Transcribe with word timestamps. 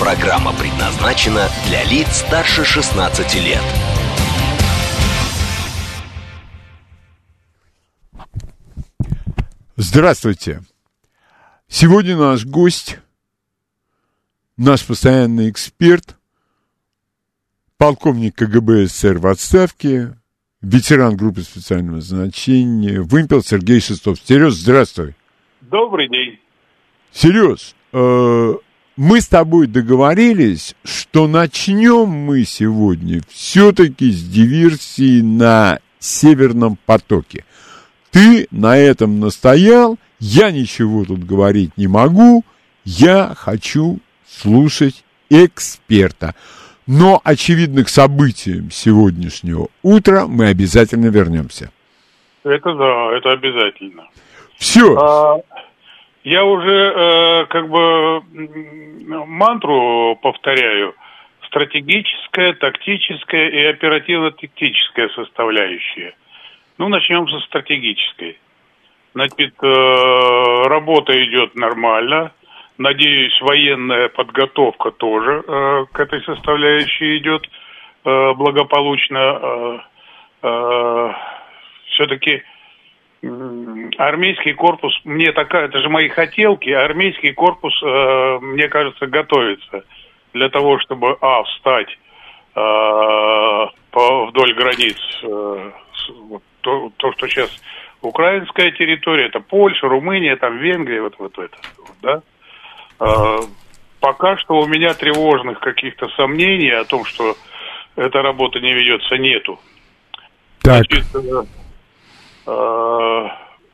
Программа 0.00 0.52
предназначена 0.52 1.48
для 1.68 1.84
лиц 1.84 2.08
старше 2.08 2.64
16 2.64 3.34
лет. 3.36 3.62
Здравствуйте. 9.76 10.62
Сегодня 11.68 12.16
наш 12.16 12.44
гость, 12.44 12.98
наш 14.56 14.84
постоянный 14.84 15.48
эксперт, 15.48 16.16
полковник 17.78 18.34
КГБ 18.34 18.86
СССР 18.86 19.18
в 19.18 19.26
отставке, 19.28 20.16
ветеран 20.60 21.16
группы 21.16 21.42
специального 21.42 21.96
назначения, 21.96 23.00
вымпел 23.00 23.42
Сергей 23.42 23.80
Шестов. 23.80 24.18
Сереж, 24.18 24.54
здравствуй. 24.54 25.14
Добрый 25.60 26.08
день. 26.08 26.40
Сереж, 27.12 27.74
э, 27.92 28.54
мы 28.96 29.20
с 29.20 29.28
тобой 29.28 29.66
договорились, 29.66 30.74
что 30.84 31.26
начнем 31.26 32.08
мы 32.08 32.44
сегодня 32.44 33.20
все-таки 33.28 34.10
с 34.10 34.22
диверсии 34.24 35.20
на 35.20 35.80
Северном 35.98 36.78
потоке. 36.86 37.44
Ты 38.10 38.46
на 38.50 38.76
этом 38.76 39.18
настоял, 39.18 39.98
я 40.20 40.50
ничего 40.50 41.04
тут 41.04 41.24
говорить 41.24 41.72
не 41.76 41.88
могу, 41.88 42.44
я 42.84 43.34
хочу 43.36 43.98
слушать 44.26 45.04
эксперта. 45.30 46.34
Но, 46.86 47.20
очевидно, 47.24 47.82
к 47.82 47.88
событиям 47.88 48.70
сегодняшнего 48.70 49.68
утра 49.82 50.26
мы 50.26 50.48
обязательно 50.48 51.06
вернемся. 51.06 51.70
Это 52.44 52.74
да, 52.74 53.16
это 53.16 53.30
обязательно. 53.30 54.04
Все. 54.58 54.94
А, 54.96 55.40
я 56.24 56.44
уже 56.44 56.92
э, 56.96 57.46
как 57.46 57.68
бы 57.68 58.22
мантру 59.26 60.18
повторяю. 60.22 60.94
Стратегическая, 61.46 62.54
тактическая 62.54 63.48
и 63.48 63.64
оперативно-тактическая 63.66 65.08
составляющая. 65.10 66.14
Ну, 66.78 66.88
начнем 66.88 67.28
со 67.28 67.38
стратегической. 67.40 68.38
Значит, 69.14 69.54
э, 69.62 70.62
работа 70.66 71.12
идет 71.24 71.54
нормально. 71.54 72.32
Надеюсь, 72.78 73.38
военная 73.40 74.08
подготовка 74.08 74.90
тоже 74.90 75.44
э, 75.46 75.84
к 75.92 76.00
этой 76.00 76.22
составляющей 76.24 77.18
идет 77.18 77.46
э, 78.04 78.32
благополучно. 78.32 79.18
Э, 79.18 79.78
э, 80.42 81.12
все-таки 81.90 82.42
армейский 83.98 84.52
корпус, 84.54 84.92
мне 85.04 85.32
такая, 85.32 85.66
это 85.66 85.80
же 85.80 85.88
мои 85.88 86.08
хотелки, 86.08 86.70
армейский 86.70 87.32
корпус, 87.32 87.74
э, 87.82 88.38
мне 88.40 88.68
кажется, 88.68 89.06
готовится 89.06 89.84
для 90.32 90.48
того, 90.48 90.78
чтобы, 90.80 91.16
а, 91.20 91.42
встать 91.44 91.90
э, 91.90 92.58
по, 93.90 94.26
вдоль 94.26 94.54
границ, 94.54 94.98
э, 95.22 95.70
то, 96.60 96.92
то, 96.96 97.12
что 97.12 97.28
сейчас 97.28 97.50
украинская 98.02 98.70
территория, 98.72 99.26
это 99.26 99.40
Польша, 99.40 99.88
Румыния, 99.88 100.36
там 100.36 100.58
Венгрия, 100.58 101.02
вот, 101.02 101.14
вот 101.18 101.38
это, 101.38 101.56
вот, 101.78 101.96
да. 102.02 102.22
Э, 103.00 103.38
пока 104.00 104.36
что 104.38 104.54
у 104.60 104.66
меня 104.66 104.94
тревожных 104.94 105.60
каких-то 105.60 106.08
сомнений 106.16 106.70
о 106.70 106.84
том, 106.84 107.04
что 107.04 107.36
эта 107.96 108.22
работа 108.22 108.60
не 108.60 108.72
ведется, 108.72 109.16
нету. 109.16 109.58
Так, 110.62 110.84
Значит, 110.86 111.04
э, 111.14 111.18
э, 111.18 111.63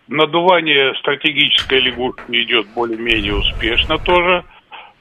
надувание 0.09 0.95
стратегической 0.97 1.81
лягушки 1.81 2.23
идет 2.31 2.67
более-менее 2.75 3.35
успешно 3.35 3.99
тоже. 3.99 4.45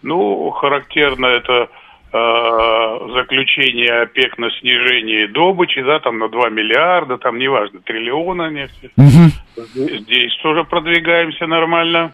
Ну, 0.02 0.50
характерно 0.52 1.26
это 1.26 1.70
э, 2.14 3.00
заключение 3.14 4.02
ОПЕК 4.04 4.38
на 4.38 4.50
снижение 4.52 5.28
добычи, 5.28 5.82
да, 5.82 6.00
там 6.00 6.20
на 6.20 6.30
2 6.30 6.50
миллиарда, 6.50 7.18
там 7.18 7.38
неважно, 7.38 7.82
триллиона 7.82 8.50
нефти. 8.50 8.92
Здесь, 9.58 10.02
здесь 10.02 10.36
тоже 10.42 10.64
продвигаемся 10.64 11.48
нормально. 11.48 12.14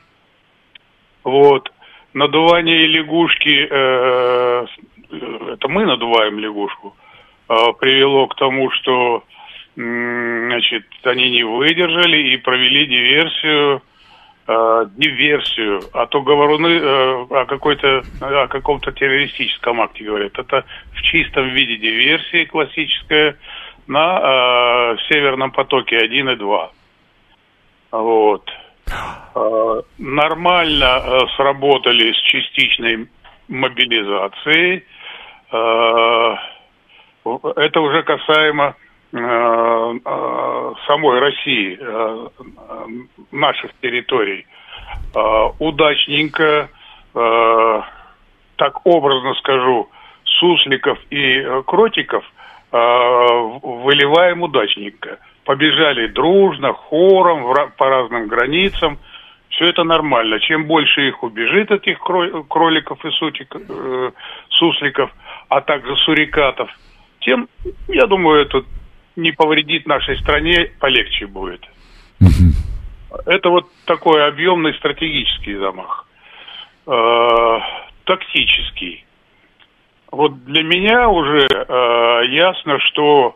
Вот. 1.24 1.72
Надувание 2.14 2.88
лягушки, 2.88 3.68
э, 3.70 4.66
с- 4.68 5.54
это 5.54 5.68
мы 5.68 5.86
надуваем 5.86 6.40
лягушку, 6.40 6.96
э, 7.50 7.54
привело 7.80 8.26
к 8.28 8.36
тому, 8.36 8.72
что 8.72 9.24
значит, 9.76 10.86
они 11.04 11.30
не 11.32 11.44
выдержали 11.44 12.34
и 12.34 12.38
провели 12.38 12.86
диверсию, 12.86 13.82
э, 14.48 14.86
диверсию, 14.96 15.82
а 15.94 16.06
то 16.06 16.22
говоруны 16.22 16.68
э, 16.68 17.26
о 17.30 17.46
какой-то, 17.46 18.04
о 18.22 18.48
каком-то 18.48 18.92
террористическом 18.92 19.82
акте 19.82 20.04
говорят. 20.04 20.38
Это 20.40 20.64
в 20.94 21.02
чистом 21.02 21.50
виде 21.50 21.78
диверсии 21.78 22.46
классическая 22.46 23.38
на 23.88 24.20
э, 24.20 24.98
Северном 25.10 25.52
потоке 25.52 25.98
1 25.98 26.30
и 26.30 26.36
2. 26.36 26.72
Вот. 27.92 28.50
Э, 29.36 29.82
Нормально 29.98 31.02
э, 31.04 31.20
сработали 31.36 32.14
с 32.14 32.18
частичной 32.18 33.08
мобилизацией. 33.48 34.84
Э, 35.52 36.36
Это 37.56 37.82
уже 37.82 38.04
касаемо 38.04 38.76
самой 40.88 41.20
России, 41.20 41.78
э, 41.80 42.28
э, 42.38 42.86
наших 43.32 43.72
территорий. 43.82 44.46
Э, 45.16 45.50
Удачненько, 45.60 46.70
э, 47.14 47.82
так 48.58 48.86
образно 48.86 49.34
скажу, 49.36 49.90
сусликов 50.24 50.98
и 51.10 51.40
э, 51.40 51.64
кротиков 51.66 52.24
э, 52.72 52.78
выливаем 52.78 54.44
удачненько. 54.44 55.20
Побежали 55.46 56.08
дружно, 56.08 56.74
хором, 56.74 57.54
по 57.78 57.90
разным 57.90 58.28
границам. 58.28 58.98
Все 59.50 59.68
это 59.68 59.84
нормально. 59.84 60.40
Чем 60.40 60.66
больше 60.66 61.08
их 61.08 61.24
убежит, 61.24 61.72
этих 61.72 62.00
кро- 62.00 62.44
кроликов 62.48 63.04
и 63.06 63.12
сутик, 63.12 63.56
э, 63.56 64.12
сусликов, 64.50 65.12
а 65.48 65.62
также 65.62 65.96
сурикатов, 65.98 66.70
тем, 67.22 67.48
я 67.88 68.06
думаю, 68.08 68.42
это 68.42 68.64
не 69.16 69.32
повредит 69.32 69.86
нашей 69.86 70.18
стране, 70.20 70.72
полегче 70.80 71.28
будет. 71.28 71.62
Это 73.26 73.50
вот 73.50 73.70
такой 73.86 74.28
объемный 74.28 74.74
стратегический 74.76 75.56
замах. 75.56 76.06
Э, 76.88 77.60
тактический. 78.04 79.06
Вот 80.12 80.44
для 80.46 80.64
меня 80.64 81.10
уже 81.10 81.46
э, 81.48 82.26
ясно, 82.30 82.80
что 82.80 83.36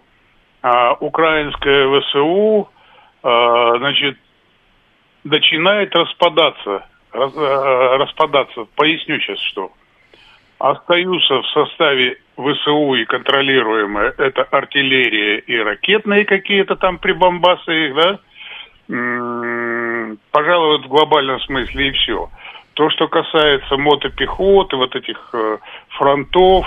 э, 0.62 0.94
украинское 1.00 2.01
ВСУ, 2.01 2.69
э, 3.23 3.73
значит, 3.78 4.18
начинает 5.23 5.95
распадаться. 5.95 6.85
Раз- 7.12 7.35
э, 7.35 7.97
распадаться. 7.97 8.68
Поясню 8.75 9.19
сейчас, 9.19 9.39
что. 9.39 9.72
Остаются 10.59 11.41
в 11.41 11.47
составе 11.47 12.18
ВСУ 12.39 12.95
и 12.95 13.06
контролируемые 13.06 14.13
это 14.18 14.44
артиллерия 14.44 15.39
и 15.39 15.57
ракетные 15.57 16.25
какие-то 16.25 16.75
там 16.75 16.97
прибамбасы, 16.97 17.94
да, 17.94 18.19
М, 18.89 20.18
пожалуй, 20.31 20.80
в 20.80 20.88
глобальном 20.88 21.39
смысле 21.41 21.89
и 21.89 21.91
все. 21.91 22.30
То, 22.74 22.89
что 22.89 23.07
касается 23.07 23.77
мотопехоты, 23.77 24.75
вот 24.77 24.95
этих 24.95 25.30
э, 25.33 25.57
фронтов, 25.89 26.65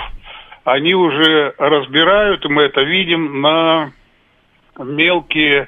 они 0.63 0.93
уже 0.93 1.53
разбирают, 1.57 2.45
и 2.45 2.47
мы 2.47 2.63
это 2.63 2.81
видим, 2.81 3.41
на 3.41 3.91
мелкие, 4.79 5.67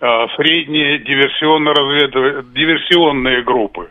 э, 0.00 0.26
средние 0.36 0.98
диверсионно-разведывательные 0.98 2.54
диверсионные 2.54 3.42
группы. 3.42 3.90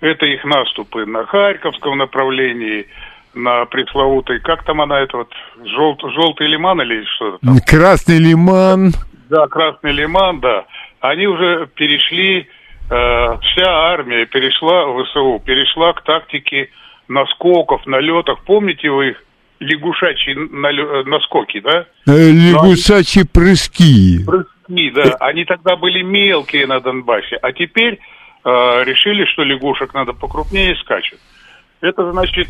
Это 0.00 0.26
их 0.26 0.44
наступы 0.44 1.06
на 1.06 1.24
Харьковском 1.24 1.98
направлении, 1.98 2.86
на 3.34 3.64
пресловутой, 3.66 4.40
как 4.40 4.64
там 4.64 4.80
она, 4.80 5.00
это 5.00 5.18
вот, 5.18 5.32
желт, 5.64 6.00
желтый 6.14 6.46
лиман 6.48 6.80
или 6.82 7.04
что-то 7.16 7.38
там? 7.44 7.58
Красный 7.66 8.18
лиман. 8.18 8.92
Да, 9.28 9.46
Красный 9.48 9.92
Лиман, 9.92 10.40
да. 10.40 10.64
Они 11.00 11.26
уже 11.26 11.66
перешли, 11.74 12.46
э, 12.90 13.38
вся 13.40 13.66
армия 13.66 14.26
перешла 14.26 14.86
в 14.86 15.02
ВСУ, 15.04 15.42
перешла 15.44 15.92
к 15.92 16.02
тактике 16.02 16.68
наскоков, 17.08 17.86
налетов. 17.86 18.38
Помните 18.46 18.90
вы 18.90 19.10
их 19.10 19.22
лягушачьи 19.60 20.34
налё- 20.34 21.04
наскоки, 21.04 21.60
да? 21.60 21.86
Э, 22.06 22.30
лягушачьи 22.30 23.24
прыжки. 23.24 24.24
Прыжки, 24.24 24.90
да. 24.90 25.16
Они 25.20 25.44
тогда 25.44 25.76
были 25.76 26.02
мелкие 26.02 26.66
на 26.66 26.80
Донбассе, 26.80 27.36
а 27.36 27.52
теперь 27.52 27.98
э, 28.44 28.84
решили, 28.84 29.24
что 29.24 29.42
лягушек 29.42 29.94
надо 29.94 30.12
покрупнее 30.12 30.76
скачут. 30.76 31.18
Это 31.80 32.12
значит, 32.12 32.48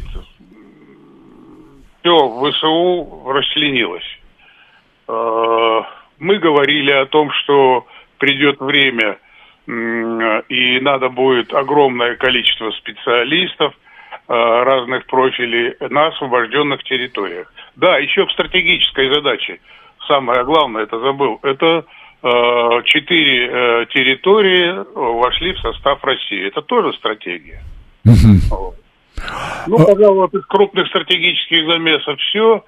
все, 2.05 2.51
ВСУ 2.51 3.23
расчленилось. 3.33 4.05
Э, 5.09 5.81
мы 6.19 6.39
говорили 6.39 6.93
о 6.93 7.07
том, 7.07 7.31
что 7.33 7.87
придет 8.19 8.61
время, 8.61 9.19
и 9.67 10.81
надо 10.81 11.09
будет 11.09 11.55
огромное 11.55 12.17
количество 12.17 12.71
специалистов 12.73 13.73
э, 14.29 14.33
разных 14.35 15.07
профилей 15.07 15.75
на 15.89 16.09
освобожденных 16.09 16.85
территориях. 16.85 17.51
Да, 17.75 17.97
еще 17.97 18.27
в 18.27 18.33
стратегической 18.33 19.13
задаче, 19.13 19.61
самое 20.07 20.45
главное, 20.45 20.83
это 20.83 21.01
забыл, 21.01 21.41
это 21.43 21.87
э, 22.23 22.83
четыре 22.85 23.87
территории 23.87 24.85
вошли 24.95 25.55
в 25.55 25.61
состав 25.61 26.05
России. 26.05 26.47
Это 26.47 26.61
тоже 26.61 26.93
стратегия. 26.99 27.63
Вот. 28.51 28.84
Ну, 29.67 29.79
пожалуй, 29.79 30.19
вот 30.19 30.35
из 30.35 30.45
крупных 30.47 30.89
стратегических 30.89 31.67
замесов 31.67 32.19
все. 32.21 32.65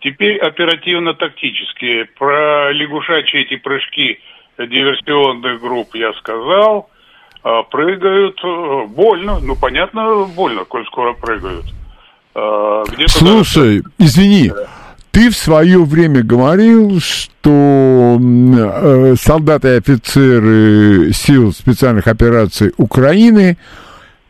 Теперь 0.00 0.38
оперативно-тактические. 0.38 2.06
Про 2.18 2.72
лягушачьи 2.72 3.42
эти 3.42 3.56
прыжки 3.56 4.18
диверсионных 4.58 5.60
групп 5.60 5.94
я 5.94 6.12
сказал. 6.14 6.88
А, 7.42 7.62
прыгают 7.62 8.38
э, 8.44 8.86
больно. 8.88 9.38
Ну, 9.40 9.56
понятно, 9.56 10.24
больно, 10.24 10.64
коль 10.64 10.84
скоро 10.86 11.14
прыгают. 11.14 11.64
А, 12.34 12.84
Где-то 12.84 13.12
Слушай, 13.12 13.82
извини, 13.98 14.52
ты 15.10 15.30
в 15.30 15.34
свое 15.34 15.82
время 15.84 16.22
говорил, 16.22 17.00
что 17.00 18.18
э, 18.20 19.14
солдаты 19.18 19.68
и 19.68 19.78
офицеры 19.78 21.12
сил 21.12 21.52
специальных 21.52 22.06
операций 22.06 22.72
Украины 22.76 23.56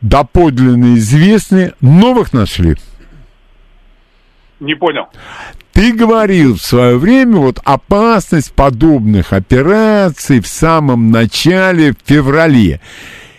доподлинно 0.01 0.97
известны, 0.97 1.73
новых 1.81 2.33
нашли. 2.33 2.77
Не 4.61 4.75
понял. 4.75 5.09
Ты 5.73 5.93
говорил 5.93 6.57
в 6.57 6.61
свое 6.61 6.99
время 6.99 7.37
вот 7.37 7.59
опасность 7.65 8.55
подобных 8.55 9.33
операций 9.33 10.41
в 10.41 10.47
самом 10.47 11.11
начале, 11.11 11.93
в 11.93 11.97
феврале. 12.05 12.81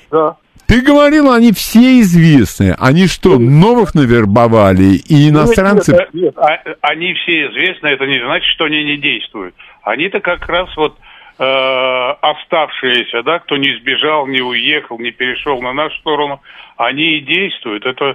Да. 0.09 0.37
Ты 0.65 0.81
говорил, 0.81 1.31
они 1.31 1.51
все 1.51 1.99
известны. 1.99 2.73
Они 2.79 3.07
что, 3.07 3.37
новых 3.37 3.93
навербовали? 3.93 4.95
И 4.95 5.29
иностранцы... 5.29 5.91
Нет, 5.91 6.13
нет, 6.13 6.37
а- 6.37 6.63
они 6.81 7.13
все 7.15 7.47
известны, 7.47 7.87
это 7.87 8.05
не 8.05 8.23
значит, 8.23 8.47
что 8.55 8.65
они 8.65 8.83
не 8.85 8.97
действуют. 8.97 9.53
Они-то 9.83 10.21
как 10.21 10.47
раз 10.47 10.69
вот 10.77 10.95
э, 10.97 11.03
оставшиеся, 11.43 13.23
да, 13.23 13.39
кто 13.39 13.57
не 13.57 13.75
сбежал, 13.79 14.27
не 14.27 14.41
уехал, 14.41 14.99
не 14.99 15.11
перешел 15.11 15.61
на 15.61 15.73
нашу 15.73 15.97
сторону, 15.97 16.41
они 16.77 17.17
и 17.17 17.21
действуют. 17.21 17.85
Это 17.85 18.05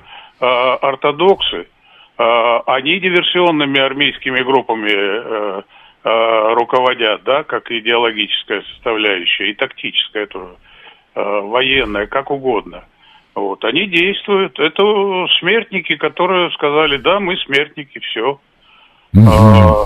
э, 0.40 0.44
ортодоксы. 0.44 1.66
Э, 2.18 2.58
они 2.66 3.00
диверсионными 3.00 3.80
армейскими 3.80 4.40
группами 4.42 4.92
э, 4.92 5.62
э, 6.04 6.54
руководят, 6.54 7.24
да, 7.24 7.42
как 7.42 7.70
идеологическая 7.70 8.62
составляющая, 8.72 9.50
и 9.50 9.54
тактическая 9.54 10.26
тоже, 10.26 10.54
э, 11.14 11.20
военная, 11.22 12.06
как 12.06 12.30
угодно. 12.30 12.84
Вот, 13.34 13.64
они 13.64 13.86
действуют. 13.86 14.58
Это 14.58 14.82
смертники, 15.40 15.96
которые 15.96 16.50
сказали, 16.52 16.96
да, 16.96 17.20
мы 17.20 17.36
смертники, 17.38 17.98
все. 17.98 18.40
А, 19.14 19.84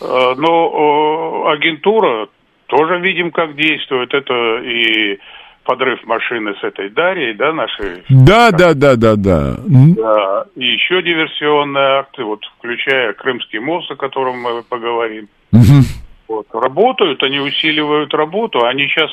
но 0.00 1.46
э, 1.48 1.52
агентура 1.54 2.28
тоже 2.66 2.98
видим, 3.00 3.30
как 3.30 3.56
действует. 3.56 4.12
Это 4.12 4.58
и 4.62 5.18
подрыв 5.64 6.04
машины 6.04 6.54
с 6.60 6.64
этой 6.64 6.88
Дарьей, 6.90 7.34
да, 7.34 7.52
нашей. 7.52 8.04
Да, 8.08 8.50
да, 8.52 8.74
да, 8.74 8.96
да, 8.96 9.16
да. 9.16 9.56
Да, 9.66 10.44
и 10.54 10.64
еще 10.64 11.02
диверсионные 11.02 11.98
акты, 12.00 12.22
вот 12.24 12.40
включая 12.58 13.12
Крымский 13.14 13.58
мост, 13.58 13.90
о 13.90 13.96
котором 13.96 14.40
мы 14.40 14.62
поговорим. 14.62 15.28
мгм. 15.52 15.82
Вот. 16.28 16.46
Работают, 16.52 17.22
они 17.22 17.38
усиливают 17.38 18.12
работу, 18.14 18.64
они 18.64 18.88
сейчас 18.88 19.10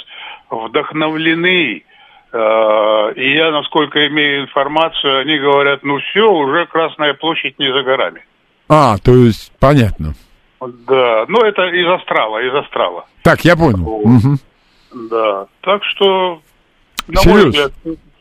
вдохновлены. 0.49 1.83
Э, 2.31 3.13
И 3.15 3.35
я, 3.35 3.51
насколько 3.51 4.07
имею 4.07 4.43
информацию, 4.43 5.19
они 5.19 5.37
говорят, 5.37 5.83
ну 5.83 5.99
все, 5.99 6.31
уже 6.31 6.65
Красная 6.65 7.13
площадь 7.13 7.59
не 7.59 7.71
за 7.71 7.83
горами. 7.83 8.25
А, 8.69 8.97
то 8.97 9.11
есть, 9.11 9.51
понятно. 9.59 10.13
Да, 10.67 11.25
ну 11.27 11.39
это 11.41 11.67
из 11.67 11.87
астрала, 11.87 12.39
из 12.39 12.53
астрала. 12.53 13.05
Так, 13.23 13.43
я 13.45 13.55
понял. 13.55 14.01
Мгм. 14.05 14.37
Да, 15.09 15.47
так 15.61 15.83
что, 15.85 16.41
на 17.07 17.21
мой 17.25 17.41
Серёж. 17.41 17.45
взгляд, 17.45 17.71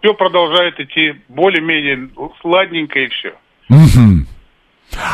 все 0.00 0.14
продолжает 0.14 0.80
идти 0.80 1.14
более-менее 1.28 2.08
сладненько 2.40 2.98
и 2.98 3.08
все. 3.08 3.34
Мгм. 3.68 4.26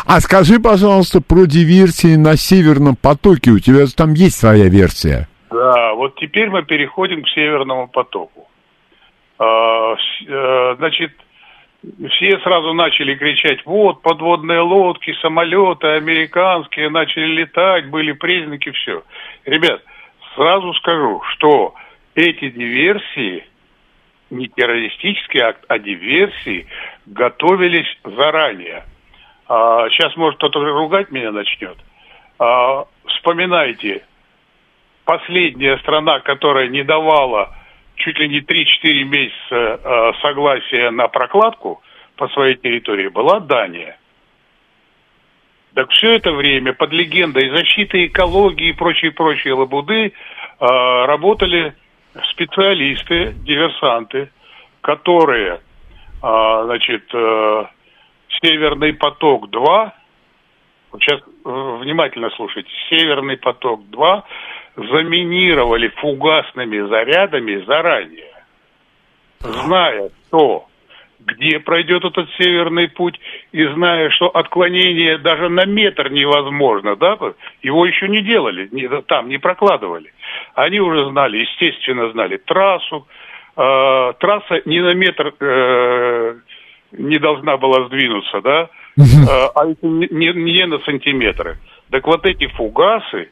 А 0.06 0.20
скажи, 0.20 0.58
пожалуйста, 0.58 1.20
про 1.20 1.46
диверсии 1.46 2.16
на 2.16 2.36
Северном 2.36 2.96
потоке. 2.96 3.50
У 3.50 3.58
тебя 3.58 3.84
там 3.96 4.14
есть 4.14 4.38
своя 4.38 4.68
версия. 4.68 5.28
Да, 5.50 5.94
вот 5.94 6.16
теперь 6.16 6.50
мы 6.50 6.62
переходим 6.62 7.22
к 7.22 7.28
Северному 7.28 7.88
потоку. 7.88 8.48
А, 9.38 9.94
э, 9.94 10.74
значит, 10.78 11.12
все 11.82 12.38
сразу 12.40 12.72
начали 12.74 13.14
кричать, 13.14 13.64
вот, 13.64 14.02
подводные 14.02 14.60
лодки, 14.60 15.14
самолеты 15.20 15.86
американские 15.88 16.90
начали 16.90 17.26
летать, 17.26 17.88
были 17.88 18.12
признаки, 18.12 18.70
все. 18.72 19.04
Ребят, 19.44 19.82
сразу 20.34 20.74
скажу, 20.74 21.22
что 21.32 21.74
эти 22.14 22.50
диверсии, 22.50 23.44
не 24.30 24.48
террористический 24.48 25.40
акт, 25.40 25.64
а 25.68 25.78
диверсии, 25.78 26.66
готовились 27.06 27.88
заранее. 28.04 28.84
А, 29.46 29.88
сейчас, 29.90 30.16
может, 30.16 30.38
кто-то 30.38 30.58
ругать 30.60 31.10
меня 31.10 31.30
начнет. 31.30 31.78
А, 32.40 32.86
вспоминайте, 33.06 34.04
последняя 35.04 35.78
страна, 35.78 36.20
которая 36.20 36.68
не 36.68 36.82
давала 36.82 37.54
чуть 37.98 38.18
ли 38.18 38.28
не 38.28 38.40
3-4 38.40 39.04
месяца 39.04 39.36
э, 39.50 40.12
согласия 40.22 40.90
на 40.90 41.08
прокладку 41.08 41.82
по 42.16 42.28
своей 42.28 42.56
территории, 42.56 43.08
была 43.08 43.40
Дания. 43.40 43.98
Так 45.74 45.90
все 45.90 46.14
это 46.14 46.32
время 46.32 46.72
под 46.72 46.92
легендой 46.92 47.50
защиты 47.50 48.06
экологии 48.06 48.70
и 48.70 48.72
прочие-прочие 48.72 49.54
лабуды 49.54 50.06
э, 50.06 50.10
работали 50.60 51.74
специалисты, 52.30 53.34
диверсанты, 53.44 54.30
которые, 54.80 55.60
э, 56.22 56.62
значит, 56.64 57.04
Северный 58.42 58.92
поток-2, 58.92 59.92
вот 60.92 61.02
сейчас 61.02 61.20
внимательно 61.44 62.30
слушайте, 62.30 62.70
Северный 62.88 63.36
поток-2 63.36 64.22
заминировали 64.78 65.88
фугасными 65.88 66.86
зарядами 66.88 67.64
заранее, 67.66 68.32
зная, 69.40 70.10
что 70.28 70.66
где 71.20 71.58
пройдет 71.58 72.04
этот 72.04 72.30
северный 72.38 72.88
путь, 72.88 73.20
и 73.52 73.64
зная, 73.66 74.08
что 74.10 74.28
отклонение 74.28 75.18
даже 75.18 75.48
на 75.48 75.66
метр 75.66 76.10
невозможно, 76.10 76.96
да, 76.96 77.18
его 77.62 77.84
еще 77.84 78.08
не 78.08 78.22
делали, 78.22 78.68
не- 78.70 78.88
там 79.02 79.28
не 79.28 79.36
прокладывали. 79.38 80.12
Они 80.54 80.80
уже 80.80 81.10
знали, 81.10 81.38
естественно, 81.38 82.10
знали 82.12 82.36
трассу. 82.38 83.06
Э, 83.56 84.12
трасса 84.20 84.62
ни 84.64 84.78
на 84.78 84.94
метр 84.94 85.34
э, 85.40 86.34
не 86.92 87.18
должна 87.18 87.56
была 87.56 87.86
сдвинуться, 87.86 88.40
да, 88.40 88.70
Э, 88.96 89.48
а 89.54 89.68
это 89.70 89.86
не, 89.86 90.06
не- 90.10 90.32
не 90.32 90.66
на 90.66 90.78
сантиметры. 90.80 91.58
Так 91.90 92.06
вот 92.06 92.24
эти 92.26 92.46
фугасы, 92.46 93.28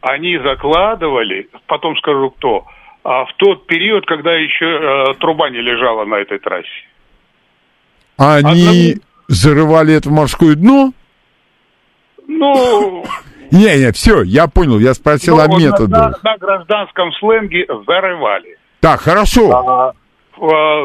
они 0.00 0.38
закладывали, 0.38 1.48
потом 1.66 1.96
скажу 1.96 2.30
кто, 2.30 2.66
а 3.04 3.24
в 3.24 3.32
тот 3.36 3.66
период, 3.66 4.06
когда 4.06 4.32
еще 4.34 4.64
э, 5.10 5.14
труба 5.18 5.50
не 5.50 5.60
лежала 5.60 6.04
на 6.04 6.16
этой 6.16 6.38
трассе. 6.38 6.68
Они 8.16 8.96
зарывали 9.28 9.94
это 9.94 10.08
в 10.08 10.12
морское 10.12 10.54
дно? 10.54 10.92
Ну, 12.26 13.04
Не-не, 13.50 13.92
все, 13.92 14.22
я 14.22 14.48
понял, 14.48 14.78
я 14.78 14.92
спросил 14.94 15.36
ну, 15.36 15.42
о 15.42 15.46
вот 15.46 15.58
на, 15.58 15.64
методах. 15.64 16.22
на- 16.22 16.30
на 16.32 16.36
гражданском 16.38 17.12
сленге 17.14 17.66
зарывали. 17.86 18.58
Так, 18.80 19.00
хорошо. 19.00 19.50
А, 19.50 19.92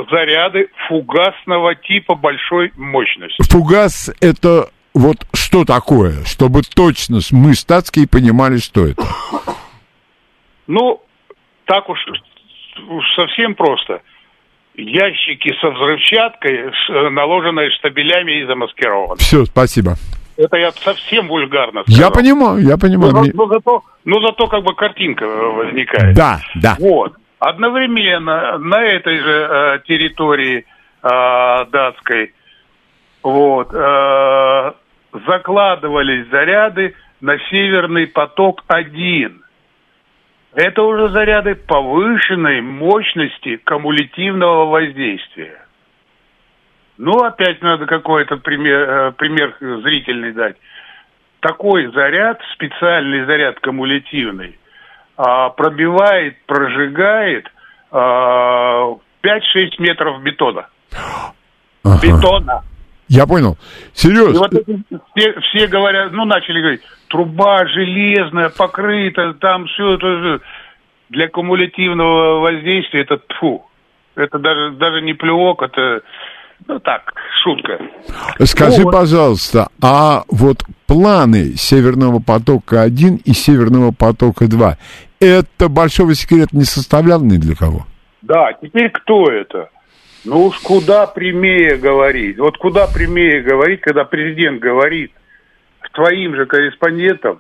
заряды 0.10 0.70
фугасного 0.88 1.76
типа 1.76 2.16
большой 2.16 2.72
мощности. 2.76 3.44
Фугас 3.52 4.12
это 4.22 4.70
вот 4.94 5.18
что 5.34 5.66
такое? 5.66 6.24
Чтобы 6.26 6.62
точно 6.62 7.20
мы, 7.32 7.56
статские, 7.56 8.08
понимали, 8.08 8.58
что 8.58 8.86
это. 8.88 9.04
Ну, 10.68 11.02
так 11.66 11.90
уж, 11.90 12.00
уж 12.90 13.04
совсем 13.16 13.56
просто. 13.56 14.02
ящики 14.76 15.54
со 15.62 15.70
взрывчаткой, 15.70 16.72
наложенные 17.12 17.70
штабелями 17.72 18.42
и 18.42 18.46
замаскированы. 18.46 19.18
Все, 19.18 19.46
спасибо. 19.46 19.96
Это 20.36 20.58
я 20.58 20.72
совсем 20.72 21.28
вульгарно 21.28 21.84
сказал. 21.84 22.02
Я 22.02 22.10
понимаю, 22.10 22.58
я 22.60 22.78
понимаю. 22.78 23.14
Ну, 23.14 23.20
Мне- 23.22 23.32
за- 23.32 23.38
ну, 23.38 23.48
зато, 23.48 23.84
ну, 24.06 24.20
зато 24.22 24.48
как 24.48 24.64
бы 24.64 24.74
картинка 24.74 25.26
э, 25.26 25.46
возникает. 25.52 26.16
Да, 26.16 26.40
да. 26.56 26.76
Вот. 26.80 27.14
Одновременно 27.38 28.58
на 28.58 28.82
этой 28.84 29.20
же 29.20 29.48
э, 29.52 29.80
территории 29.88 30.66
э, 31.04 31.66
датской 31.72 32.34
вот, 33.22 33.70
э, 33.74 34.72
закладывались 35.28 36.28
заряды 36.30 36.96
на 37.22 37.38
Северный 37.50 38.08
поток-1. 38.08 39.40
Это 40.56 40.84
уже 40.84 41.10
заряды 41.10 41.56
повышенной 41.56 42.62
мощности 42.62 43.58
кумулятивного 43.58 44.66
воздействия. 44.66 45.60
Ну, 46.98 47.12
опять 47.24 47.62
надо 47.62 47.86
какой-то 47.86 48.38
пример, 48.38 48.90
э, 48.90 49.12
пример 49.14 49.56
зрительный 49.60 50.32
дать. 50.34 50.58
Такой 51.40 51.92
заряд, 51.92 52.40
специальный 52.54 53.26
заряд 53.26 53.60
кумулятивный, 53.60 54.58
а, 55.18 55.50
пробивает, 55.50 56.38
прожигает 56.46 57.52
а, 57.92 58.96
5-6 59.22 59.80
метров 59.80 60.22
бетона. 60.22 60.68
Ага. 61.84 62.00
Бетона. 62.02 62.64
Я 63.14 63.28
понял. 63.28 63.58
И 63.94 63.98
Сереж, 64.00 64.36
вот 64.36 64.54
эти 64.54 64.84
все, 65.16 65.40
все 65.42 65.68
говорят, 65.68 66.12
ну, 66.14 66.26
начали 66.26 66.62
говорить, 66.62 66.82
труба 67.10 67.68
железная, 67.68 68.50
покрыта, 68.50 69.34
там 69.36 69.68
все 69.68 69.96
это... 69.96 70.40
Для 71.10 71.28
кумулятивного 71.28 72.40
воздействия 72.40 73.02
это 73.02 73.18
тфу. 73.18 73.68
Это 74.16 74.40
даже, 74.40 74.72
даже 74.72 75.02
не 75.02 75.14
плевок, 75.14 75.62
это, 75.62 76.02
ну, 76.68 76.80
так, 76.80 77.14
шутка. 77.44 77.78
скажи, 78.46 78.82
вот. 78.82 78.92
пожалуйста, 78.92 79.68
а 79.80 80.24
вот 80.32 80.64
планы 80.88 81.56
Северного 81.56 82.20
потока-1 82.20 83.22
и 83.26 83.34
Северного 83.34 83.92
потока-2, 83.92 84.74
это 85.20 85.70
большого 85.70 86.16
секрета 86.16 86.58
не 86.58 86.64
составлял 86.64 87.22
ни 87.22 87.38
для 87.38 87.56
кого? 87.56 87.86
Да, 88.24 88.54
теперь 88.60 88.90
кто 88.90 89.26
это? 89.26 89.70
Ну 90.26 90.46
уж 90.46 90.58
куда 90.60 91.08
прямее 91.08 91.78
говорить. 91.78 92.38
Вот 92.38 92.58
куда 92.58 92.88
прямее 92.88 93.42
говорить, 93.42 93.82
когда 93.82 94.06
президент 94.06 94.60
говорит 94.62 95.12
твоим 95.94 96.36
же 96.36 96.46
корреспондентам, 96.46 97.40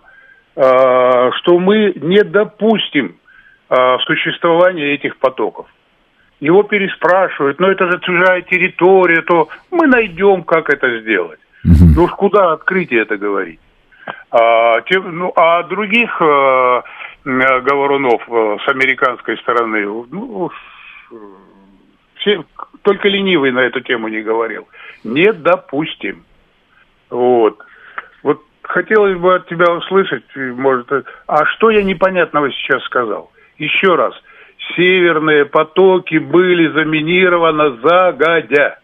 э, 0.56 0.62
что 0.62 1.60
мы 1.60 1.94
не 1.96 2.24
допустим 2.24 3.16
э, 3.70 3.98
существования 4.06 4.94
этих 4.94 5.18
потоков. 5.18 5.68
Его 6.40 6.64
переспрашивают, 6.64 7.60
но 7.60 7.72
это 7.72 7.90
же 7.90 8.00
чужая 8.02 8.42
территория, 8.42 9.22
то 9.22 9.48
мы 9.72 9.88
найдем, 9.88 10.44
как 10.44 10.70
это 10.70 11.00
сделать. 11.00 11.40
Ну 11.64 12.04
уж 12.04 12.12
куда 12.12 12.52
открытие 12.52 13.02
это 13.04 13.18
говорить? 13.18 13.60
А, 14.30 14.82
тем- 14.82 15.18
ну, 15.18 15.32
а 15.36 15.64
других 15.64 16.22
э, 16.22 16.82
говорунов 17.24 18.22
э, 18.28 18.58
с 18.66 18.68
американской 18.68 19.38
стороны, 19.38 19.86
ну, 20.12 20.52
э, 21.12 21.16
все, 22.18 22.44
только 22.84 23.08
ленивый 23.08 23.52
на 23.52 23.60
эту 23.60 23.82
тему 23.82 24.08
не 24.10 24.22
говорил. 24.22 24.68
Не 25.04 25.34
допустим. 25.34 26.24
Вот. 27.10 27.58
Вот 28.22 28.42
хотелось 28.62 29.18
бы 29.18 29.36
от 29.36 29.48
тебя 29.48 29.72
услышать, 29.74 30.24
может, 30.36 30.88
а 31.28 31.46
что 31.46 31.72
я 31.72 31.84
непонятного 31.84 32.52
сейчас 32.52 32.84
сказал? 32.84 33.32
Еще 33.58 33.96
раз. 33.96 34.14
Северные 34.76 35.46
потоки 35.46 36.18
были 36.18 36.68
заминированы 36.72 37.78
загодя. 37.82 38.80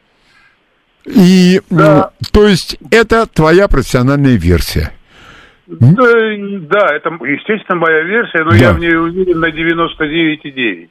И, 1.06 1.62
Да. 1.70 2.12
то 2.34 2.48
есть, 2.48 2.78
это 2.92 3.26
твоя 3.26 3.68
профессиональная 3.68 4.38
версия. 4.38 4.92
Да, 5.68 6.04
да, 6.04 6.96
это, 6.96 7.10
естественно, 7.26 7.80
моя 7.80 8.02
версия, 8.02 8.44
но 8.44 8.52
Да. 8.52 8.58
я 8.58 8.74
в 8.74 8.80
ней 8.80 8.96
уверен 8.96 9.40
на 9.40 9.52
99,9. 9.52 10.90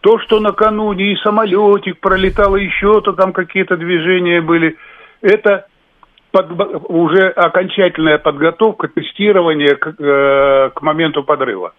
То, 0.00 0.18
что 0.20 0.40
накануне 0.40 1.12
и 1.12 1.16
самолетик 1.16 2.00
пролетал, 2.00 2.56
и 2.56 2.64
еще-то 2.64 3.12
там 3.12 3.32
какие-то 3.32 3.76
движения 3.76 4.40
были, 4.40 4.76
это 5.20 5.66
подго- 6.32 6.84
уже 6.88 7.28
окончательная 7.28 8.18
подготовка, 8.18 8.88
тестирование 8.88 9.76
к, 9.76 9.94
э, 9.98 10.70
к 10.74 10.80
моменту 10.82 11.22
подрыва. 11.22 11.74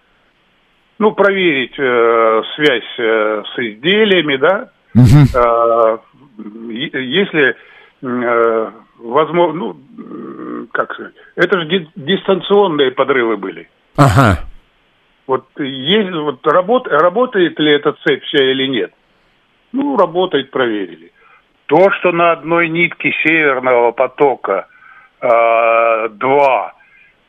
Ну, 0.99 1.13
проверить 1.13 1.73
э, 1.79 2.41
связь 2.55 2.99
э, 2.99 3.43
с 3.55 3.59
изделиями, 3.59 4.35
да, 4.37 4.69
Мгм. 4.93 5.23
Э, 5.33 5.97
если 6.99 7.55
э, 8.03 8.71
возможно, 8.99 9.53
ну, 9.59 10.67
как 10.73 10.93
сказать, 10.93 11.13
это 11.35 11.59
же 11.61 11.65
ди- 11.67 11.89
дистанционные 11.95 12.91
подрывы 12.91 13.37
были. 13.37 13.69
Ага. 13.95 14.39
Вот, 15.31 15.45
есть, 15.59 16.11
вот 16.11 16.45
работ, 16.45 16.89
работает 16.89 17.57
ли 17.57 17.71
эта 17.71 17.93
цепь 18.03 18.21
вся 18.25 18.51
или 18.51 18.67
нет? 18.67 18.91
Ну, 19.71 19.95
работает, 19.95 20.51
проверили. 20.51 21.13
То, 21.67 21.89
что 21.91 22.11
на 22.11 22.33
одной 22.33 22.67
нитке 22.67 23.13
Северного 23.23 23.93
потока 23.93 24.67
э, 25.21 26.09
два 26.09 26.73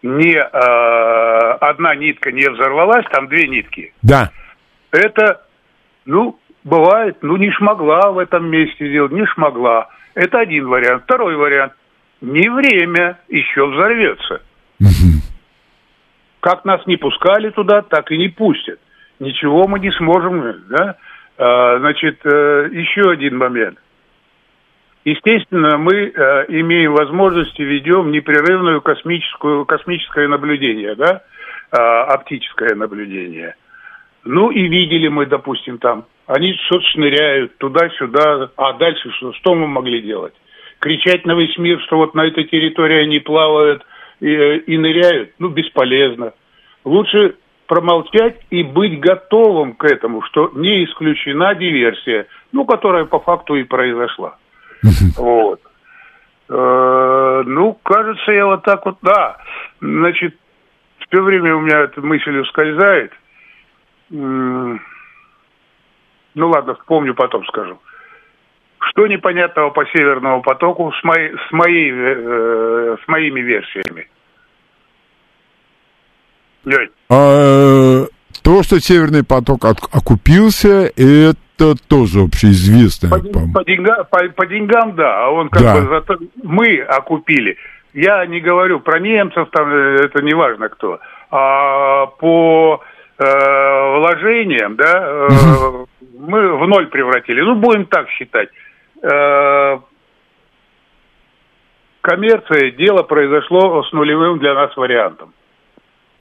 не 0.02 0.34
э, 0.34 1.52
одна 1.60 1.94
нитка 1.94 2.32
не 2.32 2.50
взорвалась, 2.50 3.06
там 3.12 3.28
две 3.28 3.46
нитки. 3.46 3.94
Да. 4.02 4.32
Это, 4.90 5.46
ну, 6.04 6.40
бывает, 6.64 7.18
ну, 7.22 7.36
не 7.36 7.52
шмогла 7.52 8.10
в 8.10 8.18
этом 8.18 8.50
месте 8.50 8.88
сделать, 8.88 9.12
не 9.12 9.26
шмогла. 9.26 9.86
Это 10.14 10.40
один 10.40 10.66
вариант. 10.66 11.04
Второй 11.04 11.36
вариант. 11.36 11.74
Не 12.20 12.48
время, 12.48 13.20
еще 13.28 13.64
взорвется. 13.64 14.42
Как 16.42 16.64
нас 16.64 16.84
не 16.86 16.96
пускали 16.96 17.50
туда, 17.50 17.82
так 17.82 18.10
и 18.10 18.18
не 18.18 18.28
пустят. 18.28 18.80
Ничего 19.20 19.68
мы 19.68 19.78
не 19.78 19.92
сможем, 19.92 20.64
да? 20.68 20.96
А, 21.38 21.78
значит, 21.78 22.18
э, 22.24 22.68
еще 22.72 23.02
один 23.12 23.38
момент. 23.38 23.78
Естественно, 25.04 25.78
мы 25.78 25.94
э, 25.94 26.44
имеем 26.48 26.94
возможность 26.94 27.58
и 27.60 27.64
ведем 27.64 28.10
непрерывную 28.10 28.80
космическую, 28.82 29.64
космическое 29.66 30.26
наблюдение, 30.26 30.96
да, 30.96 31.22
А, 31.70 32.02
оптическое 32.14 32.74
наблюдение. 32.74 33.54
Ну 34.24 34.50
и 34.50 34.66
видели 34.66 35.06
мы, 35.06 35.26
допустим, 35.26 35.78
там, 35.78 36.06
они 36.26 36.54
что-то 36.66 36.84
шныряют 36.88 37.56
туда-сюда, 37.58 38.50
а 38.56 38.72
дальше 38.72 39.12
что, 39.12 39.32
что 39.34 39.54
мы 39.54 39.68
могли 39.68 40.02
делать? 40.02 40.34
Кричать 40.80 41.24
на 41.24 41.34
весь 41.36 41.56
мир, 41.56 41.80
что 41.82 41.98
вот 41.98 42.14
на 42.14 42.26
этой 42.26 42.44
территории 42.44 43.04
они 43.04 43.20
плавают 43.20 43.86
и, 44.22 44.28
э, 44.28 44.58
и 44.58 44.78
ныряют, 44.78 45.32
ну, 45.38 45.48
бесполезно. 45.48 46.32
Лучше 46.84 47.34
промолчать 47.66 48.40
и 48.50 48.62
быть 48.62 49.00
готовым 49.00 49.74
к 49.74 49.84
этому, 49.84 50.22
что 50.22 50.52
не 50.54 50.84
исключена 50.84 51.54
диверсия, 51.54 52.26
ну, 52.52 52.64
которая 52.64 53.04
по 53.04 53.18
факту 53.18 53.56
и 53.56 53.64
произошла. 53.64 54.38
Вот. 55.16 55.60
Э, 56.48 57.42
Ну, 57.44 57.78
кажется, 57.82 58.32
я 58.32 58.46
вот 58.46 58.62
так 58.62 58.86
вот, 58.86 58.98
да. 59.02 59.38
Значит, 59.80 60.36
все 60.98 61.20
время 61.20 61.56
у 61.56 61.60
меня 61.60 61.80
эта 61.80 62.00
мысль 62.00 62.38
ускользает. 62.38 63.12
Ну 64.10 64.78
ладно, 66.34 66.74
вспомню, 66.74 67.14
потом 67.14 67.44
скажу. 67.46 67.78
Что 68.90 69.06
непонятного 69.06 69.70
по 69.70 69.84
Северному 69.86 70.42
потоку 70.42 70.92
с, 70.92 71.04
моей, 71.04 71.32
с, 71.48 71.52
моей, 71.52 71.90
э, 71.92 72.96
с 73.02 73.08
моими 73.08 73.40
версиями? 73.40 74.08
Лень. 76.64 76.90
А, 77.10 78.04
то, 78.42 78.62
что 78.62 78.80
Северный 78.80 79.24
поток 79.24 79.64
от- 79.64 79.88
окупился, 79.92 80.90
это 80.96 81.74
тоже 81.88 82.20
общеизвестно. 82.20 83.10
По, 83.10 83.18
по 83.18 83.64
деньга- 83.64 84.04
по- 84.04 84.28
по 84.34 84.46
деньгам, 84.46 84.94
да, 84.94 85.26
а 85.26 85.30
он 85.30 85.48
как 85.48 85.62
Да. 85.62 85.74
бы 85.74 85.88
зато 85.88 86.16
мы 86.42 86.78
окупили. 86.80 87.56
Я 87.94 88.24
не 88.26 88.40
говорю 88.40 88.80
про 88.80 88.98
немцев, 89.00 89.48
там 89.52 89.68
э, 89.70 89.96
это 90.04 90.22
не 90.22 90.34
важно 90.34 90.68
кто. 90.68 90.98
А 91.30 92.06
по 92.06 92.80
э, 93.18 93.24
вложениям, 93.98 94.76
да, 94.76 95.28
э, 95.28 95.28
мы 96.18 96.56
в 96.56 96.66
ноль 96.68 96.86
превратили. 96.88 97.40
Ну, 97.42 97.54
будем 97.56 97.84
так 97.86 98.08
считать. 98.08 98.48
Э, 99.02 99.78
коммерция, 102.00 102.70
дело 102.72 103.02
произошло 103.02 103.82
с 103.84 103.92
нулевым 103.92 104.38
для 104.38 104.54
нас 104.54 104.76
вариантом. 104.76 105.32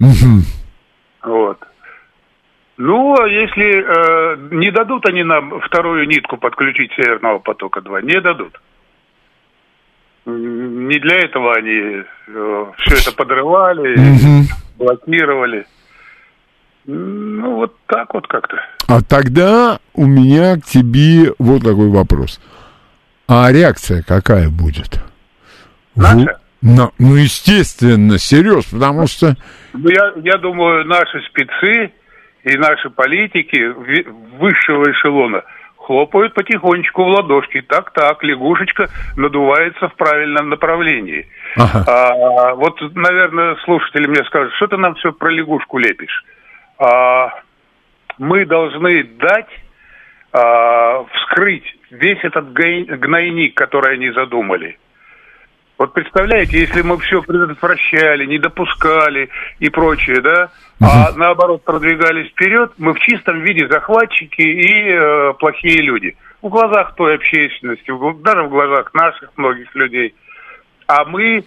Мгм. 0.01 0.43
Вот. 1.23 1.59
Ну, 2.77 3.15
а 3.21 3.27
если 3.27 3.83
э, 3.83 4.37
не 4.51 4.71
дадут 4.71 5.05
они 5.07 5.23
нам 5.23 5.59
вторую 5.61 6.07
нитку 6.07 6.37
подключить 6.37 6.91
Северного 6.95 7.37
потока-2, 7.39 8.01
не 8.03 8.19
дадут. 8.19 8.59
Не 10.25 10.99
для 10.99 11.15
этого 11.17 11.53
они 11.55 12.03
все 12.77 12.95
это 12.95 13.15
подрывали, 13.15 13.95
Мгм. 13.97 14.47
блокировали. 14.77 15.65
Ну, 16.85 17.55
вот 17.57 17.75
так 17.85 18.13
вот 18.15 18.27
как-то. 18.27 18.57
А 18.87 19.01
тогда 19.01 19.79
у 19.93 20.05
меня 20.07 20.57
к 20.57 20.63
тебе 20.65 21.33
вот 21.37 21.61
такой 21.63 21.89
вопрос. 21.89 22.39
А 23.27 23.51
реакция 23.51 24.01
какая 24.01 24.49
будет? 24.49 24.99
Наша? 25.95 26.39
На, 26.61 26.91
ну, 26.99 27.15
естественно, 27.15 28.19
Сереж, 28.19 28.65
потому 28.71 29.07
что... 29.07 29.35
Ну, 29.73 29.89
я, 29.89 30.13
я 30.23 30.37
думаю, 30.37 30.85
наши 30.85 31.21
спецы 31.21 31.91
и 32.43 32.57
наши 32.57 32.89
политики 32.89 33.73
высшего 34.37 34.91
эшелона 34.91 35.43
хлопают 35.77 36.33
потихонечку 36.33 37.03
в 37.03 37.07
ладошки. 37.07 37.61
Так-так, 37.61 38.23
лягушечка 38.23 38.89
надувается 39.17 39.89
в 39.89 39.95
правильном 39.95 40.49
направлении. 40.49 41.27
Ага. 41.57 41.83
А, 41.87 42.53
вот, 42.55 42.79
наверное, 42.95 43.55
слушатели 43.65 44.07
мне 44.07 44.23
скажут, 44.25 44.53
что 44.55 44.67
ты 44.67 44.77
нам 44.77 44.95
все 44.95 45.11
про 45.11 45.29
лягушку 45.29 45.79
лепишь? 45.79 46.23
А, 46.77 47.33
мы 48.19 48.45
должны 48.45 49.03
дать 49.03 49.49
а, 50.31 51.05
вскрыть 51.13 51.65
весь 51.89 52.23
этот 52.23 52.53
гнойник, 52.53 53.55
который 53.55 53.95
они 53.95 54.11
задумали. 54.11 54.77
Вот 55.81 55.93
представляете, 55.93 56.59
если 56.59 56.83
мы 56.83 56.99
все 56.99 57.23
предотвращали, 57.23 58.27
не 58.27 58.37
допускали 58.37 59.31
и 59.57 59.67
прочее, 59.71 60.21
да, 60.21 60.51
а 60.79 61.11
наоборот 61.15 61.63
продвигались 61.63 62.29
вперед, 62.29 62.71
мы 62.77 62.93
в 62.93 62.99
чистом 62.99 63.41
виде 63.41 63.67
захватчики 63.67 64.43
и 64.43 64.91
э, 64.91 65.33
плохие 65.39 65.81
люди. 65.81 66.15
В 66.43 66.49
глазах 66.49 66.93
той 66.93 67.15
общественности, 67.15 67.91
даже 68.21 68.43
в 68.43 68.49
глазах 68.49 68.93
наших 68.93 69.31
многих 69.37 69.73
людей. 69.73 70.13
А 70.85 71.03
мы, 71.05 71.45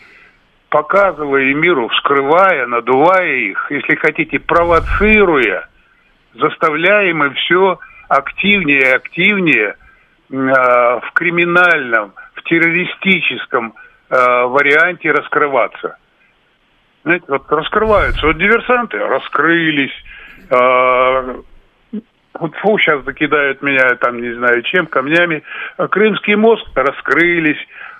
показывая 0.68 1.54
миру, 1.54 1.86
вскрывая, 1.90 2.66
надувая 2.66 3.36
их, 3.36 3.70
если 3.70 3.94
хотите, 3.94 4.40
провоцируя, 4.40 5.68
заставляем 6.34 7.22
им 7.22 7.34
все 7.34 7.78
активнее 8.08 8.80
и 8.80 8.96
активнее 8.96 9.76
э, 9.76 10.34
в 10.34 11.12
криминальном, 11.12 12.14
в 12.34 12.42
террористическом 12.42 13.74
варианте 14.46 15.10
раскрываться. 15.10 15.96
Знаете, 17.04 17.24
вот 17.28 17.50
раскрываются. 17.50 18.26
Вот 18.26 18.38
диверсанты 18.38 18.98
раскрылись. 18.98 19.92
э, 20.50 21.42
вот 22.40 22.54
фу, 22.56 22.78
сейчас 22.78 23.04
закидают 23.04 23.62
меня 23.62 23.94
там, 23.96 24.20
не 24.20 24.32
знаю 24.34 24.62
чем, 24.62 24.86
камнями. 24.86 25.42
А 25.76 25.86
Крымский 25.86 26.34
мост 26.34 26.66
раскрылись. 26.74 27.58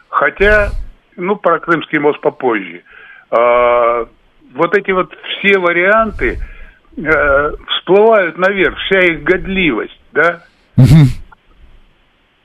Хотя, 0.09 0.71
ну, 1.17 1.37
про 1.37 1.61
Крымский 1.61 1.99
мост 1.99 2.21
попозже. 2.21 2.83
А, 3.31 4.07
вот 4.55 4.77
эти 4.77 4.91
вот 4.91 5.15
все 5.29 5.59
варианты 5.59 6.39
э, 6.97 7.53
всплывают 7.69 8.39
наверх, 8.39 8.79
вся 8.87 9.01
их 9.01 9.23
годливость, 9.23 10.01
да? 10.13 10.43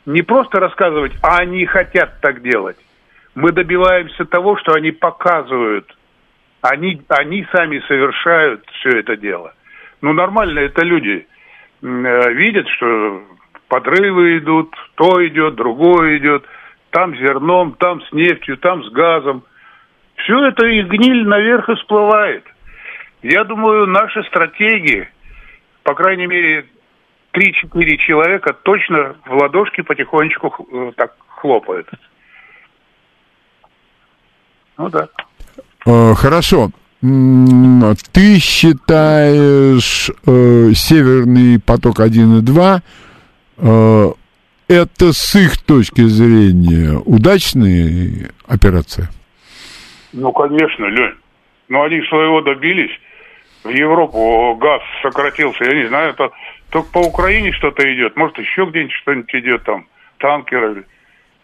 Не 0.05 0.23
просто 0.23 0.59
рассказывать, 0.59 1.13
а 1.21 1.37
они 1.37 1.65
хотят 1.65 2.19
так 2.21 2.41
делать. 2.41 2.77
Мы 3.39 3.53
добиваемся 3.53 4.25
того, 4.25 4.57
что 4.57 4.73
они 4.73 4.91
показывают. 4.91 5.95
Они, 6.61 7.01
они 7.07 7.47
сами 7.53 7.81
совершают 7.87 8.65
все 8.73 8.99
это 8.99 9.15
дело. 9.15 9.53
Ну, 10.01 10.11
нормально, 10.11 10.59
это 10.59 10.83
люди 10.83 11.25
э, 11.81 12.33
видят, 12.33 12.67
что 12.67 13.23
подрывы 13.69 14.39
идут, 14.39 14.75
то 14.95 15.25
идет, 15.25 15.55
другое 15.55 16.17
идет, 16.17 16.43
там 16.89 17.15
зерном, 17.15 17.75
там 17.79 18.01
с 18.01 18.11
нефтью, 18.11 18.57
там 18.57 18.83
с 18.83 18.91
газом. 18.91 19.45
Все 20.15 20.47
это 20.47 20.65
их 20.65 20.89
гниль 20.89 21.25
наверх 21.25 21.69
и 21.69 21.75
всплывает. 21.75 22.43
Я 23.21 23.45
думаю, 23.45 23.87
наши 23.87 24.21
стратегии, 24.25 25.07
по 25.83 25.95
крайней 25.95 26.27
мере, 26.27 26.65
3-4 27.31 27.97
человека 27.99 28.51
точно 28.51 29.15
в 29.25 29.33
ладошки 29.33 29.79
потихонечку 29.79 30.67
э, 30.69 30.91
так 30.97 31.15
хлопают. 31.29 31.87
Ну 34.79 34.89
да. 34.89 35.09
Э, 35.85 36.13
Хорошо. 36.15 36.71
Ты 37.01 38.39
считаешь 38.39 40.09
э, 40.09 40.71
Северный 40.73 41.59
поток 41.61 41.99
1 41.99 42.39
и 42.39 42.41
2 42.41 42.81
э, 43.57 44.05
это 44.67 45.13
с 45.13 45.35
их 45.35 45.57
точки 45.63 46.01
зрения 46.01 46.97
удачная 47.05 48.31
операция? 48.47 49.09
Ну, 50.13 50.31
конечно, 50.31 50.85
Лень. 50.85 51.15
Но 51.67 51.83
они 51.83 52.01
своего 52.03 52.41
добились. 52.41 52.91
В 53.63 53.69
Европу 53.69 54.55
газ 54.55 54.81
сократился. 55.01 55.65
Я 55.65 55.73
не 55.73 55.87
знаю, 55.87 56.11
это 56.11 56.31
только 56.69 56.89
по 56.91 56.99
Украине 56.99 57.51
что-то 57.51 57.83
идет. 57.93 58.15
Может, 58.15 58.37
еще 58.39 58.65
где-нибудь 58.65 58.93
что-нибудь 58.93 59.35
идет 59.35 59.63
там. 59.63 59.87
Танкеры. 60.19 60.85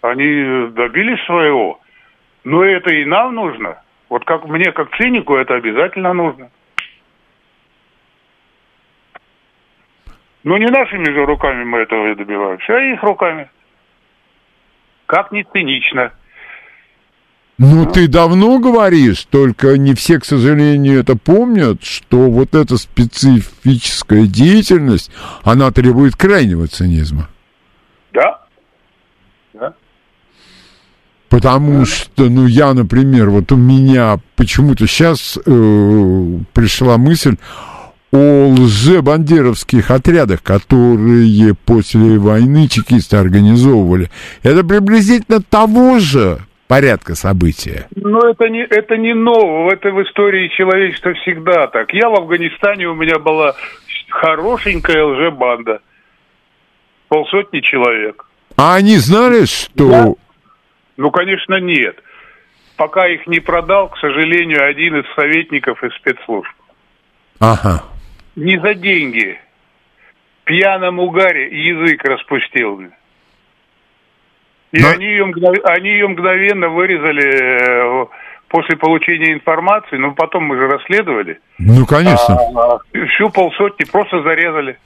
Они 0.02 0.70
добились 0.72 1.24
своего. 1.26 1.80
Но 2.46 2.64
это 2.64 2.94
и 2.94 3.06
нам 3.06 3.34
нужно. 3.34 3.82
Вот 4.08 4.24
как 4.24 4.46
мне, 4.46 4.72
как 4.72 4.96
цинику, 4.96 5.36
это 5.36 5.56
обязательно 5.56 6.14
нужно. 6.14 6.52
Но 10.44 10.58
не 10.60 10.68
нашими 10.68 11.06
же 11.06 11.26
руками 11.26 11.64
мы 11.64 11.80
этого 11.80 12.12
и 12.12 12.16
добиваемся, 12.16 12.78
а 12.78 12.80
их 12.80 13.02
руками. 13.02 13.50
Как 15.08 15.32
не 15.32 15.44
цинично. 15.44 16.14
Ну, 17.58 17.92
ты 17.92 18.08
давно 18.08 18.60
говоришь, 18.60 19.26
только 19.26 19.78
не 19.78 19.96
все, 19.96 20.20
к 20.20 20.26
сожалению, 20.26 21.00
это 21.00 21.18
помнят, 21.18 21.84
что 21.84 22.30
вот 22.30 22.54
эта 22.54 22.78
специфическая 22.78 24.28
деятельность, 24.28 25.12
она 25.44 25.72
требует 25.72 26.16
крайнего 26.16 26.68
цинизма. 26.68 27.28
Да. 28.14 28.45
Потому 31.36 31.84
что, 31.84 32.30
ну, 32.30 32.48
я, 32.48 32.74
например, 32.74 33.30
вот 33.30 33.52
у 33.52 33.58
меня 33.58 34.20
почему-то 34.38 34.88
сейчас 34.88 35.38
э, 35.38 35.42
пришла 36.54 36.98
мысль 36.98 37.36
о 38.14 38.54
лжебандеровских 38.58 39.92
отрядах, 39.92 40.42
которые 40.42 41.54
после 41.54 42.20
войны 42.20 42.70
чекисты 42.70 43.18
организовывали. 43.18 44.10
Это 44.44 44.64
приблизительно 44.66 45.42
того 45.42 46.00
же 46.00 46.38
порядка 46.70 47.16
события. 47.16 47.88
Ну, 47.98 48.20
это 48.20 48.48
не, 48.48 48.62
это 48.62 48.96
не 48.96 49.14
ново. 49.14 49.74
Это 49.74 49.92
в 49.92 50.02
истории 50.04 50.48
человечества 50.56 51.16
всегда 51.16 51.68
так. 51.68 51.94
Я 51.94 52.08
в 52.08 52.14
Афганистане, 52.14 52.88
у 52.88 52.96
меня 52.96 53.20
была 53.20 53.56
хорошенькая 54.10 55.04
лжебанда. 55.04 55.82
Полсотни 57.10 57.60
человек. 57.60 58.26
А 58.56 58.76
они 58.76 58.96
знали, 58.96 59.44
что... 59.44 60.16
Ну, 60.98 61.12
конечно, 61.12 61.60
нет. 61.60 62.02
Пока 62.78 63.08
их 63.08 63.26
не 63.28 63.40
продал, 63.40 63.90
к 63.90 63.98
сожалению, 63.98 64.66
один 64.68 64.98
из 64.98 65.06
советников 65.16 65.84
из 65.84 65.94
спецслужб. 65.96 66.52
Ага. 67.40 67.84
Не 68.36 68.60
за 68.60 68.74
деньги. 68.74 69.40
В 70.42 70.46
пьяном 70.46 71.00
угаре 71.00 71.48
язык 71.50 72.04
распустил. 72.04 72.82
И 74.72 74.82
Но- 74.82 74.90
они, 74.90 75.06
ее 75.06 75.26
мгнов- 75.26 75.64
они 75.66 75.90
ее 75.90 76.08
мгновенно 76.08 76.70
вырезали 76.70 78.04
э, 78.04 78.06
после 78.50 78.76
получения 78.78 79.34
информации, 79.34 79.96
но 79.98 80.12
потом 80.14 80.44
мы 80.44 80.58
же 80.58 80.68
расследовали. 80.68 81.40
Ну, 81.58 81.86
конечно. 81.86 82.38
А, 82.56 82.80
всю 83.08 83.30
полсотни 83.30 83.86
просто 83.86 84.22
зарезали. 84.22 84.78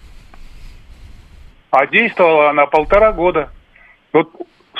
А 1.71 1.85
действовала 1.87 2.51
она 2.51 2.65
полтора 2.67 3.11
года. 3.11 3.49
Вот 4.13 4.29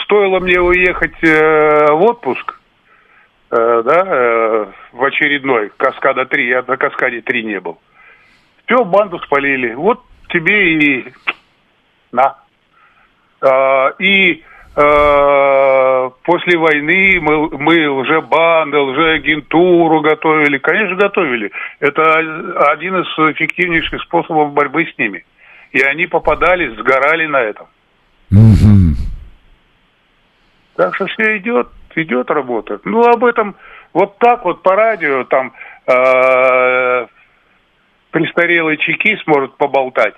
стоило 0.04 0.40
мне 0.40 0.60
уехать 0.60 1.24
э, 1.24 1.92
в 1.92 2.04
отпуск, 2.04 2.60
э, 3.52 3.84
да, 3.86 4.04
э, 4.06 4.66
в 4.94 5.04
очередной, 5.04 5.72
Каскада 5.78 6.26
3, 6.26 6.48
я 6.48 6.64
на 6.68 6.78
Каскаде 6.78 7.22
3 7.22 7.44
не 7.44 7.60
был. 7.60 7.80
Все, 8.66 8.84
банду 8.84 9.20
спалили. 9.20 9.74
Вот 9.74 10.04
тебе 10.30 10.74
и 10.74 11.14
на. 12.12 12.36
А, 13.42 13.94
и 14.00 14.44
э, 14.76 16.10
после 16.24 16.58
войны 16.58 17.20
мы, 17.22 17.50
мы 17.58 17.90
лжебанды, 17.90 18.78
лжеагентуру 18.78 20.02
готовили. 20.02 20.58
Конечно, 20.60 20.96
готовили. 20.96 21.52
Это 21.80 22.20
один 22.72 22.98
из 22.98 23.08
эффективнейших 23.34 24.02
способов 24.04 24.54
борьбы 24.54 24.86
с 24.86 24.98
ними. 24.98 25.26
И 25.72 25.82
они 25.82 26.08
попадались, 26.08 26.78
сгорали 26.78 27.28
на 27.28 27.42
этом. 27.42 27.68
Мгм. 28.30 28.89
Так 30.80 30.96
что 30.96 31.08
все 31.08 31.38
идет, 31.40 31.68
идет 31.96 32.32
работа. 32.32 32.80
Ну, 32.86 33.04
об 33.04 33.26
этом 33.26 33.58
вот 33.92 34.18
так 34.18 34.46
вот 34.46 34.64
по 34.64 34.78
радио 34.78 35.26
там 35.26 35.52
э, 35.86 37.08
престарелый 38.12 38.78
чекист 38.78 39.28
может 39.28 39.58
поболтать. 39.58 40.14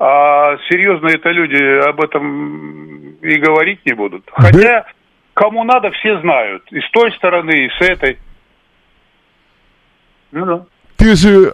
А 0.00 0.56
серьезно 0.68 1.06
это 1.06 1.30
люди 1.30 1.88
об 1.88 2.00
этом 2.00 3.18
и 3.22 3.38
говорить 3.38 3.86
не 3.86 3.92
будут. 3.92 4.28
Хотя 4.32 4.84
кому 5.34 5.62
надо, 5.62 5.92
все 5.92 6.20
знают. 6.22 6.64
И 6.72 6.80
с 6.80 6.90
той 6.90 7.12
стороны, 7.12 7.66
и 7.66 7.68
с 7.68 7.80
этой. 7.80 8.18
Ну 10.32 10.44
да. 10.44 10.66
Ты 10.96 11.14
же 11.14 11.52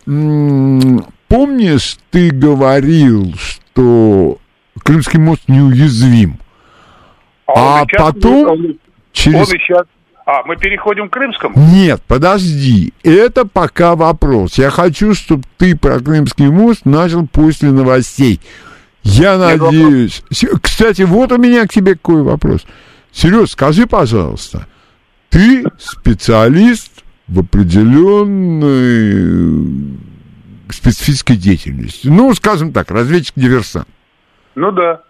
помнишь, 1.29 1.99
ты 2.11 2.31
говорил, 2.31 3.35
что 3.35 4.39
Крымский 4.83 5.21
мост 5.21 5.47
неуязвим. 5.47 6.39
А, 7.47 7.85
сейчас- 7.85 8.03
потом 8.03 8.47
он- 8.49 8.79
через... 9.13 9.37
он 9.49 9.55
и 9.55 9.59
сейчас- 9.59 9.87
А, 10.25 10.43
мы 10.45 10.57
переходим 10.57 11.09
к 11.09 11.13
Крымскому? 11.13 11.55
Нет, 11.73 12.03
подожди, 12.09 12.93
это 13.05 13.47
пока 13.47 13.95
вопрос. 13.95 14.59
Я 14.59 14.71
хочу, 14.71 15.15
чтобы 15.15 15.45
ты 15.57 15.77
про 15.77 16.01
Крымский 16.01 16.49
мост 16.49 16.85
начал 16.85 17.27
после 17.29 17.71
новостей. 17.71 18.41
Я 19.05 19.37
Нет 19.37 19.61
надеюсь... 19.61 20.23
Се- 20.33 20.59
Кстати, 20.61 21.03
вот 21.03 21.31
у 21.31 21.39
меня 21.39 21.65
к 21.67 21.73
тебе 21.73 21.93
какой 21.95 22.23
вопрос. 22.23 22.67
Сереж, 23.13 23.51
скажи, 23.53 23.87
пожалуйста, 23.87 24.67
ты 25.31 25.65
специалист 25.79 26.91
в 27.29 27.39
определенной 28.57 29.97
специфической 30.71 31.37
деятельности. 31.37 32.09
Ну, 32.09 32.35
скажем 32.35 32.73
так, 32.73 32.91
разведчик-диверсант. 32.91 33.87
Ну 34.55 34.73
да. 34.73 35.03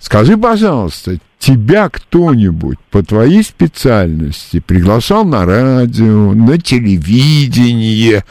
Скажи, 0.00 0.38
пожалуйста, 0.38 1.18
тебя 1.38 1.90
кто-нибудь 1.90 2.78
по 2.90 3.02
твоей 3.02 3.42
специальности 3.42 4.58
приглашал 4.58 5.26
на 5.26 5.44
радио, 5.44 6.32
на 6.32 6.58
телевидение? 6.58 8.24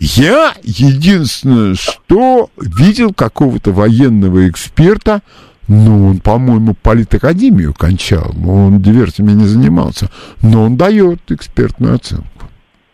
Я 0.00 0.54
единственное, 0.62 1.74
что 1.74 2.48
видел 2.56 3.12
какого-то 3.12 3.72
военного 3.72 4.48
эксперта, 4.48 5.20
ну, 5.68 6.08
он, 6.08 6.20
по-моему, 6.20 6.74
политакадемию 6.74 7.74
кончал, 7.74 8.32
он 8.48 8.80
диверсиями 8.80 9.32
не 9.32 9.44
занимался, 9.44 10.10
но 10.42 10.62
он 10.64 10.78
дает 10.78 11.20
экспертную 11.30 11.96
оценку. 11.96 12.26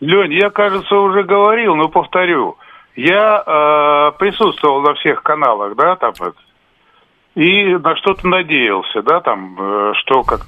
Лень, 0.01 0.33
я, 0.33 0.49
кажется, 0.49 0.95
уже 0.95 1.23
говорил, 1.23 1.75
но 1.75 1.87
повторю. 1.87 2.57
Я 2.97 3.41
э, 3.45 4.17
присутствовал 4.19 4.81
на 4.81 4.93
всех 4.95 5.23
каналах, 5.23 5.77
да, 5.77 5.95
там, 5.95 6.11
это, 6.19 6.35
и 7.35 7.75
на 7.75 7.95
что-то 7.97 8.27
надеялся, 8.27 9.01
да, 9.01 9.19
там, 9.19 9.57
э, 9.59 9.93
что 9.95 10.23
как 10.23 10.41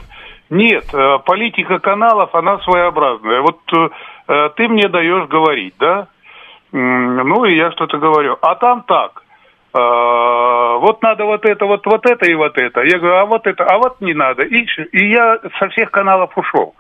Нет, 0.50 0.86
э, 0.94 1.20
политика 1.26 1.80
каналов, 1.80 2.34
она 2.34 2.60
своеобразная. 2.60 3.42
Вот 3.42 3.60
э, 3.74 4.50
ты 4.56 4.70
мне 4.70 4.88
даешь 4.88 5.28
говорить, 5.28 5.76
да? 5.80 6.08
Ну, 6.72 7.46
и 7.46 7.56
я 7.56 7.72
что-то 7.72 7.98
говорю. 7.98 8.38
А 8.42 8.56
там 8.56 8.84
так. 8.84 9.24
Вот 9.74 11.02
надо 11.02 11.24
вот 11.24 11.46
это, 11.46 11.66
вот, 11.66 11.86
вот 11.86 12.06
это 12.06 12.30
и 12.30 12.34
вот 12.34 12.58
это. 12.58 12.82
Я 12.82 13.00
говорю, 13.00 13.16
а 13.16 13.26
вот 13.26 13.48
это, 13.48 13.64
а 13.64 13.78
вот 13.78 14.02
не 14.02 14.14
надо. 14.14 14.44
И, 14.44 14.66
и 14.92 15.10
я 15.10 15.40
со 15.60 15.70
всех 15.70 15.92
каналов 15.92 16.38
ушел. 16.38 16.76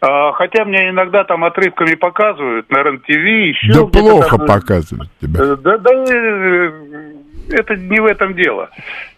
Хотя 0.00 0.66
мне 0.66 0.90
иногда 0.90 1.24
там 1.24 1.42
отрывками 1.44 1.94
показывают 1.94 2.70
на 2.70 2.82
РЕН-ТВ, 2.82 3.08
еще 3.08 3.72
Да 3.72 3.86
плохо 3.86 4.36
там, 4.36 4.46
показывает 4.46 5.10
тебя. 5.20 5.56
Да, 5.56 5.78
да, 5.78 5.90
это 7.50 7.76
не 7.76 8.00
в 8.00 8.06
этом 8.06 8.34
дело. 8.34 8.68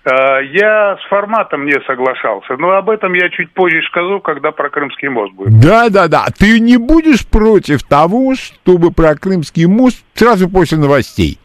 А, 0.08 0.38
Я 0.40 0.96
с 0.96 1.08
форматом 1.08 1.66
не 1.66 1.74
соглашался, 1.84 2.56
но 2.56 2.70
об 2.70 2.90
этом 2.90 3.12
я 3.14 3.28
чуть 3.28 3.50
позже 3.52 3.82
скажу, 3.88 4.20
когда 4.20 4.52
про 4.52 4.70
Крымский 4.70 5.08
мост 5.08 5.34
будет. 5.34 5.58
Да, 5.58 5.88
да, 5.88 6.06
да. 6.06 6.26
Ты 6.38 6.60
не 6.60 6.76
будешь 6.76 7.26
против 7.26 7.82
того, 7.82 8.36
чтобы 8.36 8.92
про 8.92 9.16
Крымский 9.16 9.66
мост 9.66 10.04
сразу 10.14 10.48
после 10.48 10.78
новостей? 10.78 11.40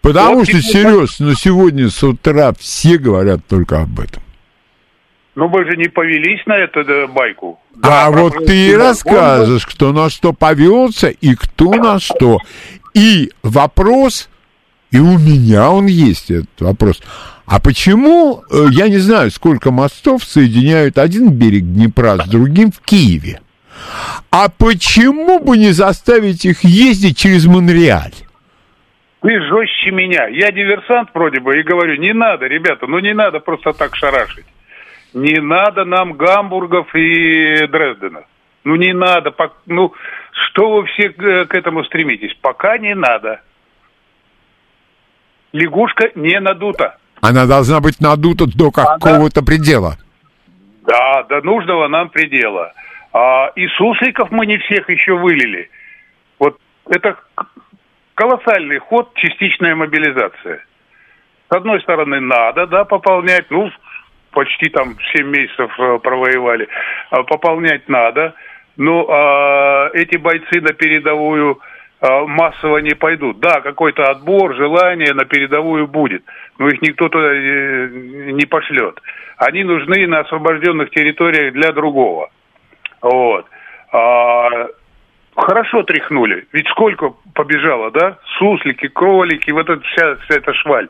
Потому 0.00 0.36
Вот 0.36 0.48
что, 0.48 1.24
ну 1.24 1.34
сегодня 1.34 1.88
с 1.88 2.00
утра 2.04 2.52
все 2.56 2.98
говорят 2.98 3.40
только 3.48 3.82
об 3.82 3.98
этом. 3.98 4.22
Но 5.34 5.48
мы 5.48 5.64
же 5.64 5.76
не 5.76 5.88
повелись 5.88 6.46
на 6.46 6.56
эту 6.56 6.84
да, 6.84 7.08
байку. 7.08 7.58
а 7.82 8.10
Да, 8.10 8.10
вот 8.10 8.46
ты 8.46 8.68
и 8.68 8.76
расскажешь, 8.76 9.66
кто 9.66 9.92
на 9.92 10.08
что 10.08 10.32
повелся 10.32 11.08
и 11.08 11.34
кто 11.34 11.74
на 11.74 11.98
что. 11.98 12.38
И 12.94 13.32
вопрос, 13.42 14.30
и 14.92 15.00
у 15.00 15.18
меня 15.18 15.70
он 15.70 15.86
есть, 15.86 16.30
этот 16.30 16.60
вопрос. 16.60 17.02
А 17.46 17.60
почему, 17.60 18.42
э, 18.50 18.66
я 18.72 18.88
не 18.88 18.98
знаю, 18.98 19.30
сколько 19.30 19.70
мостов 19.70 20.24
соединяют 20.24 20.98
один 20.98 21.30
берег 21.30 21.62
Днепра 21.62 22.16
с 22.16 22.28
другим 22.28 22.72
в 22.72 22.80
Киеве? 22.80 23.40
А 24.32 24.48
почему 24.48 25.38
бы 25.38 25.56
не 25.56 25.70
заставить 25.70 26.44
их 26.44 26.64
ездить 26.64 27.16
через 27.16 27.46
Монреаль? 27.46 28.14
Ты 29.22 29.40
жестче 29.42 29.92
меня. 29.92 30.26
Я 30.26 30.50
диверсант 30.50 31.10
вроде 31.14 31.40
бы 31.40 31.58
и 31.58 31.62
говорю, 31.62 31.96
не 31.96 32.12
надо, 32.12 32.46
ребята, 32.46 32.86
ну 32.86 32.98
не 32.98 33.14
надо 33.14 33.38
просто 33.38 33.72
так 33.72 33.94
шарашить. 33.94 34.46
Не 35.14 35.40
надо 35.40 35.84
нам 35.84 36.14
Гамбургов 36.14 36.94
и 36.94 37.66
Дрездена. 37.68 38.24
Ну 38.64 38.74
не 38.74 38.92
надо. 38.92 39.32
Ну 39.66 39.94
что 40.30 40.72
вы 40.72 40.86
все 40.86 41.10
к 41.10 41.46
к 41.46 41.54
этому 41.54 41.84
стремитесь? 41.84 42.36
Пока 42.40 42.76
не 42.76 42.94
надо. 42.94 43.40
Лягушка 45.52 46.10
не 46.16 46.38
надута. 46.40 46.98
Она 47.20 47.46
должна 47.46 47.80
быть 47.80 48.00
надута 48.00 48.46
до 48.46 48.70
какого-то 48.70 49.42
предела. 49.42 49.96
Да, 50.86 51.24
до 51.24 51.42
нужного 51.42 51.88
нам 51.88 52.10
предела. 52.10 52.72
А, 53.12 53.50
и 53.56 53.66
сусликов 53.68 54.30
мы 54.30 54.46
не 54.46 54.58
всех 54.58 54.88
еще 54.88 55.16
вылили. 55.16 55.70
Вот 56.38 56.58
это 56.88 57.16
колоссальный 58.14 58.78
ход, 58.78 59.12
частичная 59.14 59.74
мобилизация. 59.74 60.64
С 61.50 61.56
одной 61.56 61.80
стороны, 61.82 62.20
надо, 62.20 62.66
да, 62.66 62.84
пополнять, 62.84 63.50
ну, 63.50 63.70
почти 64.32 64.68
там 64.68 64.96
7 65.14 65.26
месяцев 65.28 65.70
э, 65.78 65.98
провоевали, 65.98 66.68
А 67.10 67.22
пополнять 67.22 67.88
надо, 67.88 68.34
но 68.76 69.06
а, 69.08 69.90
эти 69.94 70.16
бойцы 70.18 70.60
на 70.60 70.72
передовую 70.74 71.58
массово 72.00 72.78
не 72.78 72.94
пойдут. 72.94 73.40
Да, 73.40 73.60
какой-то 73.60 74.10
отбор, 74.10 74.54
желание 74.54 75.14
на 75.14 75.24
передовую 75.24 75.86
будет, 75.86 76.24
но 76.58 76.68
их 76.68 76.82
никто 76.82 77.08
туда 77.08 77.32
э, 77.32 77.88
не 78.32 78.44
пошлет. 78.46 79.00
Они 79.38 79.64
нужны 79.64 80.06
на 80.06 80.20
освобожденных 80.20 80.90
территориях 80.90 81.52
для 81.54 81.72
другого. 81.72 82.30
Вот. 83.02 83.46
А, 83.92 84.68
хорошо 85.34 85.82
тряхнули. 85.82 86.46
Ведь 86.52 86.68
сколько 86.68 87.14
побежало, 87.34 87.90
да? 87.90 88.18
Суслики, 88.38 88.88
кролики, 88.88 89.50
вот 89.50 89.68
эта 89.68 89.80
вся, 89.82 90.16
вся 90.16 90.36
эта 90.36 90.52
шваль. 90.54 90.88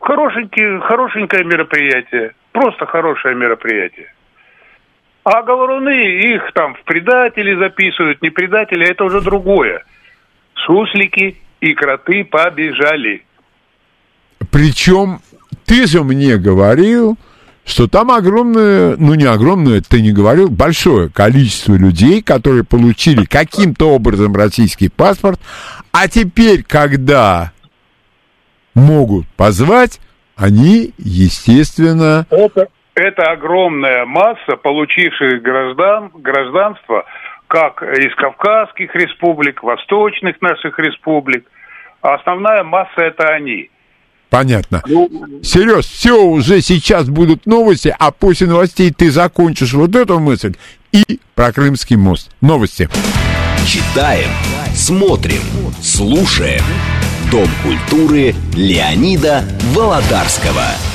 Хорошенькие, 0.00 0.80
хорошенькое 0.80 1.44
мероприятие. 1.44 2.34
Просто 2.52 2.86
хорошее 2.86 3.34
мероприятие. 3.34 4.12
А 5.24 5.42
говоруны 5.42 6.34
их 6.34 6.52
там 6.54 6.74
в 6.74 6.84
предатели 6.84 7.58
записывают, 7.58 8.20
не 8.20 8.28
предатели, 8.28 8.86
это 8.86 9.04
уже 9.04 9.22
другое. 9.22 9.82
Суслики 10.66 11.38
и 11.60 11.74
кроты 11.74 12.24
побежали. 12.24 13.24
Причем 14.50 15.20
ты 15.64 15.86
же 15.86 16.04
мне 16.04 16.36
говорил, 16.36 17.16
что 17.64 17.88
там 17.88 18.10
огромное, 18.10 18.96
ну 18.98 19.14
не 19.14 19.24
огромное, 19.24 19.80
ты 19.80 20.02
не 20.02 20.12
говорил, 20.12 20.50
большое 20.50 21.08
количество 21.08 21.74
людей, 21.74 22.22
которые 22.22 22.62
получили 22.62 23.24
каким-то 23.24 23.94
образом 23.94 24.36
российский 24.36 24.90
паспорт, 24.90 25.40
а 25.90 26.06
теперь, 26.06 26.62
когда 26.62 27.52
могут 28.74 29.26
позвать, 29.28 30.00
они, 30.36 30.92
естественно, 30.98 32.26
Это, 32.28 32.68
это 32.94 33.30
огромная 33.30 34.04
масса 34.04 34.56
получивших 34.56 35.42
граждан, 35.42 36.10
гражданство 36.14 37.04
как 37.46 37.82
из 37.82 38.14
Кавказских 38.16 38.94
республик, 38.94 39.62
восточных 39.62 40.40
наших 40.40 40.78
республик. 40.78 41.46
А 42.02 42.14
основная 42.14 42.64
масса 42.64 43.00
это 43.00 43.28
они. 43.28 43.70
понятно. 44.30 44.82
Ну, 44.86 45.08
Сереж, 45.42 45.86
все, 45.86 46.20
уже 46.22 46.60
сейчас 46.60 47.08
будут 47.08 47.46
новости, 47.46 47.94
а 47.98 48.10
после 48.10 48.46
новостей 48.46 48.92
ты 48.92 49.10
закончишь 49.10 49.72
вот 49.72 49.94
эту 49.94 50.18
мысль 50.18 50.54
и 50.92 51.20
про 51.34 51.52
Крымский 51.52 51.96
мост. 51.96 52.30
Новости. 52.40 52.88
Читаем, 53.66 54.28
смотрим, 54.74 55.42
слушаем. 55.80 56.62
Дом 57.30 57.48
культуры 57.62 58.34
Леонида 58.54 59.42
Володарского. 59.74 60.93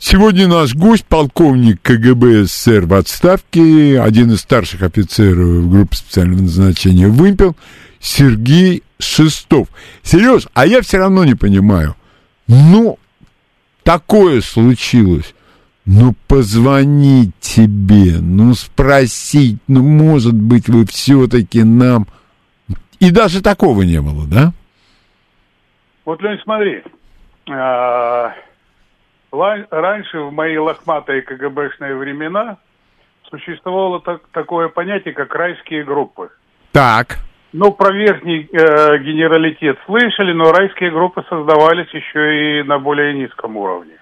Сегодня 0.00 0.46
наш 0.46 0.76
гость, 0.76 1.04
полковник 1.06 1.82
КГБ 1.82 2.44
СССР 2.44 2.86
в 2.86 2.94
отставке, 2.94 4.00
один 4.00 4.30
из 4.30 4.40
старших 4.40 4.82
офицеров 4.82 5.68
группы 5.68 5.96
специального 5.96 6.42
назначения 6.42 7.08
«Вымпел», 7.08 7.56
Сергей 7.98 8.84
Шестов. 9.00 9.66
Сереж, 10.04 10.46
а 10.54 10.66
я 10.66 10.82
все 10.82 10.98
равно 10.98 11.24
не 11.24 11.34
понимаю. 11.34 11.96
Ну, 12.46 12.96
такое 13.82 14.40
случилось. 14.40 15.34
Ну, 15.84 16.14
позвонить 16.28 17.34
тебе, 17.40 18.18
ну, 18.20 18.54
спросить, 18.54 19.58
ну, 19.66 19.82
может 19.82 20.34
быть, 20.34 20.68
вы 20.68 20.86
все-таки 20.86 21.64
нам... 21.64 22.06
И 23.00 23.10
даже 23.10 23.42
такого 23.42 23.82
не 23.82 24.00
было, 24.00 24.26
да? 24.28 24.52
Вот, 26.04 26.22
Лень, 26.22 26.38
смотри. 26.44 26.82
Раньше, 29.30 30.20
в 30.20 30.32
мои 30.32 30.56
лохматые 30.56 31.22
КГБшные 31.22 31.94
времена, 31.96 32.56
существовало 33.30 34.00
так- 34.00 34.28
такое 34.32 34.68
понятие, 34.68 35.14
как 35.14 35.34
райские 35.34 35.84
группы. 35.84 36.30
Так. 36.72 37.18
Ну, 37.52 37.72
про 37.72 37.92
верхний 37.92 38.48
э, 38.52 38.98
генералитет 38.98 39.78
слышали, 39.86 40.32
но 40.32 40.52
райские 40.52 40.90
группы 40.90 41.24
создавались 41.28 41.88
еще 41.92 42.60
и 42.60 42.62
на 42.62 42.78
более 42.78 43.14
низком 43.14 43.56
уровне. 43.56 43.94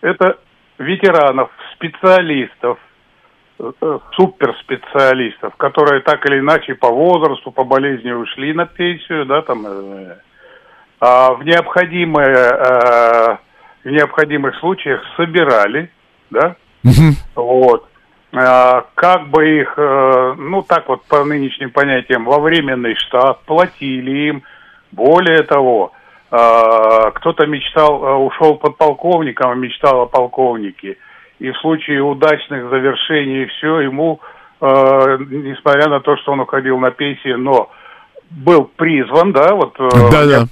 Это 0.00 0.38
ветеранов, 0.78 1.50
специалистов, 1.74 2.78
э, 3.58 3.98
суперспециалистов, 4.12 5.56
которые 5.56 6.02
так 6.02 6.24
или 6.26 6.38
иначе 6.38 6.74
по 6.74 6.88
возрасту, 6.88 7.50
по 7.50 7.64
болезни 7.64 8.12
ушли 8.12 8.52
на 8.52 8.66
пенсию, 8.66 9.26
да, 9.26 9.42
там, 9.42 9.66
э, 9.66 10.16
а 11.00 11.34
в 11.34 11.44
необходимые, 11.44 12.28
э, 12.28 13.36
в 13.86 13.90
необходимых 13.90 14.56
случаях 14.56 15.00
собирали, 15.16 15.90
да, 16.30 16.56
вот, 17.36 17.88
а, 18.32 18.84
как 18.96 19.28
бы 19.28 19.60
их, 19.60 19.74
э, 19.76 20.34
ну 20.36 20.62
так 20.62 20.88
вот 20.88 21.04
по 21.04 21.24
нынешним 21.24 21.70
понятиям, 21.70 22.24
во 22.24 22.40
временный 22.40 22.96
штат, 22.96 23.42
платили 23.44 24.28
им. 24.28 24.42
Более 24.90 25.42
того, 25.44 25.92
а, 26.32 27.12
кто-то 27.12 27.46
мечтал, 27.46 28.04
э, 28.04 28.14
ушел 28.14 28.56
подполковником, 28.56 29.52
а 29.52 29.54
мечтал 29.54 30.00
о 30.00 30.06
полковнике. 30.06 30.96
И 31.38 31.52
в 31.52 31.56
случае 31.58 32.02
удачных 32.02 32.68
завершений 32.68 33.46
все, 33.46 33.80
ему, 33.82 34.20
э, 34.60 35.18
несмотря 35.30 35.88
на 35.88 36.00
то, 36.00 36.16
что 36.16 36.32
он 36.32 36.40
уходил 36.40 36.78
на 36.78 36.90
пенсию, 36.90 37.38
но 37.38 37.70
был 38.30 38.64
призван, 38.64 39.32
да, 39.32 39.54
вот 39.54 39.76
Да, 39.78 40.26
да. 40.26 40.46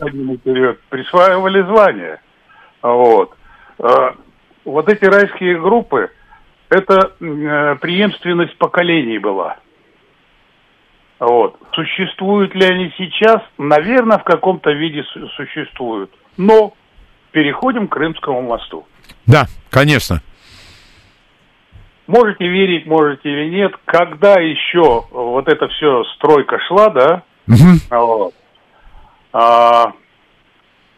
период, 0.45 0.81
присваивали 0.89 1.63
звание. 1.63 2.21
Вот. 2.85 3.35
Вот 4.65 4.89
эти 4.89 5.05
райские 5.07 5.59
группы, 5.61 6.11
это 6.69 7.13
э, 7.21 7.77
преемственность 7.81 8.57
поколений 8.59 9.19
была. 9.19 9.57
Вот. 11.19 11.57
Существуют 11.73 12.55
ли 12.55 12.65
они 12.67 12.93
сейчас? 12.99 13.41
Наверное, 13.59 14.19
в 14.19 14.25
каком-то 14.25 14.71
виде 14.73 15.03
су- 15.05 15.29
существуют. 15.29 16.11
Но 16.37 16.75
переходим 17.33 17.89
к 17.89 17.93
Крымскому 17.93 18.43
мосту. 18.43 18.87
Да, 19.27 19.47
конечно. 19.71 20.21
Можете 22.07 22.47
верить, 22.47 22.85
можете 22.87 23.31
или 23.31 23.49
нет, 23.49 23.73
когда 23.87 24.35
еще 24.41 25.05
вот 25.11 25.49
эта 25.49 25.69
все 25.69 26.05
стройка 26.17 26.59
шла, 26.69 26.91
да, 26.91 27.23
Мгм. 27.47 27.79
вот, 27.91 28.35
а, 29.33 29.93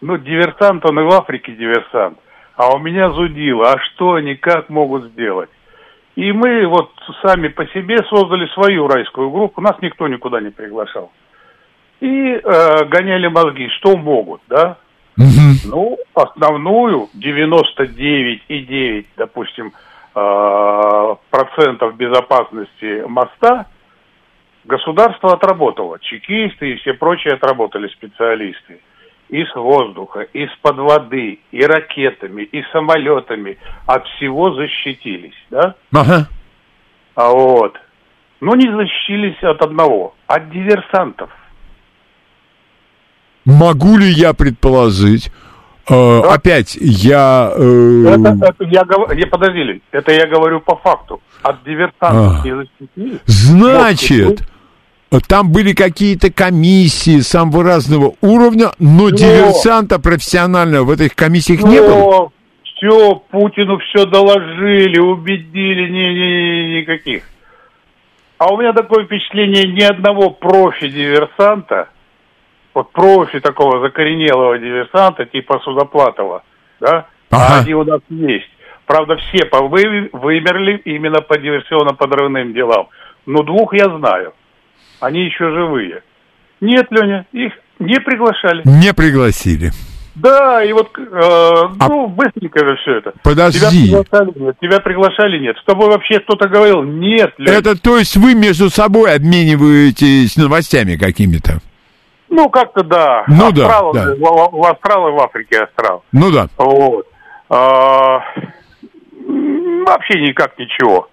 ну, 0.07 0.19
диверсант, 0.19 0.85
он 0.89 1.01
и 1.01 1.03
в 1.03 1.13
Африке 1.13 1.53
диверсант, 1.53 2.19
а 2.57 2.75
у 2.75 2.79
меня 2.79 3.11
зудило, 3.11 3.73
а 3.73 3.79
что 3.81 4.15
они, 4.15 4.37
как 4.37 4.69
могут 4.71 5.07
сделать? 5.07 5.51
И 6.15 6.33
мы 6.33 6.67
вот 6.67 6.93
сами 7.23 7.49
по 7.49 7.67
себе 7.67 7.99
создали 8.09 8.47
свою 8.55 8.87
райскую 8.89 9.31
группу, 9.31 9.61
нас 9.61 9.77
никто 9.83 10.07
никуда 10.09 10.41
не 10.41 10.51
приглашал. 10.51 11.11
И 12.01 12.07
э, 12.07 12.85
гоняли 12.87 13.27
мозги, 13.27 13.69
что 13.79 13.97
могут, 13.97 14.41
да? 14.49 14.79
Мгм. 15.17 15.57
Ну, 15.67 15.99
основную 16.15 17.09
99,9, 17.15 19.07
допустим, 19.17 19.73
э, 20.15 21.17
процентов 21.31 21.97
безопасности 21.97 23.03
моста 23.09 23.67
государство 24.65 25.33
отработало. 25.33 25.99
Чекисты 25.99 26.73
и 26.73 26.77
все 26.77 26.95
прочие 26.95 27.35
отработали 27.35 27.89
специалисты. 27.89 28.81
И 29.29 29.45
с 29.45 29.55
воздуха, 29.57 30.21
и 30.21 30.47
с 30.47 30.51
под 30.63 30.77
воды, 30.79 31.41
и 31.51 31.65
ракетами, 31.65 32.43
и 32.43 32.63
самолетами. 32.73 33.59
От 33.87 34.07
всего 34.07 34.55
защитились, 34.55 35.35
да? 35.51 35.75
Ага. 35.93 36.29
А 37.17 37.31
вот. 37.31 37.77
Но 38.41 38.55
не 38.55 38.71
защитились 38.71 39.43
от 39.43 39.63
одного, 39.63 40.15
от 40.29 40.51
диверсантов. 40.51 41.31
Могу 43.45 43.97
ли 43.97 44.07
я 44.09 44.33
предположить? 44.35 45.31
э, 45.89 46.21
Опять, 46.21 46.77
я... 46.81 47.53
э, 47.57 48.05
Это, 48.09 48.37
это 48.45 48.65
я 48.65 48.85
говорю, 48.85 49.15
не 49.15 49.27
подождите, 49.27 49.81
это 49.93 50.13
я 50.13 50.27
говорю 50.27 50.61
по 50.61 50.77
факту. 50.77 51.21
От 51.43 51.63
диверсантов 51.65 52.43
А. 52.45 52.45
не 52.45 52.55
защитились. 52.57 53.21
Значит, 53.27 54.49
там 55.29 55.53
были 55.53 55.73
какие-то 55.73 56.33
комиссии 56.33 57.21
самого 57.21 57.63
разного 57.65 58.15
уровня, 58.21 58.73
но 58.79 59.11
диверсанта 59.11 59.99
профессионального 59.99 60.85
в 60.85 60.91
этих 60.91 61.15
комиссиях 61.15 61.63
не 61.63 61.81
было. 61.81 62.31
Все, 62.65 63.15
Путину 63.31 63.79
все 63.79 64.05
доложили, 64.05 64.99
убедили, 64.99 65.89
не, 65.89 66.15
не, 66.15 66.69
не, 66.75 66.81
никаких. 66.81 67.23
А 68.39 68.53
у 68.53 68.59
меня 68.59 68.73
такое 68.75 69.05
впечатление, 69.07 69.65
ни 69.67 69.83
одного 69.83 70.29
профи-диверсанта, 70.31 71.89
вот 72.75 72.93
профи 72.93 73.41
такого 73.41 73.81
закоренелого 73.81 74.59
диверсанта, 74.59 75.25
типа 75.25 75.61
Судоплатова, 75.65 76.43
да, 76.81 77.07
Ага. 77.31 77.61
они 77.61 77.75
у 77.75 77.85
нас 77.85 78.01
есть. 78.11 78.51
Правда, 78.85 79.17
все 79.17 79.47
повы- 79.47 80.11
вымерли 80.13 80.77
именно 80.85 81.23
по 81.23 81.39
диверсионно-подрывным 81.39 82.53
делам. 82.53 82.89
Но 83.25 83.43
двух 83.43 83.73
я 83.75 83.87
знаю. 83.97 84.35
Они 85.07 85.25
еще 85.27 85.51
живые. 85.51 86.03
Нет, 86.61 86.87
Леня, 86.91 87.27
их 87.33 87.53
не 87.79 88.01
приглашали. 88.01 88.63
Не 88.65 88.93
пригласили. 88.93 89.71
Да, 90.17 90.65
и 90.65 90.73
вот, 90.73 90.89
э, 90.99 91.03
А- 91.13 91.89
ну, 91.89 92.09
быстренько 92.09 92.59
же 92.67 92.77
все 92.79 92.95
это. 92.97 93.13
Подожди. 93.23 93.59
Тебя 93.87 94.03
приглашали, 94.03 94.33
нет, 94.39 94.57
тебя 94.61 94.81
приглашали, 94.81 95.39
нет. 95.39 95.57
С 95.59 95.65
тобой 95.65 95.89
вообще 95.89 96.19
кто-то 96.21 96.49
говорил, 96.49 96.83
нет, 96.83 97.35
Лёнь. 97.39 97.55
Это 97.55 97.81
то 97.81 97.99
есть 97.99 98.17
вы 98.17 98.35
между 98.35 98.69
собой 98.71 99.15
обмениваетесь 99.15 100.37
новостями 100.39 100.97
какими-то? 100.97 101.59
Ну, 102.31 102.49
как-то 102.49 102.83
да. 102.83 103.25
Ну 103.29 103.53
да, 103.53 103.67
Астрал, 103.67 103.93
да. 103.93 104.15
В, 104.15 104.19
в- 104.19 104.51
в 104.59 104.67
Астрал 104.73 105.09
и 105.09 105.13
в 105.13 105.21
Африке 105.21 105.65
Астрал. 105.65 106.03
Ну 106.13 106.33
да. 106.33 106.49
Вот. 106.57 107.07
А, 107.51 108.21
вообще 109.87 110.21
никак 110.21 110.59
ничего. 110.59 111.09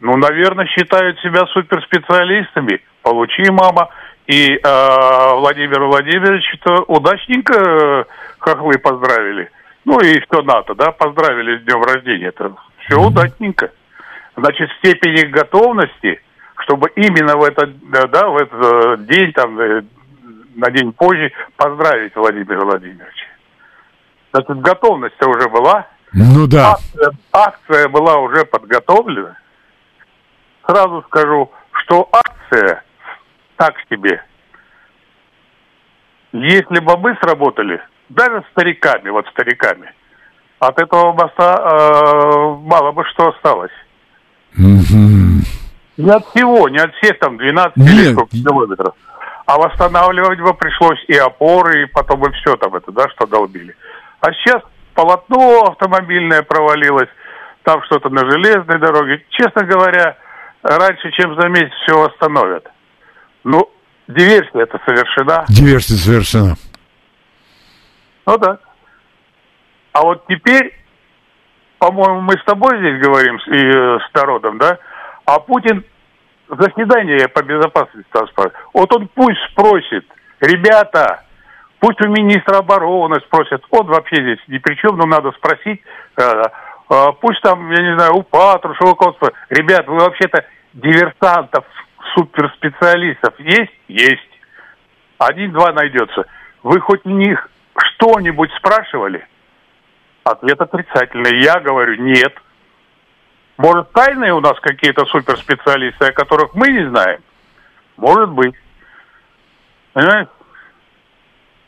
Ну, 0.00 0.16
наверное, 0.16 0.66
считают 0.66 1.18
себя 1.20 1.44
суперспециалистами. 1.52 2.80
Получи, 3.02 3.50
мама. 3.50 3.88
И 4.26 4.60
а, 4.62 5.34
Владимир 5.36 5.82
Владимирович 5.84 6.44
то 6.62 6.82
удачненько 6.82 7.54
э, 7.54 8.04
хохлы 8.38 8.78
поздравили. 8.78 9.50
Ну 9.86 9.98
и 10.00 10.20
все 10.20 10.42
НАТО, 10.42 10.74
да, 10.74 10.92
поздравили 10.92 11.58
с 11.58 11.64
днем 11.64 11.82
рождения. 11.82 12.26
Это 12.26 12.52
все 12.80 13.00
удачненько. 13.00 13.70
Значит, 14.36 14.68
степень 14.78 15.18
их 15.18 15.30
готовности, 15.30 16.20
чтобы 16.58 16.90
именно 16.94 17.36
в 17.38 17.42
этот, 17.42 17.70
да, 17.90 18.06
да, 18.06 18.28
в 18.28 18.36
этот 18.36 18.62
э, 18.62 18.96
день, 19.04 19.32
там, 19.32 19.58
э, 19.58 19.82
на 20.56 20.70
день 20.70 20.92
позже 20.92 21.32
поздравить 21.56 22.14
Владимира 22.14 22.60
Владимировича. 22.60 23.26
Значит, 24.32 24.60
готовность 24.60 25.22
уже 25.22 25.48
была. 25.48 25.86
Ну 26.12 26.46
да. 26.46 26.72
Акция, 26.72 27.10
акция 27.32 27.88
была 27.88 28.18
уже 28.18 28.44
подготовлена. 28.44 29.38
Сразу 30.66 31.02
скажу, 31.08 31.50
что 31.72 32.08
акция 32.12 32.82
так 33.58 33.74
себе. 33.90 34.22
Если 36.32 36.80
бы 36.80 36.96
мы 36.96 37.16
сработали, 37.20 37.82
даже 38.08 38.42
стариками, 38.52 39.10
вот 39.10 39.26
стариками, 39.28 39.92
от 40.60 40.80
этого 40.80 41.12
моста 41.12 41.54
э, 41.56 42.56
мало 42.62 42.92
бы 42.92 43.04
что 43.06 43.28
осталось. 43.28 43.72
Мгм. 44.54 45.42
Не 45.96 46.10
от 46.10 46.24
всего, 46.28 46.68
не 46.68 46.78
от 46.78 46.94
всех 46.94 47.18
там 47.18 47.36
12 47.36 47.76
Нет. 47.76 47.88
или 47.88 48.12
сколько 48.12 48.30
километров. 48.30 48.94
А 49.46 49.56
восстанавливать 49.56 50.40
бы 50.40 50.54
пришлось 50.54 51.02
и 51.08 51.16
опоры, 51.16 51.82
и 51.82 51.86
потом 51.86 52.24
и 52.26 52.32
все 52.32 52.56
там 52.56 52.74
это, 52.74 52.92
да, 52.92 53.08
что 53.10 53.26
долбили. 53.26 53.74
А 54.20 54.32
сейчас 54.32 54.62
полотно 54.94 55.62
автомобильное 55.62 56.42
провалилось, 56.42 57.08
там 57.62 57.82
что-то 57.84 58.10
на 58.10 58.30
железной 58.30 58.78
дороге. 58.78 59.24
Честно 59.30 59.64
говоря, 59.64 60.16
раньше, 60.62 61.10
чем 61.12 61.40
за 61.40 61.48
месяц 61.48 61.72
все 61.82 61.98
восстановят. 61.98 62.70
Ну, 63.50 63.70
диверсия 64.08 64.60
это 64.60 64.78
совершена. 64.84 65.46
Диверсия 65.48 65.96
совершена. 65.96 66.54
Ну 68.26 68.36
да. 68.36 68.58
А 69.92 70.02
вот 70.02 70.26
теперь, 70.28 70.74
по-моему, 71.78 72.20
мы 72.20 72.34
с 72.34 72.44
тобой 72.44 72.76
здесь 72.78 73.00
говорим, 73.02 73.40
с- 73.40 73.48
и 73.48 73.56
э, 73.56 73.98
с 74.00 74.14
народом, 74.14 74.58
да? 74.58 74.76
А 75.24 75.38
Путин 75.40 75.82
заседание 76.48 77.26
по 77.28 77.42
безопасности 77.42 78.06
транспорта. 78.12 78.52
Вот 78.74 78.94
он 78.94 79.08
пусть 79.08 79.38
спросит, 79.52 80.04
ребята, 80.40 81.24
пусть 81.80 82.00
у 82.02 82.08
министра 82.08 82.58
обороны 82.58 83.16
спросят, 83.26 83.62
он 83.70 83.86
вообще 83.86 84.16
здесь 84.16 84.38
ни 84.48 84.58
при 84.58 84.74
чем, 84.76 84.98
но 84.98 85.06
надо 85.06 85.32
спросить, 85.32 85.80
э, 86.18 86.42
э, 86.90 87.06
пусть 87.22 87.40
там, 87.40 87.70
я 87.70 87.82
не 87.82 87.94
знаю, 87.96 88.14
у 88.16 88.22
Патрушева, 88.24 88.94
ребят, 89.48 89.86
вы 89.88 89.96
вообще-то 90.00 90.44
диверсантов, 90.74 91.64
суперспециалистов 92.18 93.38
есть? 93.38 93.72
Есть. 93.86 94.22
Один-два 95.18 95.72
найдется. 95.72 96.26
Вы 96.62 96.80
хоть 96.80 97.04
у 97.04 97.10
них 97.10 97.48
что-нибудь 97.94 98.50
спрашивали? 98.58 99.26
Ответ 100.24 100.60
отрицательный. 100.60 101.42
Я 101.42 101.60
говорю, 101.60 101.94
нет. 102.02 102.34
Может, 103.56 103.92
тайные 103.92 104.34
у 104.34 104.40
нас 104.40 104.58
какие-то 104.60 105.04
суперспециалисты, 105.06 106.06
о 106.06 106.12
которых 106.12 106.54
мы 106.54 106.68
не 106.68 106.88
знаем? 106.88 107.20
Может 107.96 108.30
быть. 108.30 108.54
Понимаете? 109.92 110.30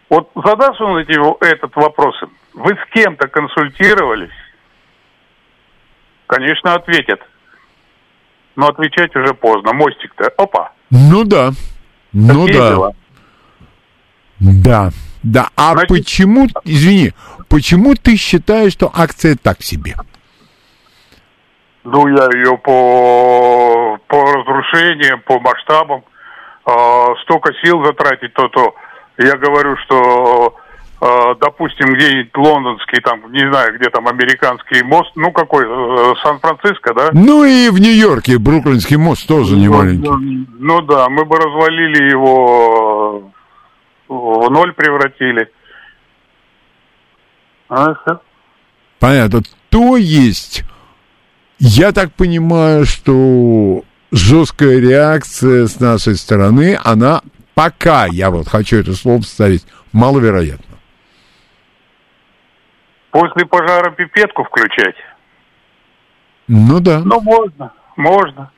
Вот 0.09 0.31
задашь 0.35 0.81
он 0.81 0.99
эти, 0.99 1.45
этот 1.45 1.75
вопрос, 1.77 2.21
вы 2.55 2.75
с 2.75 2.93
кем-то 2.93 3.29
консультировались? 3.29 4.31
Конечно, 6.27 6.75
ответят. 6.75 7.21
Но 8.61 8.69
отвечать 8.69 9.17
уже 9.17 9.33
поздно. 9.33 9.73
Мостик-то, 9.73 10.31
опа. 10.37 10.73
Ну 10.91 11.25
да. 11.25 11.53
Ну 12.13 12.45
Такие 12.45 12.61
да. 12.61 12.69
дела. 12.71 12.93
Да. 14.39 14.91
Да. 15.23 15.49
А 15.57 15.73
Значит- 15.73 15.89
почему, 15.89 16.47
извини, 16.65 17.15
почему 17.49 17.95
ты 17.95 18.17
считаешь, 18.17 18.73
что 18.73 18.91
акция 18.95 19.39
так 19.43 19.63
себе? 19.63 19.95
Ну, 21.85 22.07
я 22.09 22.25
ее 22.35 22.59
по, 22.59 23.99
по 24.07 24.17
разрушениям, 24.35 25.23
по 25.23 25.41
масштабам, 25.41 26.05
а, 26.67 27.15
столько 27.23 27.55
сил 27.65 27.83
затратить, 27.83 28.35
то, 28.35 28.47
то 28.49 28.75
я 29.17 29.39
говорю, 29.39 29.75
что, 29.87 30.55
допустим, 31.41 31.95
где-нибудь 31.95 32.37
лондонский, 32.37 33.01
там, 33.01 33.33
не 33.33 33.51
знаю, 33.51 33.79
где 33.79 33.89
там 33.89 34.07
американский 34.07 34.83
мост, 34.83 35.11
ну, 35.17 35.33
какой, 35.33 35.65
э, 35.65 36.15
Сан-Франциско, 36.23 36.93
да? 36.95 37.09
Ну 37.15 37.45
и 37.45 37.71
в 37.71 37.81
Нью-Йорке 37.81 38.39
Бруклинский 38.39 38.97
мост 38.97 39.27
тоже 39.27 39.57
не 39.57 39.69
маленький. 39.69 40.47
Ну 40.59 40.83
да, 40.83 41.09
мы 41.09 41.25
бы 41.25 41.37
развалили 41.37 42.11
его, 42.11 43.33
э, 44.09 44.13
в 44.13 44.51
ноль 44.51 44.75
превратили. 44.75 45.51
А. 47.71 47.95
Понятно. 48.99 49.43
То 49.71 49.97
есть, 49.97 50.65
я 51.59 51.93
так 51.93 52.13
понимаю, 52.13 52.85
что 52.85 53.85
жесткая 54.13 54.81
реакция 54.81 55.67
с 55.67 55.81
нашей 55.81 56.17
стороны, 56.17 56.79
она 56.85 57.23
пока, 57.55 58.07
я 58.07 58.31
вот 58.31 58.49
хочу 58.49 58.77
это 58.77 58.93
слово 58.93 59.23
вставить, 59.23 59.65
маловероятна. 59.93 60.70
После 63.11 63.45
пожара 63.47 63.91
пипетку 63.91 64.45
включать? 64.45 64.95
Ну 66.49 66.81
да. 66.81 67.01
Ну, 67.05 67.21
можно, 67.21 67.73
можно. 67.97 68.51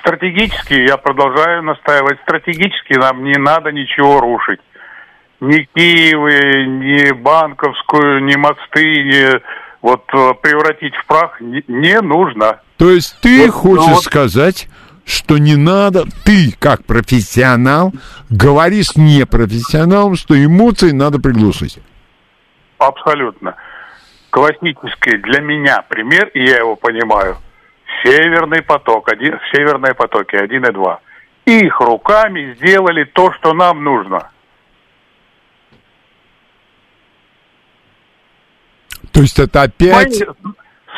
Стратегически, 0.00 0.74
я 0.74 0.96
продолжаю 0.96 1.62
настаивать, 1.62 2.18
стратегически 2.22 2.94
нам 2.94 3.24
не 3.24 3.38
надо 3.38 3.70
ничего 3.72 4.20
рушить. 4.20 4.60
Ни 5.40 5.68
Киевы, 5.74 6.66
ни 6.66 7.12
банковскую, 7.12 8.24
ни 8.24 8.36
мосты, 8.36 8.84
ни 8.84 9.40
вот 9.82 10.04
э, 10.14 10.34
превратить 10.40 10.94
в 10.94 11.06
прах 11.06 11.40
не, 11.40 11.64
не 11.66 12.00
нужно. 12.00 12.60
То 12.76 12.90
есть 12.90 13.18
ты 13.20 13.46
Вот, 13.46 13.54
хочешь 13.54 13.86
ну 13.86 13.94
вот. 13.94 14.04
сказать, 14.04 14.68
что 15.04 15.38
не 15.38 15.56
надо, 15.56 16.04
ты 16.24 16.54
как 16.58 16.84
профессионал, 16.84 17.92
говоришь 18.30 18.96
непрофессионалам, 18.96 20.14
что 20.16 20.42
эмоции 20.42 20.92
надо 20.92 21.18
приглушить. 21.18 21.78
Абсолютно. 22.78 23.56
Классический 24.32 25.18
для 25.18 25.42
меня 25.42 25.82
пример, 25.82 26.28
и 26.28 26.42
я 26.42 26.56
его 26.56 26.74
понимаю. 26.74 27.36
Северный 28.02 28.62
поток, 28.62 29.12
один, 29.12 29.38
северные 29.52 29.92
потоки 29.92 30.34
1 30.34 30.64
и 30.64 30.72
2. 30.72 31.00
Их 31.44 31.80
руками 31.80 32.54
сделали 32.54 33.04
то, 33.04 33.30
что 33.34 33.52
нам 33.52 33.84
нужно. 33.84 34.30
То 39.12 39.20
есть 39.20 39.38
это 39.38 39.60
С 39.60 39.64
опять... 39.66 39.92
моей, 39.92 40.24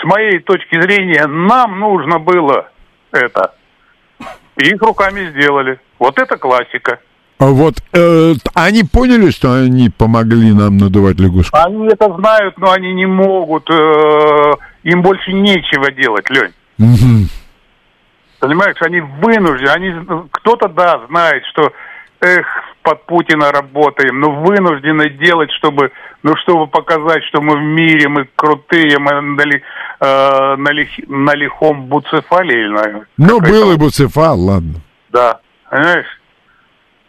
с 0.01 0.05
моей 0.05 0.39
точки 0.39 0.81
зрения, 0.81 1.27
нам 1.27 1.81
нужно 1.81 2.21
было 2.21 2.71
это. 3.11 3.57
И 4.59 4.69
их 4.69 4.81
руками 4.81 5.31
сделали. 5.31 5.81
Вот 5.99 6.21
это 6.21 6.37
классика. 6.37 7.01
А 7.45 7.49
Вот 7.49 7.75
э, 7.93 8.33
они 8.55 8.85
поняли, 8.85 9.31
что 9.31 9.53
они 9.53 9.91
помогли 9.91 10.53
нам 10.55 10.79
надувать 10.79 11.21
лягушку? 11.21 11.55
Они 11.63 11.87
это 11.89 12.11
знают, 12.17 12.57
но 12.57 12.71
они 12.73 12.95
не 12.95 13.05
могут. 13.05 13.69
э, 13.69 14.53
им 14.85 15.03
больше 15.03 15.31
нечего 15.35 15.93
делать, 15.93 16.25
Лень. 16.31 16.55
Мгм. 16.79 17.29
Понимаешь, 18.41 18.77
они 18.81 19.01
вынуждены, 19.01 19.69
они, 19.69 19.93
кто-то, 20.31 20.69
да, 20.69 21.03
знает, 21.11 21.43
что, 21.53 21.71
эх, 22.21 22.47
под 22.83 23.05
Путина 23.07 23.53
работаем, 23.53 24.21
но 24.21 24.31
вынуждены 24.31 25.11
делать, 25.11 25.51
чтобы, 25.59 25.91
ну, 26.23 26.35
чтобы 26.37 26.67
показать, 26.67 27.25
что 27.25 27.43
мы 27.43 27.57
в 27.59 27.63
мире, 27.63 28.09
мы 28.09 28.27
крутые, 28.37 28.99
мы 28.99 29.21
на, 29.21 29.43
ли- 29.43 29.63
э, 30.01 30.57
на, 30.57 30.73
лих- 30.73 31.09
на 31.09 31.35
лихом 31.35 31.87
буцефале, 31.89 32.55
или 32.55 32.69
на- 32.69 33.05
Ну, 33.19 33.41
был 33.41 33.73
и 33.73 33.77
Буцефал, 33.77 34.41
ладно. 34.41 34.81
Да, 35.11 35.41
понимаешь? 35.71 36.07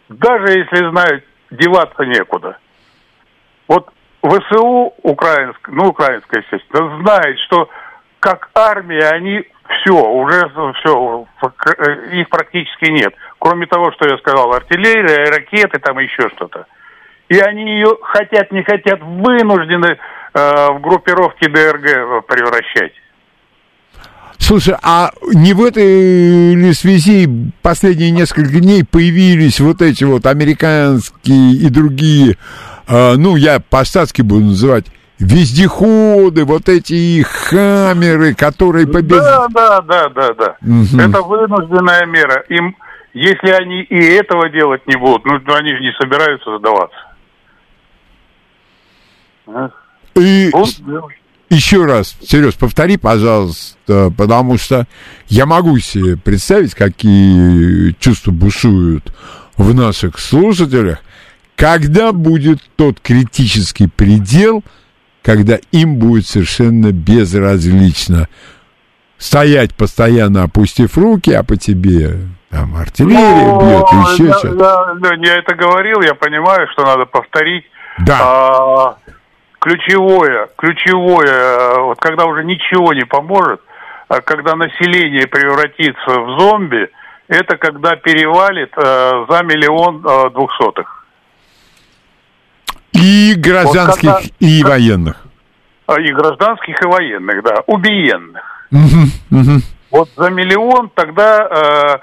Даже 0.08 0.58
если 0.58 0.90
знают, 0.90 1.24
деваться 1.50 2.04
некуда. 2.04 2.58
Вот 3.68 3.88
ВСУ 4.22 4.94
украинская, 5.02 5.74
ну, 5.74 5.88
украинская, 5.88 6.42
естественно, 6.42 7.00
знает, 7.02 7.38
что 7.40 7.68
как 8.20 8.50
армия 8.54 9.08
они 9.10 9.44
все, 9.68 9.92
уже 9.92 10.48
все, 10.80 11.26
их 12.12 12.28
практически 12.28 12.90
нет. 12.90 13.14
Кроме 13.38 13.66
того, 13.66 13.92
что 13.92 14.08
я 14.08 14.18
сказал, 14.18 14.52
артиллерия, 14.52 15.30
ракеты, 15.30 15.78
там 15.78 15.98
еще 15.98 16.28
что-то. 16.30 16.66
И 17.28 17.38
они 17.38 17.64
ее 17.64 17.96
хотят, 18.02 18.52
не 18.52 18.62
хотят, 18.62 19.00
вынуждены 19.02 19.98
э, 20.34 20.70
в 20.72 20.80
группировки 20.80 21.48
ДРГ 21.48 22.24
превращать. 22.26 22.92
Слушай, 24.38 24.76
а 24.82 25.10
не 25.32 25.54
в 25.54 25.64
этой 25.64 26.54
ли 26.54 26.72
связи 26.72 27.28
последние 27.62 28.10
несколько 28.10 28.60
дней 28.60 28.84
появились 28.84 29.60
вот 29.60 29.82
эти 29.82 30.04
вот 30.04 30.26
американские 30.26 31.54
и 31.54 31.68
другие, 31.68 32.36
э, 32.86 33.14
ну, 33.16 33.36
я 33.36 33.60
по-штатски 33.60 34.22
буду 34.22 34.46
называть, 34.46 34.86
вездеходы, 35.18 36.44
вот 36.44 36.68
эти 36.68 37.22
хаммеры, 37.22 38.34
которые 38.34 38.86
побед... 38.86 39.18
Да, 39.18 39.48
да, 39.48 39.80
да, 39.80 40.08
да, 40.10 40.34
да. 40.34 40.56
Мгм. 40.60 41.00
Это 41.00 41.22
вынужденная 41.22 42.04
мера. 42.06 42.44
Им, 42.48 42.76
если 43.14 43.50
они 43.50 43.82
и 43.82 43.96
этого 43.96 44.48
делать 44.50 44.86
не 44.86 44.96
будут, 44.96 45.24
ну, 45.24 45.40
они 45.54 45.74
же 45.74 45.80
не 45.80 45.92
собираются 46.00 46.58
сдаваться. 46.58 46.98
И 50.14 50.50
Будут 50.52 50.84
делать. 50.84 51.14
Еще 51.50 51.84
раз, 51.84 52.16
Сереж, 52.26 52.54
повтори, 52.54 52.96
пожалуйста, 52.96 54.12
потому 54.16 54.58
что 54.58 54.86
я 55.28 55.46
могу 55.46 55.78
себе 55.78 56.16
представить, 56.16 56.74
какие 56.74 57.92
чувства 58.00 58.32
бушуют 58.32 59.12
в 59.56 59.74
наших 59.74 60.18
слушателях, 60.18 60.98
когда 61.54 62.12
будет 62.12 62.60
тот 62.76 63.00
критический 63.00 63.86
предел, 63.86 64.62
когда 65.22 65.58
им 65.72 65.96
будет 65.96 66.26
совершенно 66.26 66.92
безразлично 66.92 68.28
стоять 69.18 69.74
постоянно 69.74 70.42
опустив 70.42 70.98
руки, 70.98 71.30
а 71.32 71.42
по 71.42 71.56
тебе 71.56 72.18
там 72.50 72.76
артиллерия 72.76 73.58
бьет, 73.58 73.86
Ну, 73.92 74.12
еще 74.12 74.24
я, 74.26 74.38
что-то. 74.38 74.48
я- 74.58 75.10
Лёнь, 75.10 75.24
я 75.24 75.36
это 75.38 75.54
говорил, 75.54 76.02
я 76.02 76.14
понимаю, 76.14 76.66
что 76.72 76.84
надо 76.84 77.06
повторить. 77.06 77.64
Да, 77.98 78.18
А, 78.20 78.96
ключевое, 79.70 80.48
ключевое, 80.56 81.26
э, 81.26 81.80
вот 81.80 81.98
когда 81.98 82.26
уже 82.26 82.44
ничего 82.44 82.92
не 82.92 83.04
поможет, 83.04 83.60
а 84.08 84.20
когда 84.20 84.54
население 84.54 85.26
превратится 85.26 86.20
в 86.20 86.38
зомби, 86.38 86.88
это 87.26 87.56
когда 87.56 87.96
перевалит 87.96 88.70
э, 88.76 89.26
за 89.28 89.42
миллион 89.42 90.04
э, 90.06 90.30
двухсотых. 90.30 90.92
и 92.92 93.34
гражданских, 93.36 94.08
Вот 94.08 94.22
когда- 94.22 94.36
и 94.38 94.62
военных. 94.62 95.16
А, 95.86 96.00
И 96.00 96.12
гражданских, 96.12 96.80
и 96.82 96.86
военных, 96.86 97.42
да, 97.42 97.62
убиенных. 97.66 98.66
Мгм, 98.70 99.10
мгм. 99.30 99.62
Вот 99.90 100.08
за 100.16 100.30
миллион 100.30 100.90
тогда 100.94 101.46
э, 101.50 101.98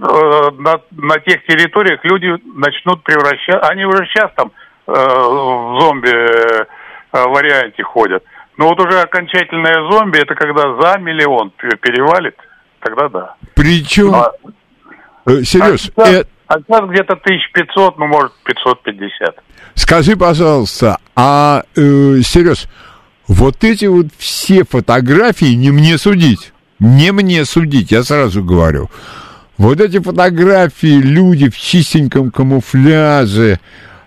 э, 0.00 0.50
на, 0.58 0.80
на 0.90 1.18
тех 1.20 1.44
территориях 1.46 2.04
люди 2.04 2.26
начнут 2.56 3.02
превращаться, 3.04 3.68
они 3.68 3.84
уже 3.86 4.04
сейчас 4.06 4.30
там 4.36 4.50
в 4.86 5.80
зомби 5.80 6.10
э, 6.10 6.66
варианте 7.12 7.82
ходят. 7.82 8.22
Но 8.56 8.68
вот 8.68 8.80
уже 8.80 9.00
окончательное 9.00 9.90
зомби, 9.90 10.18
это 10.18 10.34
когда 10.34 10.62
за 10.80 10.98
миллион 10.98 11.50
перевалит, 11.50 12.36
тогда 12.80 13.08
да. 13.08 13.34
Причем, 13.54 14.14
А, 14.14 14.32
э, 15.26 15.42
Сереж, 15.42 15.90
а 15.96 16.04
сейчас, 16.04 16.08
э, 16.08 16.24
а 16.48 16.58
сейчас 16.60 16.90
где-то 16.90 17.16
1500, 17.16 17.98
ну, 17.98 18.06
может, 18.06 18.32
550. 18.44 19.36
Скажи, 19.74 20.16
пожалуйста, 20.16 20.98
а, 21.16 21.62
э, 21.76 22.20
Сереж, 22.22 22.66
вот 23.28 23.64
эти 23.64 23.86
вот 23.86 24.06
все 24.18 24.64
фотографии 24.64 25.54
не 25.54 25.70
мне 25.70 25.96
судить. 25.96 26.52
Не 26.78 27.12
мне 27.12 27.44
судить, 27.44 27.92
я 27.92 28.02
сразу 28.02 28.42
говорю. 28.42 28.90
Вот 29.56 29.80
эти 29.80 30.00
фотографии, 30.00 31.00
люди 31.00 31.48
в 31.48 31.56
чистеньком 31.56 32.32
камуфляже, 32.32 33.60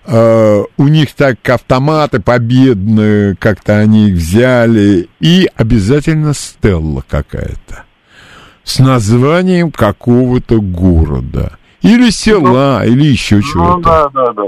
э, 0.07 0.63
у 0.77 0.87
них 0.87 1.13
так 1.15 1.37
автоматы 1.49 2.21
победные, 2.21 3.35
как-то 3.37 3.77
они 3.77 4.09
их 4.09 4.15
взяли, 4.15 5.09
и 5.19 5.49
обязательно 5.55 6.33
стелла 6.33 7.03
какая-то 7.09 7.83
с 8.63 8.79
названием 8.79 9.71
какого-то 9.71 10.59
города. 10.59 11.57
Или 11.81 12.09
села, 12.09 12.83
или 12.83 13.03
еще 13.03 13.35
Ну, 13.35 13.41
чего-то. 13.41 13.81
да, 13.81 14.09
да, 14.09 14.33
да. 14.33 14.43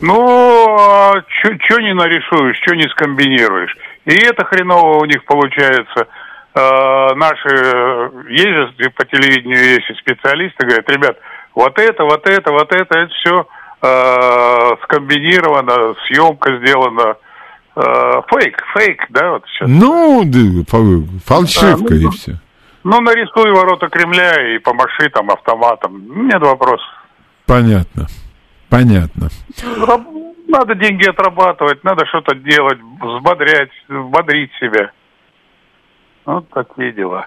Ну, 0.00 1.12
что 1.42 1.78
не 1.80 1.94
нарисуешь, 1.94 2.56
что 2.62 2.74
не 2.74 2.88
скомбинируешь. 2.88 3.76
И 4.06 4.14
это 4.14 4.44
хреново 4.44 5.00
у 5.00 5.04
них 5.04 5.24
получается. 5.24 6.06
Э, 6.54 7.14
наши 7.14 7.48
э, 7.48 8.10
ездят 8.30 8.94
по 8.94 9.04
телевидению, 9.04 9.58
есть 9.58 9.86
специалисты, 10.00 10.66
говорят, 10.66 10.88
ребят, 10.90 11.16
вот 11.54 11.78
это, 11.78 12.04
вот 12.04 12.26
это, 12.26 12.50
вот 12.50 12.72
это, 12.72 12.98
это 12.98 13.12
все 13.20 13.46
скомбинировано, 14.84 15.94
съемка 16.06 16.58
сделана. 16.58 17.16
Э, 17.74 18.20
фейк, 18.28 18.62
фейк, 18.74 19.06
да, 19.10 19.30
вот 19.32 19.44
сейчас. 19.46 19.68
Ну, 19.68 20.22
да, 20.24 20.38
фальшивка 21.24 21.88
Да, 21.88 21.94
ну, 21.94 22.00
и 22.00 22.04
ну. 22.04 22.10
все. 22.10 22.38
Ну, 22.84 23.00
нарисуй 23.00 23.50
ворота 23.52 23.88
Кремля 23.88 24.54
и 24.54 24.58
помаши 24.58 25.08
там 25.10 25.30
автоматом. 25.30 26.26
Нет 26.26 26.40
вопросов. 26.40 26.86
Понятно. 27.46 28.06
Понятно. 28.68 29.28
Надо 30.48 30.74
деньги 30.74 31.08
отрабатывать, 31.08 31.82
надо 31.82 32.04
что-то 32.06 32.34
делать, 32.34 32.78
взбодрять, 33.00 33.70
взбодрить 33.88 34.50
себя. 34.60 34.90
Вот 36.26 36.48
такие 36.50 36.92
дела. 36.92 37.26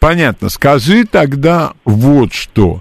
Понятно. 0.00 0.48
Скажи 0.48 1.04
тогда 1.04 1.72
вот 1.84 2.32
что. 2.32 2.80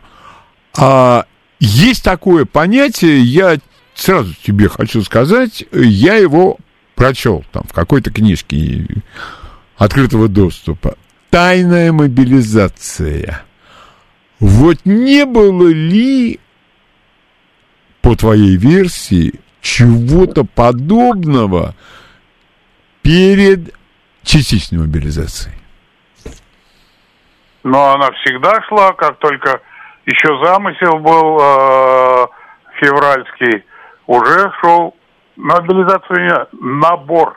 А, 0.80 1.26
есть 1.66 2.04
такое 2.04 2.44
понятие, 2.44 3.22
я 3.22 3.58
сразу 3.94 4.34
тебе 4.36 4.68
хочу 4.68 5.02
сказать, 5.02 5.64
я 5.72 6.16
его 6.16 6.58
прочел 6.96 7.46
там 7.54 7.64
в 7.64 7.74
какой-то 7.74 8.12
книжке 8.12 8.86
открытого 9.78 10.28
доступа. 10.28 10.98
Тайная 11.30 11.94
мобилизация. 11.94 13.44
Вот 14.40 14.80
не 14.84 15.26
было 15.26 15.70
ли, 15.70 16.42
по 18.02 18.16
твоей 18.18 18.58
версии, 18.58 19.40
чего-то 19.62 20.44
подобного 20.44 21.76
перед 23.02 23.74
частичной 24.24 24.80
мобилизацией? 24.80 25.56
Но 27.64 27.94
она 27.94 28.12
всегда 28.12 28.62
шла, 28.68 28.92
как 28.92 29.18
только 29.20 29.62
еще 30.06 30.46
замысел 30.46 30.98
был 31.00 31.40
э, 31.42 32.28
февральский, 32.80 33.64
уже 34.08 34.52
шел 34.62 34.96
мобилизацию, 35.36 36.26
не- 36.26 36.80
набор. 36.82 37.36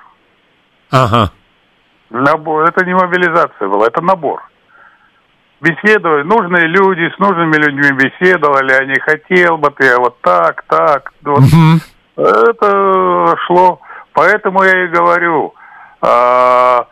Ага. 0.91 1.31
Набор. 2.11 2.65
Это 2.69 2.85
не 2.85 2.95
мобилизация 2.95 3.69
была, 3.69 3.87
это 3.87 4.01
набор. 4.03 4.43
Беседовали, 5.61 6.23
нужные 6.23 6.67
люди, 6.67 7.11
с 7.15 7.19
нужными 7.19 7.57
людьми 7.57 7.91
беседовали, 7.93 8.73
они 8.73 8.95
хотел 9.01 9.57
бы 9.57 9.71
ты, 9.71 9.89
а 9.95 9.99
вот 9.99 10.21
так, 10.21 10.63
так. 10.69 11.13
Вот. 11.23 11.41
Мгм. 11.41 11.81
Это 12.17 13.37
шло. 13.47 13.81
Поэтому 14.13 14.63
я 14.63 14.85
и 14.85 14.89
говорю, 14.89 15.55
а, 16.03 16.87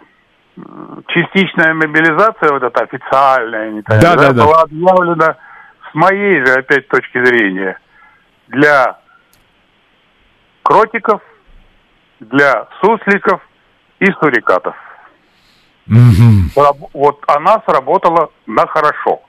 м, 0.56 1.04
частичная 1.08 1.74
мобилизация, 1.74 2.52
вот 2.52 2.62
эта 2.62 2.84
официальная, 2.84 3.70
не 3.70 3.80
знаю, 3.82 4.00
Да, 4.00 4.14
да, 4.16 4.32
да. 4.32 4.44
была 4.44 4.62
объявлена 4.62 5.36
с 5.94 5.96
моей 5.96 6.44
же 6.44 6.52
опять 6.54 6.88
точки 6.88 7.24
зрения 7.24 7.78
для 8.48 8.98
кротиков, 10.64 11.22
для 12.20 12.66
сусликов 12.80 13.40
и 14.00 14.06
сурикатов. 14.20 14.74
Раб- 16.56 16.90
Вот 16.92 17.22
она 17.28 17.62
сработала 17.66 18.30
на 18.46 18.66
хорошо. 18.66 19.22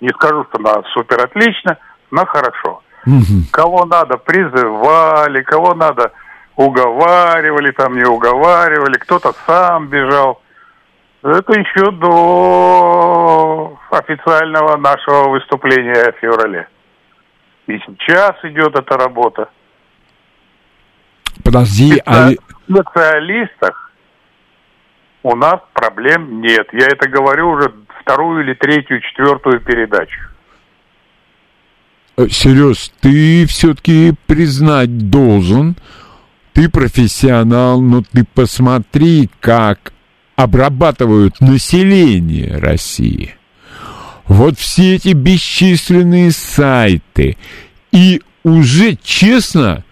Не 0.00 0.08
скажу, 0.10 0.44
что 0.48 0.58
она 0.58 0.82
супер 0.94 1.22
отлично, 1.24 1.76
на 2.10 2.24
хорошо. 2.24 2.82
Мгм. 3.04 3.44
Кого 3.52 3.84
надо 3.84 4.16
призывали, 4.16 5.42
кого 5.42 5.74
надо 5.74 6.12
уговаривали, 6.56 7.70
там 7.72 7.96
не 7.96 8.04
уговаривали, 8.04 8.94
кто-то 8.98 9.32
сам 9.46 9.88
бежал. 9.88 10.40
Это 11.22 11.52
еще 11.52 11.90
до 11.90 13.78
официального 13.90 14.76
нашего 14.76 15.30
выступления 15.30 16.12
в 16.12 16.20
феврале. 16.20 16.68
И 17.66 17.78
сейчас 17.78 18.36
идет 18.44 18.78
эта 18.78 18.96
работа. 18.96 19.48
Подожди, 21.44 22.00
а... 22.06 22.30
В 22.30 22.72
специалистах 22.72 23.92
у 25.22 25.34
нас 25.34 25.60
проблем 25.72 26.40
нет. 26.40 26.68
Я 26.72 26.86
это 26.86 27.08
говорю 27.08 27.50
уже 27.50 27.72
вторую 28.00 28.44
или 28.44 28.54
третью, 28.54 29.00
четвертую 29.00 29.60
передачу. 29.60 30.20
Сереж, 32.30 32.90
ты 33.00 33.46
все-таки 33.46 34.14
признать 34.26 35.10
должен, 35.10 35.76
ты 36.52 36.68
профессионал, 36.68 37.80
но 37.80 38.02
ты 38.02 38.24
посмотри, 38.24 39.30
как 39.40 39.92
обрабатывают 40.38 41.40
население 41.40 42.58
России. 42.58 43.34
Вот 44.28 44.56
все 44.56 44.94
эти 44.94 45.12
бесчисленные 45.12 46.30
сайты. 46.30 47.36
И 47.90 48.22
уже, 48.44 48.94
честно, 49.02 49.82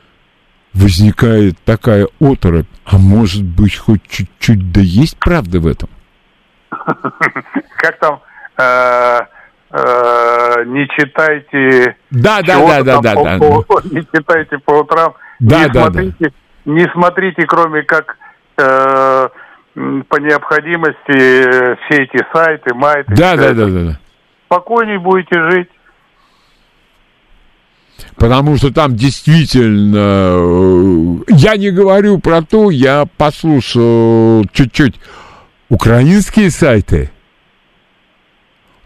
возникает 0.73 1.59
такая 1.65 2.07
оторопь. 2.21 2.69
А 2.85 2.97
может 2.97 3.43
быть, 3.43 3.77
хоть 3.77 4.07
чуть-чуть 4.09 4.71
да 4.71 4.81
есть 4.83 5.19
правда 5.19 5.59
в 5.59 5.67
этом? 5.67 5.89
Как 6.71 7.99
там 7.99 8.21
э, 8.57 9.19
э, 9.73 10.65
не 10.67 10.87
читайте 10.97 11.97
Да, 12.13 12.41
да, 12.43 12.83
да, 12.83 12.83
да, 12.85 13.01
да, 13.01 13.15
да. 13.15 13.37
не 13.91 14.07
читайте 14.15 14.59
по 14.59 14.75
утрам. 14.83 15.13
Да, 15.41 15.65
не 15.65 15.71
да, 15.71 15.81
смотрите, 15.87 16.33
не 16.67 16.89
смотрите, 16.93 17.47
кроме 17.47 17.83
как 17.83 18.17
э, 18.59 19.29
по 20.09 20.17
необходимости 20.17 20.97
э, 21.11 21.77
все 21.85 22.05
эти 22.05 22.25
сайты, 22.33 22.75
майты. 22.75 23.15
Да, 23.15 23.37
да, 23.37 23.53
да, 23.53 23.67
да, 23.67 23.85
да. 23.85 23.99
Спокойней 24.47 24.97
будете 24.97 25.39
жить. 25.51 25.69
Потому 28.17 28.57
что 28.57 28.73
там 28.73 28.97
действительно... 28.97 29.97
э, 29.99 31.25
Я 31.29 31.57
не 31.57 31.71
говорю 31.71 32.19
про 32.19 32.41
то, 32.41 32.71
я 32.71 33.07
послушал 33.19 34.47
чуть-чуть 34.53 34.95
украинские 35.69 36.51
сайты. 36.51 37.11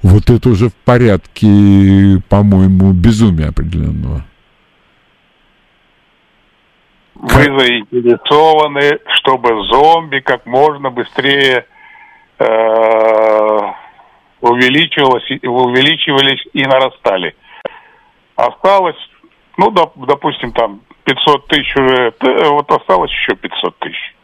Вот 0.02 0.28
это 0.30 0.48
уже 0.48 0.70
в 0.70 0.74
порядке, 0.74 2.20
по-моему, 2.28 2.92
безумия 2.92 3.48
определенного. 3.50 4.24
Вы 7.22 7.42
заинтересованы, 7.58 8.98
чтобы 9.16 9.64
зомби 9.66 10.20
как 10.20 10.46
можно 10.46 10.90
быстрее 10.90 11.66
э, 12.38 13.58
увеличивалось, 14.40 15.24
увеличивались 15.42 16.42
и 16.54 16.64
нарастали. 16.64 17.34
Осталось, 18.36 18.96
ну, 19.58 19.70
доп- 19.70 20.06
допустим, 20.06 20.52
там 20.52 20.80
500 21.04 21.46
тысяч 21.48 21.76
уже, 21.76 22.14
э, 22.20 22.48
вот 22.48 22.70
осталось 22.70 23.10
еще 23.10 23.34
500 23.36 23.78
тысяч. 23.80 24.14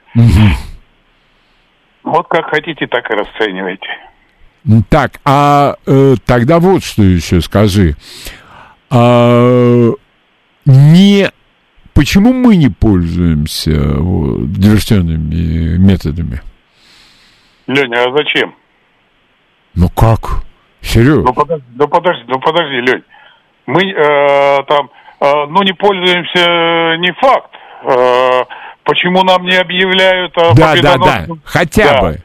Вот 2.02 2.28
как 2.28 2.48
хотите, 2.48 2.86
так 2.86 3.10
и 3.10 3.14
расценивайте. 3.14 3.88
М, 4.66 4.82
Так, 4.88 5.20
а 5.26 5.74
э, 5.86 6.14
тогда 6.24 6.58
вот 6.60 6.82
что 6.82 7.02
еще 7.02 7.40
скажи. 7.42 7.94
А, 8.90 9.90
не... 10.64 11.30
Почему 11.96 12.34
мы 12.34 12.56
не 12.56 12.68
пользуемся 12.68 13.72
вот, 13.72 14.52
диверсионными 14.52 15.78
методами? 15.78 16.42
Леня, 17.66 18.04
а 18.04 18.12
зачем? 18.14 18.54
Ну 19.74 19.88
как? 19.88 20.42
Серьезно? 20.82 21.22
Ну 21.24 21.32
подожди, 21.32 21.64
ну 21.74 21.88
подожди, 21.88 22.24
ну 22.28 22.38
подожди, 22.38 22.80
Лень. 22.82 23.04
Мы 23.64 23.80
э, 23.92 24.62
там, 24.68 24.90
э, 25.20 25.46
ну 25.48 25.62
не 25.62 25.72
пользуемся, 25.72 26.38
э, 26.38 26.96
не 26.98 27.12
факт. 27.14 27.50
Э, 27.84 28.44
почему 28.84 29.22
нам 29.24 29.46
не 29.46 29.56
объявляют 29.56 30.36
о 30.36 30.54
Да, 30.54 30.74
да, 30.76 30.98
да, 30.98 31.26
хотя 31.44 31.94
Да. 31.94 32.00
бы. 32.02 32.18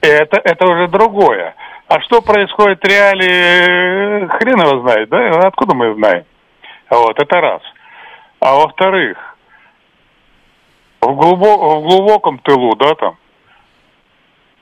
Это, 0.00 0.40
это 0.42 0.64
уже 0.64 0.88
другое. 0.88 1.54
А 1.88 2.00
что 2.00 2.22
происходит 2.22 2.82
в 2.82 2.88
реале, 2.88 3.28
э, 3.28 4.28
хрен 4.28 4.60
его 4.60 4.80
знает, 4.80 5.10
да? 5.10 5.28
Откуда 5.46 5.74
мы 5.74 5.94
знаем? 5.94 6.24
Вот, 6.88 7.20
это 7.20 7.40
раз. 7.40 7.60
А 8.40 8.54
во-вторых, 8.54 9.18
в, 11.02 11.06
глубо- 11.06 11.78
в 11.78 11.82
глубоком 11.82 12.38
тылу, 12.38 12.74
да, 12.76 12.94
там, 12.94 13.16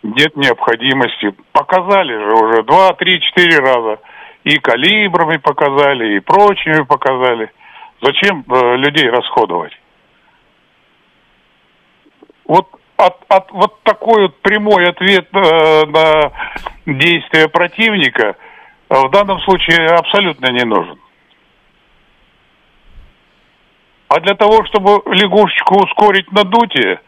нет 0.03 0.37
необходимости. 0.37 1.35
Показали 1.53 2.13
же 2.13 2.33
уже 2.35 2.63
два, 2.65 2.93
три, 2.95 3.21
четыре 3.21 3.59
раза. 3.59 4.01
И 4.45 4.59
калибрами 4.59 5.37
показали, 5.37 6.17
и 6.17 6.21
прочими 6.21 6.83
показали. 6.85 7.51
Зачем 8.01 8.45
э, 8.49 8.77
людей 8.77 9.09
расходовать? 9.11 9.73
Вот 12.45 12.69
от, 12.97 13.17
от 13.29 13.51
вот 13.53 13.83
такой 13.83 14.23
вот 14.23 14.41
прямой 14.41 14.89
ответ 14.89 15.29
э, 15.33 15.87
на 15.87 16.33
действия 16.87 17.49
противника 17.49 18.37
э, 18.89 18.95
в 18.95 19.11
данном 19.11 19.41
случае 19.41 19.87
абсолютно 19.89 20.51
не 20.51 20.65
нужен. 20.65 20.99
А 24.09 24.21
для 24.21 24.35
того, 24.35 24.65
чтобы 24.65 25.03
лягушечку 25.13 25.85
ускорить 25.85 26.33
надутие, 26.33 27.01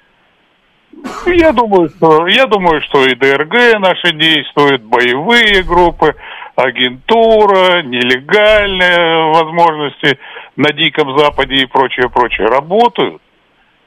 я 1.27 1.53
думаю, 1.53 1.89
что 1.89 2.27
я 2.27 2.47
думаю, 2.47 2.83
что 2.83 3.07
и 3.07 3.15
ДРГ 3.15 3.79
наши 3.79 4.13
действуют, 4.13 4.83
боевые 4.83 5.63
группы, 5.63 6.15
агентура, 6.57 7.83
нелегальные 7.83 9.33
возможности 9.33 10.19
на 10.57 10.73
Диком 10.73 11.17
Западе 11.19 11.55
и 11.63 11.67
прочее, 11.67 12.11
прочее. 12.11 12.49
Работают. 12.49 13.23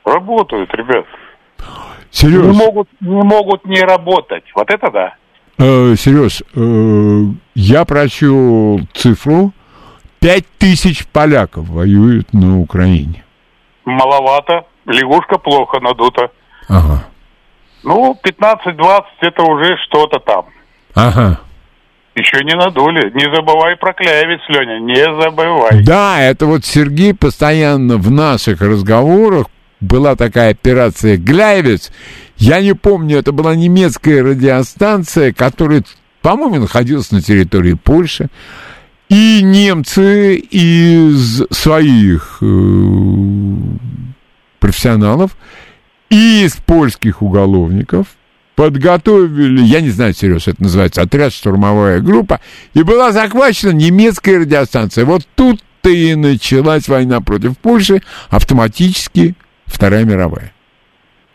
Работают, 0.06 0.74
ребят. 0.74 1.06
Сереж, 2.10 2.46
Не 2.46 2.58
могут, 2.58 2.90
не 3.00 3.24
могут 3.24 3.66
не 3.66 3.82
работать. 3.82 4.44
Вот 4.56 4.70
это 4.70 4.92
да. 4.92 5.16
э, 5.58 5.96
Сереж, 5.96 6.42
э, 6.56 7.22
я 7.56 7.86
прочел 7.86 8.80
цифру. 8.94 9.52
Пять 10.24 10.46
тысяч 10.58 11.06
поляков 11.08 11.68
воюют 11.68 12.32
на 12.32 12.58
Украине. 12.58 13.26
Маловато. 13.84 14.66
Лягушка 14.86 15.38
плохо 15.38 15.82
надута. 15.82 16.32
Ага. 16.70 17.04
Ну, 17.84 18.18
15-20 18.24 19.02
это 19.20 19.44
уже 19.44 19.76
что-то 19.84 20.20
там. 20.20 20.46
Ага. 20.96 21.42
Еще 22.16 22.42
не 22.46 22.56
надули. 22.56 23.12
Не 23.14 23.36
забывай 23.36 23.76
про 23.76 23.92
клявец, 23.92 24.40
Леня, 24.48 24.80
не 24.80 25.22
забывай. 25.22 25.84
Да, 25.84 26.22
это 26.22 26.46
вот 26.46 26.64
Сергей 26.64 27.14
постоянно 27.14 27.98
в 27.98 28.10
наших 28.10 28.62
разговорах 28.62 29.48
была 29.82 30.16
такая 30.16 30.52
операция 30.52 31.18
«Гляйвец». 31.18 31.92
Я 32.38 32.62
не 32.62 32.74
помню, 32.74 33.18
это 33.18 33.34
была 33.34 33.56
немецкая 33.56 34.24
радиостанция, 34.24 35.34
которая, 35.34 35.84
по-моему, 36.22 36.60
находилась 36.62 37.12
на 37.12 37.22
территории 37.22 37.74
Польши. 37.74 38.30
И 39.10 39.42
немцы 39.44 40.36
из 40.36 41.44
своих 41.52 42.38
э, 42.42 42.46
профессионалов 44.60 45.38
и 46.10 46.44
из 46.46 46.56
польских 46.56 47.22
уголовников 47.22 48.08
подготовили, 48.56 49.62
я 49.62 49.82
не 49.82 49.90
знаю, 49.90 50.14
Сереж, 50.14 50.48
это 50.48 50.62
называется 50.62 51.02
отряд 51.02 51.34
штурмовая 51.34 52.00
группа, 52.00 52.40
и 52.74 52.84
была 52.84 53.12
захвачена 53.12 53.72
немецкая 53.72 54.40
радиостанция. 54.40 55.06
Вот 55.06 55.24
тут-то 55.36 55.90
и 55.90 56.16
началась 56.16 56.88
война 56.88 57.20
против 57.20 57.58
Польши, 57.58 58.02
автоматически 58.30 59.36
Вторая 59.66 60.06
мировая. 60.06 60.54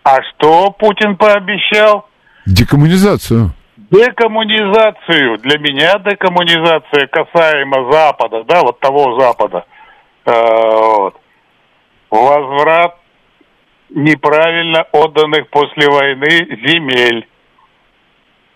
А 0.05 0.16
что 0.23 0.71
Путин 0.71 1.16
пообещал? 1.16 2.09
Декоммунизацию. 2.47 3.53
Декоммунизацию. 3.91 5.39
Для 5.39 5.59
меня 5.59 5.99
декоммунизация 5.99 7.07
касаемо 7.07 7.91
Запада, 7.91 8.45
да, 8.45 8.61
вот 8.62 8.80
того 8.80 9.18
Запада. 9.18 9.64
Э, 10.26 10.32
вот. 10.32 11.16
Возврат 12.11 12.97
неправильно 13.91 14.86
отданных 14.93 15.49
после 15.49 15.89
войны 15.89 16.28
земель. 16.66 17.26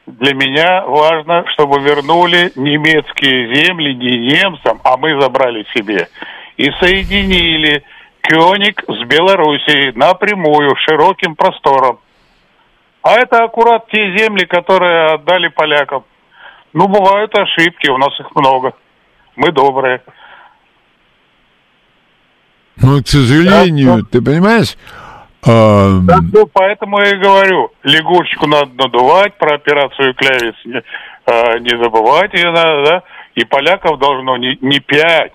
Для 0.06 0.34
меня 0.34 0.84
важно, 0.86 1.44
чтобы 1.52 1.80
вернули 1.80 2.52
немецкие 2.56 3.54
земли 3.54 3.94
не 3.94 4.18
немцам, 4.32 4.80
а 4.84 4.96
мы 4.96 5.18
забрали 5.20 5.64
себе. 5.74 6.08
И 6.56 6.64
соединили 6.80 7.84
Кёник 8.20 8.84
с 8.86 9.06
Белоруссией 9.06 9.92
напрямую, 9.96 10.76
широким 10.76 11.36
простором. 11.36 12.00
А 13.02 13.14
это 13.14 13.44
аккурат 13.44 13.88
те 13.88 14.16
земли, 14.16 14.44
которые 14.46 15.14
отдали 15.14 15.48
полякам. 15.48 16.04
Ну, 16.72 16.88
бывают 16.88 17.36
ошибки, 17.36 17.90
у 17.90 17.98
нас 17.98 18.18
их 18.20 18.34
много. 18.34 18.74
Мы 19.36 19.50
добрые. 19.50 20.02
Но, 22.76 23.02
к 23.02 23.08
сожалению, 23.08 24.04
ты 24.04 24.22
понимаешь, 24.22 24.76
а, 25.44 26.00
что 26.30 26.46
поэтому 26.46 27.00
я 27.00 27.10
и 27.10 27.16
говорю, 27.16 27.72
лягушечку 27.82 28.46
надо 28.46 28.70
надувать, 28.74 29.36
про 29.36 29.56
операцию 29.56 30.14
клявец 30.14 30.54
не, 30.64 30.82
а, 31.26 31.58
не 31.58 31.82
забывать 31.82 32.32
ее 32.34 32.50
надо, 32.50 32.84
да? 32.84 33.02
И 33.34 33.44
поляков 33.44 33.98
должно 33.98 34.36
не, 34.36 34.56
не 34.60 34.78
5, 34.78 35.32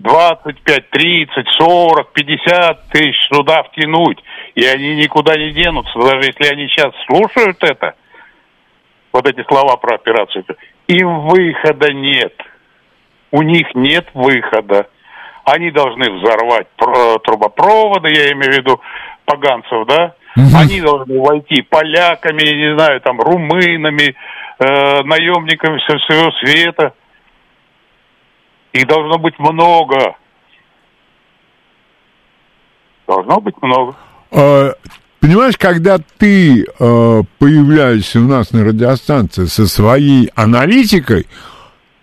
25, 0.00 0.90
30, 0.90 1.48
40, 1.58 2.12
50 2.12 2.88
тысяч 2.88 3.16
сюда 3.32 3.62
втянуть. 3.62 4.18
И 4.54 4.64
они 4.64 4.94
никуда 4.96 5.36
не 5.36 5.52
денутся, 5.52 5.98
даже 5.98 6.28
если 6.28 6.52
они 6.52 6.68
сейчас 6.68 6.92
слушают 7.06 7.58
это, 7.62 7.94
вот 9.12 9.28
эти 9.28 9.44
слова 9.48 9.76
про 9.76 9.96
операцию, 9.96 10.44
им 10.86 11.20
выхода 11.20 11.92
нет. 11.92 12.34
У 13.32 13.42
них 13.42 13.74
нет 13.74 14.08
выхода. 14.14 14.88
Они 15.44 15.70
должны 15.70 16.10
взорвать 16.10 16.68
про- 16.76 17.18
трубопроводы, 17.18 18.08
я 18.08 18.32
имею 18.32 18.52
в 18.52 18.56
виду 18.56 18.80
поганцев, 19.24 19.86
да? 19.88 20.14
Они 20.56 20.80
должны 20.80 21.20
войти 21.20 21.62
поляками, 21.62 22.42
я 22.42 22.56
не 22.56 22.74
знаю, 22.76 23.00
там, 23.00 23.20
румынами, 23.20 24.14
э, 24.58 25.02
наемниками 25.02 25.80
со 25.86 25.98
всего 25.98 26.30
света. 26.32 26.94
Их 28.72 28.86
должно 28.86 29.18
быть 29.18 29.38
много. 29.38 30.16
Должно 33.06 33.40
быть 33.40 33.60
много. 33.62 33.96
А, 34.34 34.74
понимаешь, 35.20 35.56
когда 35.56 35.98
ты 36.18 36.66
а, 36.78 37.22
появляешься 37.38 38.20
у 38.20 38.24
нас 38.24 38.50
на 38.50 38.64
радиостанции 38.64 39.46
со 39.46 39.66
своей 39.66 40.30
аналитикой, 40.34 41.26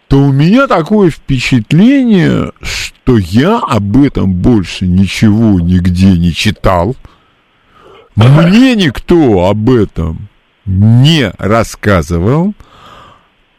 то 0.07 0.17
у 0.17 0.31
меня 0.31 0.67
такое 0.67 1.09
впечатление, 1.09 2.51
что 2.61 3.17
я 3.17 3.59
об 3.59 4.03
этом 4.03 4.33
больше 4.33 4.85
ничего 4.85 5.59
нигде 5.59 6.17
не 6.17 6.33
читал. 6.33 6.95
Мне 8.15 8.75
никто 8.75 9.47
об 9.47 9.69
этом 9.69 10.27
не 10.65 11.31
рассказывал. 11.37 12.53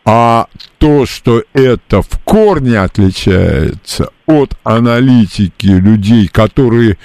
А 0.04 0.48
то, 0.78 1.06
что 1.06 1.44
это 1.52 2.02
в 2.02 2.18
корне 2.24 2.80
отличается 2.80 4.10
от 4.26 4.54
аналитики 4.64 5.66
людей, 5.66 6.26
которые, 6.28 6.98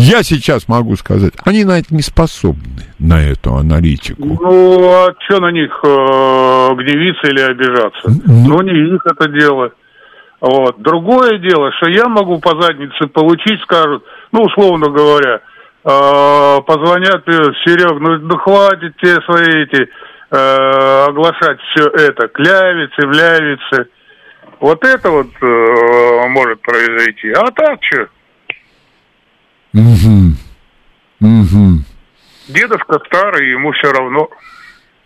я 0.00 0.22
сейчас 0.22 0.66
могу 0.68 0.96
сказать, 0.96 1.34
они 1.44 1.64
на 1.64 1.78
это 1.78 1.94
не 1.94 2.02
способны, 2.02 2.84
на 2.98 3.22
эту 3.22 3.54
аналитику. 3.54 4.24
Ну, 4.24 4.88
а 4.88 5.14
что 5.24 5.40
на 5.40 5.50
них 5.50 5.70
э, 5.84 6.74
гневиться 6.74 7.28
или 7.28 7.40
обижаться? 7.40 8.10
Ну, 8.26 8.62
не 8.62 8.94
их 8.94 9.02
это 9.04 9.28
дело. 9.28 9.72
Вот. 10.40 10.80
Другое 10.80 11.38
дело, 11.38 11.70
что 11.72 11.90
я 11.90 12.08
могу 12.08 12.38
по 12.40 12.60
заднице 12.60 13.06
получить, 13.12 13.60
скажут, 13.62 14.02
ну, 14.32 14.42
условно 14.42 14.88
говоря, 14.88 15.40
э, 15.84 16.60
позвонят, 16.66 17.24
Серег, 17.64 18.00
ну, 18.00 18.18
ну 18.18 18.38
хватит 18.38 18.96
тебе 18.96 19.20
свои 19.26 19.64
эти 19.64 19.82
э, 20.30 21.04
оглашать 21.08 21.60
все 21.70 21.88
это, 21.88 22.28
клявицы, 22.28 23.06
влявицы. 23.06 23.90
Вот 24.60 24.82
это 24.84 25.10
вот 25.10 25.28
э, 25.42 26.28
может 26.28 26.62
произойти. 26.62 27.32
А 27.32 27.50
так 27.50 27.78
что? 27.82 28.08
Мгм. 29.72 30.36
Мгм. 31.20 31.84
Дедушка 32.48 32.98
старый, 33.06 33.50
ему 33.50 33.72
все 33.72 33.92
равно. 33.92 34.28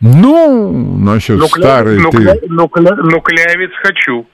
Ну, 0.00 0.98
насчет 0.98 1.38
Но, 1.38 1.46
кля- 1.46 1.62
старой 1.62 1.98
но 1.98 2.10
ты. 2.10 2.18
кля- 2.18 2.38
но 2.48 2.64
кля- 2.66 2.96
но 2.96 3.20
клявец 3.20 3.70
хочу. 3.82 4.26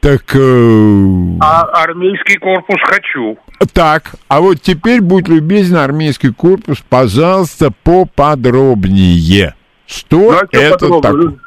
Так, 0.00 0.22
э, 0.34 1.36
А 1.40 1.62
армейский 1.82 2.38
корпус 2.38 2.76
хочу. 2.84 3.36
так, 3.72 4.12
а 4.28 4.40
вот 4.40 4.60
теперь 4.62 5.00
будь 5.00 5.26
любезен, 5.28 5.76
армейский 5.76 6.32
корпус, 6.32 6.78
пожалуйста, 6.88 7.72
поподробнее. 7.82 9.54
Что 9.86 10.16
Ну, 10.18 10.30
а 10.32 10.46
это 10.52 10.78
подробно? 10.78 11.00
такое? 11.02 11.38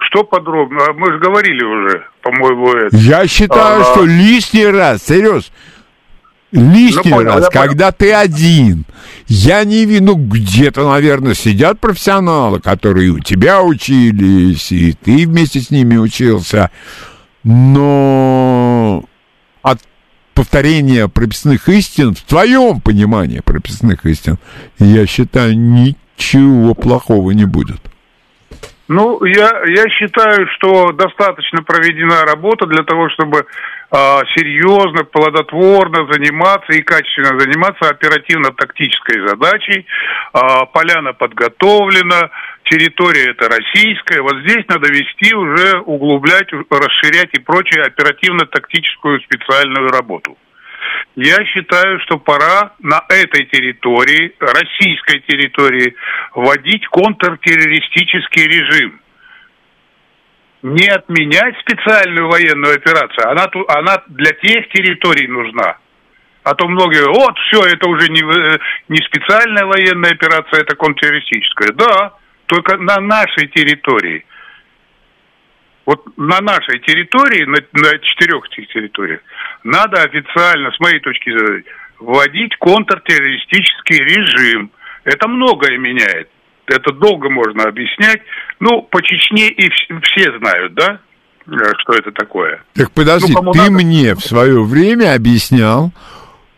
Что 0.00 0.24
подробно? 0.24 0.84
А 0.88 0.92
Мы 0.94 1.12
же 1.12 1.18
говорили 1.20 1.62
уже, 1.62 2.04
по-моему, 2.22 2.72
это. 2.72 2.96
Я 2.96 3.26
считаю, 3.28 3.82
Ага. 3.82 3.84
что 3.84 4.04
лишний 4.04 4.66
раз, 4.66 5.04
Сереж, 5.06 5.52
лишний 6.52 7.10
Ну, 7.10 7.16
понял, 7.16 7.30
раз, 7.32 7.48
понял. 7.48 7.50
когда 7.50 7.92
ты 7.92 8.12
один, 8.12 8.84
я 9.26 9.64
не 9.64 9.84
вижу, 9.86 10.04
ну, 10.04 10.14
где-то, 10.14 10.88
наверное, 10.88 11.34
сидят 11.34 11.80
профессионалы, 11.80 12.60
которые 12.60 13.10
у 13.10 13.18
тебя 13.18 13.62
учились, 13.62 14.70
и 14.70 14.92
ты 14.92 15.26
вместе 15.26 15.60
с 15.60 15.70
ними 15.70 15.96
учился, 15.96 16.70
но 17.44 19.04
от 19.62 19.80
повторения 20.34 21.08
прописных 21.08 21.68
истин, 21.68 22.14
в 22.14 22.22
твоем 22.22 22.80
понимании 22.80 23.40
прописных 23.40 24.04
истин, 24.06 24.38
я 24.78 25.06
считаю, 25.06 25.58
ничего 25.58 26.74
плохого 26.74 27.30
не 27.32 27.44
будет. 27.44 27.80
Ну, 28.88 29.24
я, 29.24 29.62
я 29.66 29.88
считаю, 29.88 30.46
что 30.56 30.92
достаточно 30.92 31.62
проведена 31.62 32.24
работа 32.26 32.66
для 32.66 32.82
того, 32.82 33.08
чтобы 33.10 33.46
серьезно, 33.92 35.04
плодотворно 35.04 36.10
заниматься 36.10 36.72
и 36.72 36.80
качественно 36.80 37.38
заниматься 37.38 37.90
оперативно-тактической 37.90 39.28
задачей. 39.28 39.86
А, 40.32 40.64
поляна 40.64 41.12
подготовлена, 41.12 42.30
территория 42.64 43.32
это 43.32 43.50
российская. 43.50 44.22
Вот 44.22 44.36
здесь 44.46 44.64
надо 44.68 44.88
вести 44.88 45.34
уже, 45.34 45.78
углублять, 45.80 46.48
расширять 46.70 47.34
и 47.34 47.40
прочее 47.40 47.82
оперативно-тактическую 47.84 49.20
специальную 49.20 49.88
работу. 49.88 50.38
Я 51.14 51.44
считаю, 51.44 52.00
что 52.00 52.18
пора 52.18 52.72
на 52.80 53.04
этой 53.10 53.44
территории, 53.46 54.34
российской 54.40 55.20
территории, 55.28 55.94
вводить 56.34 56.86
контртеррористический 56.86 58.44
режим. 58.44 59.01
Не 60.62 60.86
отменять 60.86 61.58
специальную 61.58 62.28
военную 62.28 62.76
операцию, 62.76 63.28
она, 63.28 63.50
она 63.68 64.02
для 64.06 64.32
тех 64.32 64.68
территорий 64.68 65.26
нужна. 65.26 65.76
А 66.44 66.54
то 66.54 66.66
многие, 66.68 67.04
вот, 67.06 67.36
все, 67.38 67.64
это 67.66 67.88
уже 67.88 68.08
не, 68.08 68.20
э, 68.20 68.58
не 68.88 68.98
специальная 68.98 69.64
военная 69.64 70.12
операция, 70.12 70.60
это 70.60 70.76
контртеррористическая. 70.76 71.72
Да, 71.72 72.14
только 72.46 72.76
на 72.76 73.00
нашей 73.00 73.48
территории. 73.48 74.24
Вот 75.84 76.16
на 76.16 76.40
нашей 76.40 76.78
территории, 76.80 77.44
на, 77.44 77.58
на 77.72 77.98
четырех 77.98 78.48
территориях, 78.48 79.20
надо 79.64 80.02
официально, 80.02 80.70
с 80.70 80.78
моей 80.78 81.00
точки 81.00 81.30
зрения, 81.30 81.64
вводить 81.98 82.56
контртеррористический 82.56 83.98
режим. 83.98 84.70
Это 85.04 85.28
многое 85.28 85.78
меняет. 85.78 86.28
Это 86.72 86.92
долго 86.92 87.28
можно 87.28 87.64
объяснять. 87.64 88.22
Ну, 88.60 88.82
по 88.82 89.02
Чечне 89.02 89.48
и 89.48 89.70
все 89.70 90.38
знают, 90.38 90.74
да, 90.74 91.00
э, 91.46 91.50
что 91.78 91.92
это 91.92 92.10
такое. 92.12 92.62
Так 92.74 92.90
подожди, 92.92 93.32
ну, 93.32 93.52
ты 93.52 93.58
надо... 93.58 93.70
мне 93.72 94.14
в 94.14 94.20
свое 94.20 94.62
время 94.62 95.14
объяснял, 95.14 95.92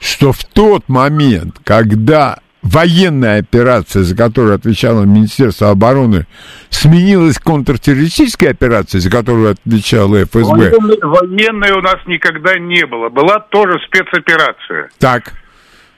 что 0.00 0.32
в 0.32 0.44
тот 0.44 0.88
момент, 0.88 1.56
когда 1.64 2.38
военная 2.62 3.40
операция, 3.40 4.02
за 4.02 4.16
которую 4.16 4.54
отвечало 4.54 5.04
Министерство 5.04 5.70
обороны, 5.70 6.26
сменилась 6.70 7.38
контртеррористической 7.38 8.50
операцией, 8.50 9.00
за 9.00 9.10
которую 9.10 9.50
отвечала 9.50 10.24
ФСБ? 10.24 10.70
Военной, 10.70 10.98
военной 11.02 11.72
у 11.72 11.80
нас 11.82 11.96
никогда 12.06 12.58
не 12.58 12.86
было. 12.86 13.08
Была 13.10 13.40
тоже 13.40 13.78
спецоперация. 13.86 14.90
Так. 14.98 15.34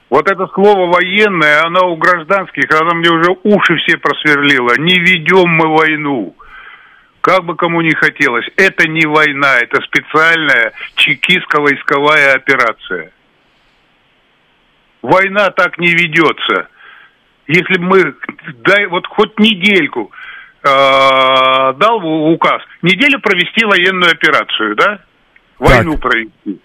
Вот 0.09 0.31
это 0.31 0.47
слово 0.55 0.91
военное, 0.93 1.65
оно 1.65 1.91
у 1.93 1.97
гражданских, 1.97 2.71
оно 2.71 2.95
мне 2.95 3.11
уже 3.11 3.37
уши 3.43 3.77
все 3.79 3.97
просверлило. 3.99 4.79
Не 4.79 4.99
ведем 4.99 5.49
мы 5.49 5.69
войну. 5.69 6.37
Как 7.21 7.45
бы 7.45 7.57
кому 7.57 7.81
ни 7.81 7.91
хотелось. 7.91 8.47
Это 8.57 8.89
не 8.89 9.05
война, 9.05 9.59
это 9.59 9.83
специальная 9.83 10.73
чекистско-войсковая 10.95 12.35
операция. 12.37 13.11
Война 15.03 15.51
так 15.51 15.77
не 15.79 15.91
ведется. 15.91 16.69
Если 17.49 17.79
бы 17.79 17.85
мы, 17.85 18.15
дай 18.65 18.87
вот 18.87 19.09
хоть 19.09 19.39
недельку, 19.41 20.13
э, 20.63 20.69
дал 20.69 22.05
указ, 22.33 22.63
неделю 22.83 23.21
провести 23.21 23.65
военную 23.65 24.13
операцию, 24.13 24.77
да? 24.77 25.01
Войну 25.59 25.93
так. 25.93 26.03
провести. 26.03 26.61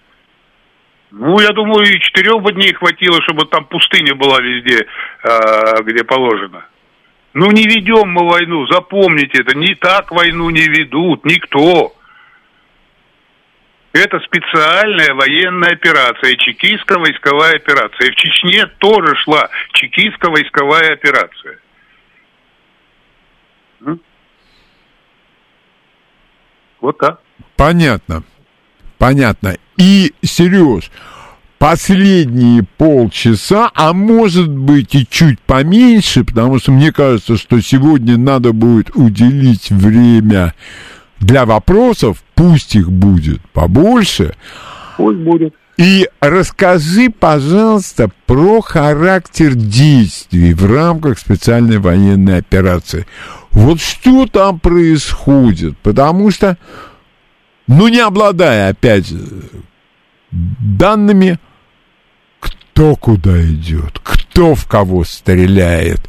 Ну, 1.14 1.38
я 1.40 1.50
думаю, 1.50 1.84
и 1.84 2.00
четырех 2.00 2.40
бы 2.40 2.52
дней 2.52 2.72
хватило, 2.72 3.20
чтобы 3.22 3.44
там 3.44 3.66
пустыня 3.66 4.14
была 4.14 4.40
везде, 4.40 4.86
э, 5.22 5.82
где 5.82 6.04
положено. 6.04 6.64
Ну, 7.34 7.50
не 7.50 7.64
ведем 7.64 8.08
мы 8.08 8.26
войну, 8.26 8.66
запомните 8.66 9.42
это, 9.42 9.56
не 9.56 9.74
так 9.74 10.10
войну 10.10 10.48
не 10.48 10.66
ведут, 10.66 11.24
никто. 11.26 11.94
Это 13.92 14.20
специальная 14.20 15.12
военная 15.12 15.72
операция, 15.72 16.34
чекистская 16.36 16.98
войсковая 16.98 17.56
операция. 17.56 18.08
И 18.08 18.12
в 18.12 18.14
Чечне 18.14 18.66
тоже 18.78 19.14
шла 19.16 19.50
чекистская 19.72 20.30
войсковая 20.30 20.94
операция. 20.94 21.58
Вот 26.80 26.96
так. 26.98 27.20
Понятно. 27.56 28.22
Понятно. 28.96 29.56
И, 29.82 30.12
Сереж, 30.22 30.92
последние 31.58 32.62
полчаса, 32.62 33.68
а 33.74 33.92
может 33.92 34.48
быть 34.48 34.94
и 34.94 35.04
чуть 35.10 35.40
поменьше, 35.40 36.22
потому 36.22 36.60
что 36.60 36.70
мне 36.70 36.92
кажется, 36.92 37.36
что 37.36 37.60
сегодня 37.60 38.16
надо 38.16 38.52
будет 38.52 38.94
уделить 38.94 39.70
время 39.70 40.54
для 41.18 41.44
вопросов, 41.46 42.22
пусть 42.36 42.76
их 42.76 42.92
будет 42.92 43.40
побольше. 43.52 44.36
Пусть 44.98 45.18
будет. 45.18 45.52
И 45.78 46.08
расскажи, 46.20 47.10
пожалуйста, 47.10 48.08
про 48.26 48.60
характер 48.60 49.56
действий 49.56 50.54
в 50.54 50.64
рамках 50.72 51.18
специальной 51.18 51.78
военной 51.78 52.38
операции. 52.38 53.04
Вот 53.50 53.80
что 53.80 54.26
там 54.26 54.60
происходит? 54.60 55.76
Потому 55.78 56.30
что, 56.30 56.56
ну, 57.66 57.88
не 57.88 57.98
обладая, 57.98 58.70
опять, 58.70 59.12
данными, 60.32 61.38
кто 62.40 62.96
куда 62.96 63.40
идет, 63.42 64.00
кто 64.02 64.54
в 64.54 64.66
кого 64.66 65.04
стреляет, 65.04 66.00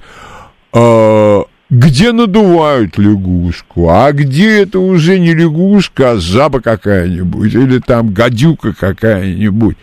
э, 0.73 1.41
где 1.69 2.11
надувают 2.11 2.97
лягушку, 2.97 3.89
а 3.89 4.11
где 4.11 4.61
это 4.61 4.79
уже 4.79 5.19
не 5.19 5.33
лягушка, 5.33 6.11
а 6.11 6.17
жаба 6.17 6.61
какая-нибудь, 6.61 7.53
или 7.53 7.79
там 7.79 8.13
гадюка 8.13 8.73
какая-нибудь. 8.73 9.77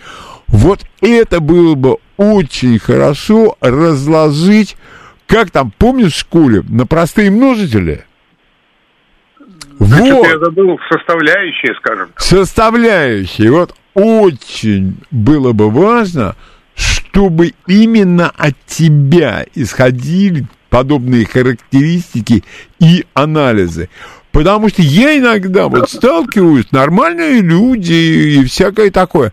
Вот 0.49 0.81
это 1.01 1.41
было 1.41 1.75
бы 1.75 1.99
очень 2.17 2.79
хорошо 2.79 3.57
разложить, 3.61 4.77
как 5.27 5.51
там, 5.51 5.73
помнишь 5.77 6.15
в 6.15 6.19
школе, 6.19 6.63
на 6.69 6.87
простые 6.87 7.31
множители? 7.31 8.05
Вот. 9.79 10.27
я 10.27 10.39
забыл 10.39 10.79
составляющие, 10.91 11.75
скажем. 11.77 12.11
Составляющие. 12.17 13.51
Вот 13.51 13.75
очень 14.01 14.97
было 15.11 15.53
бы 15.53 15.71
важно, 15.71 16.37
чтобы 16.75 17.55
именно 17.67 18.31
от 18.31 18.55
тебя 18.67 19.45
исходили 19.55 20.47
подобные 20.71 21.27
характеристики 21.27 22.45
и 22.79 23.05
анализы. 23.15 23.91
Потому 24.33 24.69
что 24.69 24.83
я 24.83 25.19
иногда 25.19 25.69
вот 25.69 25.91
сталкиваюсь, 25.91 26.71
нормальные 26.71 27.41
люди 27.41 27.93
и 27.93 28.45
всякое 28.45 28.91
такое, 28.91 29.33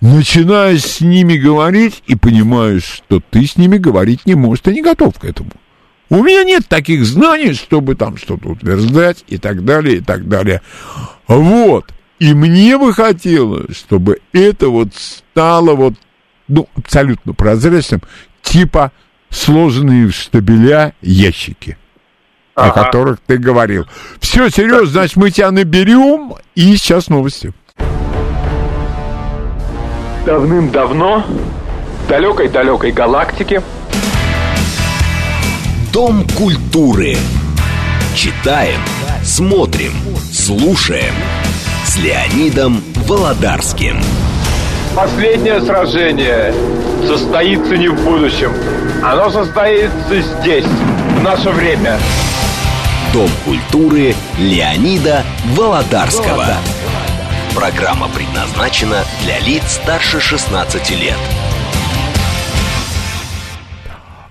начинаешь 0.00 0.82
с 0.82 1.00
ними 1.00 1.36
говорить 1.36 2.02
и 2.06 2.16
понимаешь, 2.16 2.82
что 2.82 3.22
ты 3.30 3.46
с 3.46 3.56
ними 3.56 3.78
говорить 3.78 4.26
не 4.26 4.34
можешь, 4.34 4.62
ты 4.62 4.72
не 4.72 4.82
готов 4.82 5.18
к 5.18 5.24
этому. 5.24 5.52
У 6.10 6.22
меня 6.22 6.44
нет 6.44 6.66
таких 6.68 7.06
знаний, 7.06 7.54
чтобы 7.54 7.94
там 7.94 8.18
что-то 8.18 8.50
утверждать 8.50 9.24
и 9.28 9.38
так 9.38 9.64
далее, 9.64 9.98
и 9.98 10.00
так 10.00 10.28
далее. 10.28 10.60
Вот. 11.26 11.86
И 12.22 12.34
мне 12.34 12.78
бы 12.78 12.94
хотелось, 12.94 13.76
чтобы 13.76 14.20
это 14.32 14.68
вот 14.68 14.94
стало 14.94 15.74
вот, 15.74 15.94
ну, 16.46 16.68
абсолютно 16.76 17.32
прозрачным, 17.34 18.00
типа 18.42 18.92
сложенные 19.28 20.06
в 20.06 20.12
штабеля 20.12 20.94
ящики, 21.00 21.76
ага. 22.54 22.68
о 22.68 22.84
которых 22.84 23.18
ты 23.26 23.38
говорил. 23.38 23.86
Все, 24.20 24.50
Сереж, 24.50 24.90
значит, 24.90 25.16
мы 25.16 25.32
тебя 25.32 25.50
наберем, 25.50 26.34
и 26.54 26.76
сейчас 26.76 27.08
новости. 27.08 27.52
Давным-давно 30.24 31.26
в 31.26 32.08
далекой-далекой 32.08 32.92
галактике 32.92 33.64
Дом 35.92 36.24
культуры. 36.38 37.16
Читаем, 38.14 38.78
смотрим, 39.24 39.94
слушаем 40.30 41.14
с 41.92 41.98
Леонидом 41.98 42.82
Володарским. 43.06 44.00
Последнее 44.96 45.60
сражение 45.60 46.54
состоится 47.06 47.76
не 47.76 47.88
в 47.88 48.02
будущем. 48.02 48.50
Оно 49.04 49.28
состоится 49.28 50.22
здесь, 50.22 50.64
в 50.64 51.22
наше 51.22 51.50
время. 51.50 51.98
Дом 53.12 53.28
культуры 53.44 54.14
Леонида 54.38 55.22
Володарского. 55.54 56.56
Программа 57.54 58.08
предназначена 58.08 59.04
для 59.24 59.38
лиц 59.40 59.62
старше 59.72 60.18
16 60.18 60.90
лет. 60.98 61.18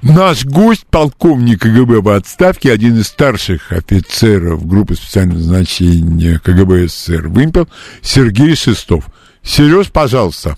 Наш 0.04 0.46
гость, 0.46 0.88
полковник 0.90 1.62
КГБ 1.62 2.02
в 2.02 2.10
отставке, 2.10 2.72
один 2.72 2.96
из 2.96 3.08
старших 3.08 3.72
офицеров 3.72 4.66
группы 4.68 4.96
специального 4.96 5.38
назначения 5.38 6.40
КГБ 6.44 6.88
СССР 6.88 7.28
«Вымпел», 7.28 7.68
Сергей 8.02 8.56
Шестов. 8.56 9.06
Сереж, 9.44 9.92
пожалуйста. 9.92 10.56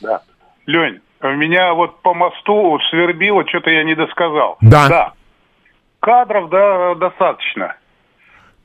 Да. 0.00 0.22
Лень, 0.66 1.00
меня 1.20 1.74
вот 1.74 2.00
по 2.02 2.14
мосту 2.14 2.78
свербило, 2.90 3.44
что-то 3.48 3.70
я 3.70 3.82
не 3.82 3.96
досказал. 3.96 4.56
Да. 4.60 4.88
Да. 4.88 5.12
Кадров 5.98 6.48
да, 6.50 6.94
достаточно. 6.94 7.74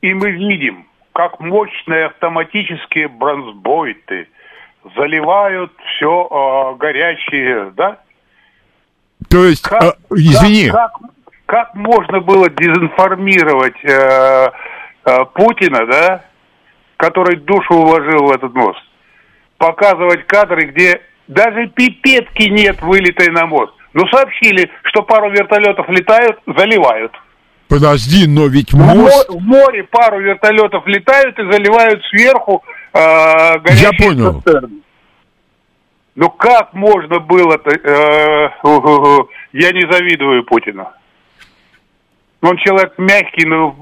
И 0.02 0.14
мы 0.14 0.30
видим, 0.30 0.86
как 1.14 1.40
мощные 1.40 2.06
автоматические 2.06 3.08
бронзбойты 3.08 4.28
заливают 4.96 5.72
все 5.96 6.28
э, 6.30 6.78
горячие, 6.78 7.72
да? 7.76 7.98
То 9.28 9.44
есть, 9.44 9.62
как, 9.62 9.82
э, 9.82 9.92
извини. 10.10 10.70
Как, 10.70 10.92
как, 10.92 11.10
как 11.46 11.74
можно 11.74 12.20
было 12.20 12.48
дезинформировать 12.48 13.76
э, 13.84 14.50
э, 15.04 15.18
Путина, 15.34 15.86
да, 15.86 16.24
который 16.96 17.36
душу 17.36 17.74
уложил 17.74 18.26
в 18.26 18.32
этот 18.32 18.54
мост? 18.54 18.80
Показывать 19.58 20.26
кадры, 20.26 20.66
где 20.66 21.00
Даже 21.28 21.68
пипетки 21.68 22.48
нет, 22.48 22.82
вылетой 22.82 23.28
на 23.28 23.46
мост. 23.46 23.72
Ну, 23.94 24.06
сообщили, 24.08 24.70
что 24.84 25.02
пару 25.02 25.30
вертолетов 25.30 25.88
летают, 25.88 26.38
заливают. 26.46 27.12
Подожди, 27.68 28.26
но 28.26 28.46
ведь 28.46 28.72
мост... 28.72 29.28
В 29.28 29.40
море 29.40 29.84
пару 29.84 30.20
вертолетов 30.20 30.86
летают 30.86 31.38
и 31.38 31.42
заливают 31.50 32.02
сверху 32.06 32.62
э, 32.92 33.58
горящие 33.60 33.92
понял. 33.98 34.42
цистерны. 34.42 34.82
Ну 36.14 36.28
как 36.30 36.74
можно 36.74 37.20
было-то? 37.20 37.70
э, 37.70 38.50
у-ху-ху. 38.62 39.30
я 39.52 39.72
не 39.72 39.90
завидую 39.90 40.44
Путину. 40.44 40.88
Он 42.42 42.56
человек 42.56 42.94
мягкий, 42.98 43.46
ну, 43.46 43.74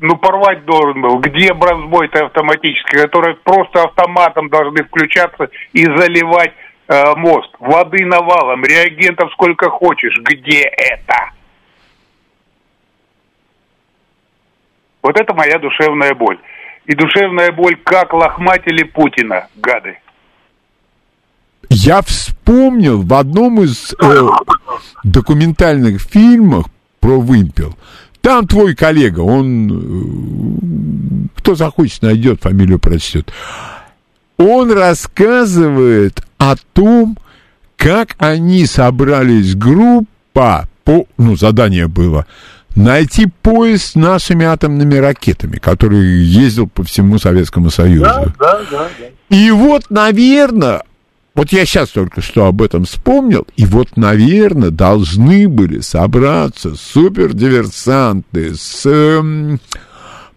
ну 0.00 0.16
порвать 0.16 0.64
должен 0.64 1.02
был. 1.02 1.18
Где 1.18 1.52
бронзбой-то 1.52 2.26
автоматический, 2.26 3.02
который 3.02 3.34
просто 3.34 3.82
автоматом 3.82 4.48
должны 4.48 4.82
включаться 4.84 5.50
и 5.74 5.84
заливать 5.84 6.52
э, 6.88 7.14
мост? 7.16 7.54
Воды 7.58 8.06
навалом, 8.06 8.64
реагентов 8.64 9.30
сколько 9.32 9.68
хочешь. 9.68 10.18
Где 10.22 10.62
это? 10.62 11.32
Вот 15.02 15.20
это 15.20 15.34
моя 15.34 15.58
душевная 15.58 16.14
боль. 16.14 16.38
И 16.86 16.94
душевная 16.94 17.52
боль, 17.52 17.76
как 17.76 18.14
лохматили 18.14 18.84
Путина, 18.84 19.48
гады. 19.56 19.98
Я 21.72 22.02
вспомнил 22.02 23.00
в 23.00 23.14
одном 23.14 23.62
из 23.62 23.94
э, 23.98 24.28
документальных 25.04 26.02
фильмов 26.02 26.66
про 27.00 27.18
вымпел. 27.18 27.74
Там 28.20 28.46
твой 28.46 28.74
коллега, 28.74 29.20
он, 29.20 29.70
э, 30.62 31.28
кто 31.34 31.54
захочет, 31.54 32.02
найдет, 32.02 32.42
фамилию 32.42 32.78
прочтет. 32.78 33.32
Он 34.36 34.70
рассказывает 34.70 36.22
о 36.36 36.56
том, 36.74 37.16
как 37.76 38.16
они 38.18 38.66
собрались 38.66 39.54
группа, 39.54 40.68
по, 40.84 41.06
ну, 41.16 41.36
задание 41.36 41.88
было, 41.88 42.26
найти 42.74 43.26
поезд 43.26 43.92
с 43.92 43.94
нашими 43.94 44.44
атомными 44.44 44.96
ракетами, 44.96 45.56
который 45.56 46.22
ездил 46.22 46.68
по 46.68 46.84
всему 46.84 47.18
Советскому 47.18 47.70
Союзу. 47.70 48.34
да, 48.38 48.60
да. 48.70 48.88
И 49.30 49.50
вот, 49.50 49.86
наверное, 49.88 50.82
вот 51.34 51.50
я 51.52 51.64
сейчас 51.64 51.88
только 51.90 52.20
что 52.20 52.46
об 52.46 52.60
этом 52.60 52.84
вспомнил, 52.84 53.46
и 53.56 53.64
вот, 53.64 53.96
наверное, 53.96 54.70
должны 54.70 55.48
были 55.48 55.80
собраться 55.80 56.74
супердиверсанты 56.76 58.54
с 58.54 58.84
эм, 58.84 59.58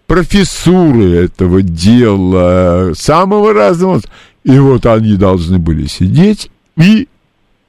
профессуры 0.06 1.24
этого 1.24 1.60
дела, 1.60 2.92
самого 2.94 3.52
разного. 3.52 4.00
И 4.44 4.58
вот 4.58 4.86
они 4.86 5.16
должны 5.16 5.58
были 5.58 5.86
сидеть 5.86 6.50
и 6.76 7.08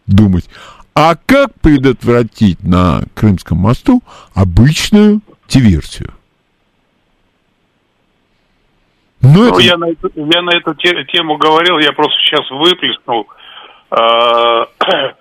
думать, 0.05 0.45
а 0.95 1.17
как 1.25 1.53
предотвратить 1.59 2.63
на 2.63 3.03
Крымском 3.13 3.57
мосту 3.57 4.01
обычную 4.33 5.21
диверсию? 5.49 6.13
Ну, 9.21 9.29
Ну, 9.33 9.49
это... 9.49 9.61
я, 9.61 9.77
на 9.77 9.89
эту, 9.89 10.11
я 10.15 10.41
на 10.41 10.51
эту 10.51 10.73
те- 10.75 11.03
тему 11.05 11.37
говорил, 11.37 11.79
я 11.79 11.91
просто 11.91 12.17
сейчас 12.21 12.49
выплеснул, 12.51 13.27
э, 13.91 14.65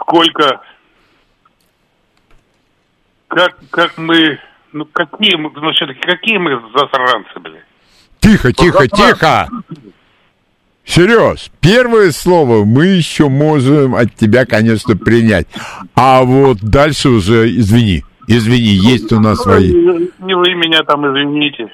сколько, 0.00 0.60
как, 3.28 3.56
как 3.70 3.98
мы, 3.98 4.38
ну 4.72 4.84
какие 4.92 5.36
мы, 5.36 5.50
ну 5.54 5.72
все-таки 5.72 6.00
какие 6.00 6.36
мы 6.38 6.60
засранцы, 6.74 7.38
блин. 7.40 7.60
Тихо, 8.20 8.52
тихо, 8.52 8.86
тихо! 8.86 9.48
Сереж, 10.84 11.50
первое 11.60 12.10
слово 12.10 12.64
мы 12.64 12.86
еще 12.86 13.28
можем 13.28 13.94
от 13.94 14.14
тебя, 14.16 14.44
конечно, 14.46 14.96
принять. 14.96 15.46
А 15.94 16.22
вот 16.22 16.58
дальше 16.60 17.08
уже, 17.08 17.48
извини, 17.48 18.04
извини, 18.26 18.74
есть 18.74 19.12
у 19.12 19.20
нас 19.20 19.38
свои. 19.42 19.72
Не 19.72 20.34
вы 20.34 20.54
меня 20.54 20.82
там 20.82 21.06
извините. 21.06 21.68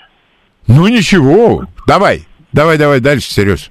Ну 0.69 0.87
ничего, 0.87 1.65
давай, 1.87 2.27
давай, 2.53 2.79
давай 2.79 3.01
дальше, 3.01 3.33
Сереж. 3.33 3.71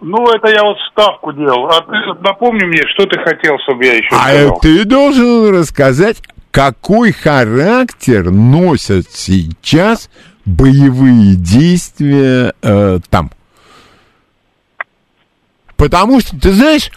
Ну, 0.00 0.16
это 0.30 0.48
я 0.48 0.62
вот 0.62 0.76
ставку 0.92 1.32
делал. 1.32 1.66
А 1.68 1.80
ты 1.80 2.22
напомни 2.22 2.64
мне, 2.64 2.82
что 2.94 3.06
ты 3.06 3.18
хотел, 3.18 3.56
чтобы 3.64 3.84
я 3.84 3.94
еще 3.94 4.08
А 4.12 4.28
сказал. 4.28 4.58
ты 4.60 4.84
должен 4.84 5.50
рассказать, 5.58 6.22
какой 6.50 7.12
характер 7.12 8.30
носят 8.30 9.10
сейчас 9.10 10.08
боевые 10.44 11.34
действия 11.36 12.52
э, 12.62 12.98
там. 13.10 13.30
Потому 15.76 16.20
что, 16.20 16.38
ты 16.38 16.52
знаешь, 16.52 16.90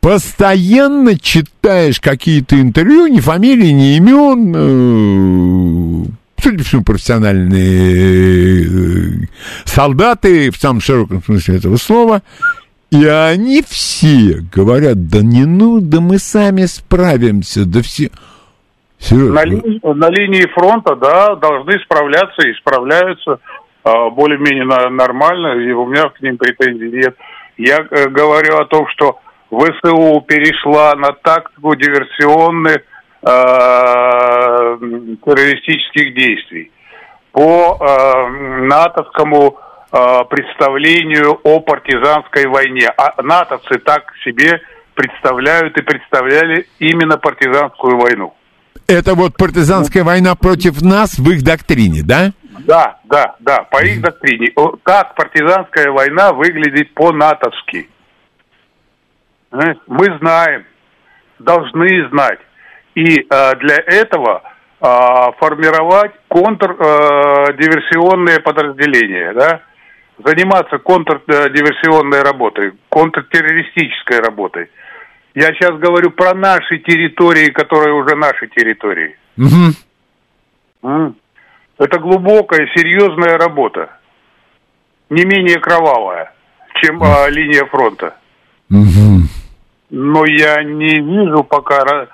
постоянно 0.00 1.18
читаешь 1.18 2.00
какие-то 2.00 2.60
интервью, 2.60 3.06
ни 3.06 3.20
фамилии, 3.20 3.70
ни 3.70 3.96
имен, 3.96 6.04
э, 6.04 6.06
судя 6.44 6.58
по 6.58 6.64
всему, 6.64 6.84
профессиональные 6.84 8.64
э, 8.64 9.26
солдаты, 9.64 10.50
в 10.50 10.56
самом 10.56 10.80
широком 10.80 11.22
смысле 11.22 11.56
этого 11.56 11.76
слова, 11.76 12.22
и 12.90 13.04
они 13.06 13.62
все 13.66 14.42
говорят, 14.52 15.08
да 15.08 15.20
не 15.22 15.46
ну, 15.46 15.80
да 15.80 16.00
мы 16.00 16.18
сами 16.18 16.66
справимся, 16.66 17.64
да 17.64 17.80
все... 17.82 18.10
Серёж, 18.98 19.34
На, 19.34 19.44
ну, 19.44 19.50
линии, 19.50 19.80
на 19.82 20.10
линии 20.10 20.46
фронта, 20.52 20.94
да, 20.96 21.34
должны 21.34 21.78
справляться 21.80 22.46
и 22.46 22.54
справляются 22.54 23.38
а, 23.82 24.10
более-менее 24.10 24.90
нормально, 24.90 25.60
и 25.60 25.72
у 25.72 25.86
меня 25.86 26.08
к 26.10 26.20
ним 26.20 26.36
претензий 26.36 26.90
нет. 26.90 27.16
Я 27.56 27.86
э, 27.90 28.08
говорю 28.08 28.56
о 28.56 28.66
том, 28.66 28.86
что 28.94 29.18
ВСУ 29.50 30.20
перешла 30.26 30.94
на 30.94 31.12
тактику 31.12 31.74
диверсионных 31.74 32.78
террористических 35.24 36.14
действий 36.14 36.70
по 37.32 37.78
м, 37.80 38.68
натовскому 38.68 39.58
а, 39.90 40.24
представлению 40.24 41.38
о 41.42 41.60
партизанской 41.60 42.46
войне. 42.46 42.88
А 42.96 43.22
натовцы 43.22 43.78
так 43.78 44.12
себе 44.24 44.60
представляют 44.94 45.76
и 45.78 45.82
представляли 45.82 46.66
именно 46.78 47.16
партизанскую 47.16 47.96
войну. 47.98 48.34
Это 48.86 49.14
вот 49.14 49.36
партизанская 49.36 50.04
война 50.04 50.34
против 50.34 50.82
нас 50.82 51.18
в 51.18 51.30
их 51.30 51.42
доктрине, 51.42 52.02
да? 52.04 52.32
Да, 52.60 52.98
да, 53.04 53.36
да, 53.40 53.62
по 53.70 53.84
их 53.84 54.00
доктрине. 54.02 54.52
Так 54.84 55.14
партизанская 55.14 55.90
война 55.90 56.32
выглядит 56.32 56.92
по-натовски. 56.94 57.88
Э, 59.52 59.74
Мы 59.86 60.18
знаем, 60.18 60.64
должны 61.38 62.08
знать. 62.10 62.40
И 62.94 63.20
э, 63.20 63.56
для 63.56 63.76
этого 63.76 64.42
э, 64.80 64.86
формировать 65.38 66.12
контрдиверсионные 66.28 68.40
подразделения, 68.40 69.32
да? 69.32 69.62
заниматься 70.18 70.78
контрдиверсионной 70.78 72.22
работой, 72.22 72.72
контртеррористической 72.88 74.20
работой. 74.20 74.70
Я 75.34 75.52
сейчас 75.54 75.76
говорю 75.78 76.10
про 76.10 76.34
наши 76.34 76.78
территории, 76.78 77.50
которые 77.50 77.94
уже 77.94 78.14
наши 78.14 78.46
территории. 78.48 79.16
М. 80.82 81.16
Это 81.78 81.98
глубокая, 81.98 82.68
серьезная 82.76 83.36
работа. 83.36 83.90
Не 85.10 85.24
менее 85.24 85.58
кровавая, 85.58 86.32
чем 86.80 87.02
а, 87.02 87.28
линия 87.28 87.64
фронта. 87.66 88.14
Мгм. 88.68 89.28
Но 89.90 90.24
я 90.26 90.62
не 90.62 91.00
вижу 91.00 91.42
пока, 91.42 91.82
а, 91.82 92.06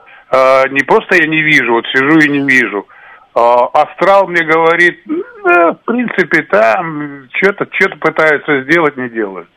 не 0.71 0.83
просто 0.85 1.17
я 1.17 1.27
не 1.27 1.43
вижу, 1.43 1.73
вот 1.73 1.87
сижу 1.87 2.19
и 2.19 2.29
не 2.29 2.47
вижу. 2.47 2.87
А, 3.35 3.67
Астрал 3.73 4.27
мне 4.29 4.45
говорит, 4.45 5.01
«Да, 5.45 5.73
в 5.73 5.85
принципе, 5.85 6.43
там 6.43 7.29
что-то 7.35 7.67
что 7.73 7.97
пытаются 7.97 8.63
сделать, 8.63 8.97
не 8.97 9.09
делают. 9.09 9.49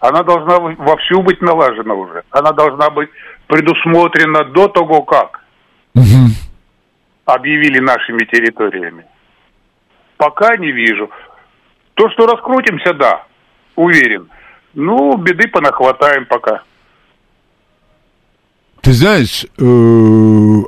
Она 0.00 0.22
должна 0.22 0.58
вовсю 0.58 1.22
быть 1.22 1.40
налажена 1.40 1.94
уже. 1.94 2.24
Она 2.30 2.52
должна 2.52 2.90
быть 2.90 3.08
предусмотрена 3.46 4.44
до 4.46 4.68
того, 4.68 5.02
как 5.02 5.40
Мгм. 5.94 6.30
объявили 7.24 7.78
нашими 7.78 8.24
территориями. 8.24 9.04
Пока 10.16 10.56
не 10.56 10.72
вижу. 10.72 11.08
То, 11.94 12.10
что 12.10 12.26
раскрутимся, 12.26 12.94
да, 12.94 13.24
уверен. 13.76 14.28
Ну, 14.74 15.16
беды 15.18 15.48
понахватаем 15.48 16.26
пока. 16.26 16.62
Ты 18.82 18.92
знаешь, 18.92 19.46
э, 19.58 20.62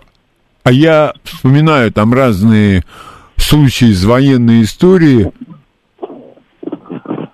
а 0.62 0.72
я 0.72 1.12
вспоминаю 1.24 1.92
там 1.92 2.14
разные 2.14 2.84
случаи 3.36 3.88
из 3.88 4.04
военной 4.04 4.62
истории, 4.62 5.32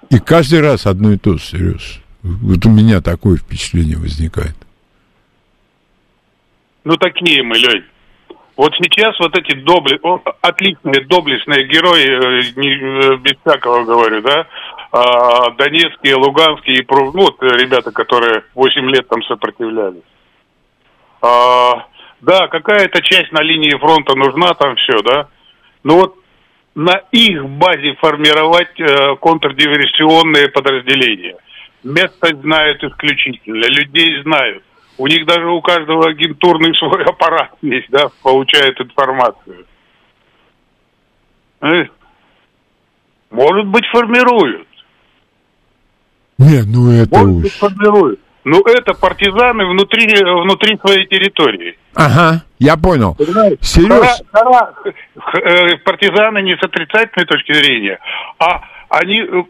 и 0.08 0.18
каждый 0.18 0.60
раз 0.60 0.86
одно 0.86 1.12
и 1.12 1.18
то 1.18 1.34
же, 1.34 1.44
Сереж. 1.44 2.02
Вот 2.22 2.64
у 2.64 2.70
меня 2.70 3.02
такое 3.02 3.36
впечатление 3.36 3.98
возникает. 3.98 4.56
Ну, 6.84 6.96
такие 6.96 7.42
мы, 7.42 7.58
Лень. 7.58 7.84
Вот 8.56 8.72
сейчас 8.82 9.18
вот 9.20 9.36
эти 9.36 9.54
добли... 9.56 10.00
отличные 10.40 11.04
доблестные 11.04 11.68
герои, 11.68 12.04
э, 12.04 12.52
не, 12.56 12.70
э, 12.70 13.16
без 13.18 13.36
всякого 13.44 13.84
говорю, 13.84 14.22
да, 14.22 14.46
а, 14.92 15.50
Донецкие, 15.50 16.16
Луганские, 16.16 16.84
ну, 16.88 17.10
вот 17.12 17.42
ребята, 17.42 17.92
которые 17.92 18.44
8 18.54 18.90
лет 18.90 19.06
там 19.08 19.22
сопротивлялись. 19.22 20.02
А, 21.22 21.86
да, 22.20 22.48
какая-то 22.48 23.02
часть 23.02 23.32
на 23.32 23.42
линии 23.42 23.76
фронта 23.78 24.14
нужна, 24.16 24.54
там 24.54 24.76
все, 24.76 25.02
да. 25.02 25.28
Но 25.82 25.96
вот 25.96 26.16
на 26.74 27.02
их 27.12 27.44
базе 27.44 27.94
формировать 28.00 28.78
э, 28.78 29.16
контрдиверсионные 29.16 30.48
подразделения. 30.48 31.36
Место 31.82 32.36
знают 32.42 32.82
исключительно, 32.84 33.64
людей 33.66 34.22
знают. 34.22 34.62
У 34.98 35.06
них 35.06 35.26
даже 35.26 35.46
у 35.48 35.60
каждого 35.62 36.10
агентурный 36.10 36.74
свой 36.74 37.04
аппарат 37.06 37.52
есть, 37.62 37.88
да, 37.90 38.08
получает 38.22 38.80
информацию. 38.80 39.66
Э? 41.62 41.84
Может 43.30 43.66
быть, 43.66 43.86
формируют. 43.86 44.68
Не, 46.38 46.62
ну 46.62 46.90
это 46.90 47.18
Может 47.18 47.36
уж. 47.36 47.42
быть, 47.42 47.52
формируют. 47.52 48.20
Но 48.44 48.60
это 48.66 48.94
партизаны 48.94 49.66
внутри, 49.66 50.06
внутри 50.24 50.78
своей 50.78 51.06
территории. 51.06 51.76
Ага, 51.94 52.42
я 52.58 52.76
понял. 52.76 53.16
Хара- 54.00 54.16
хара- 54.32 54.74
э, 55.42 55.76
партизаны 55.84 56.42
не 56.42 56.56
с 56.56 56.62
отрицательной 56.62 57.26
точки 57.26 57.52
зрения, 57.52 57.98
а 58.38 58.62
они 58.88 59.20
э, 59.20 59.42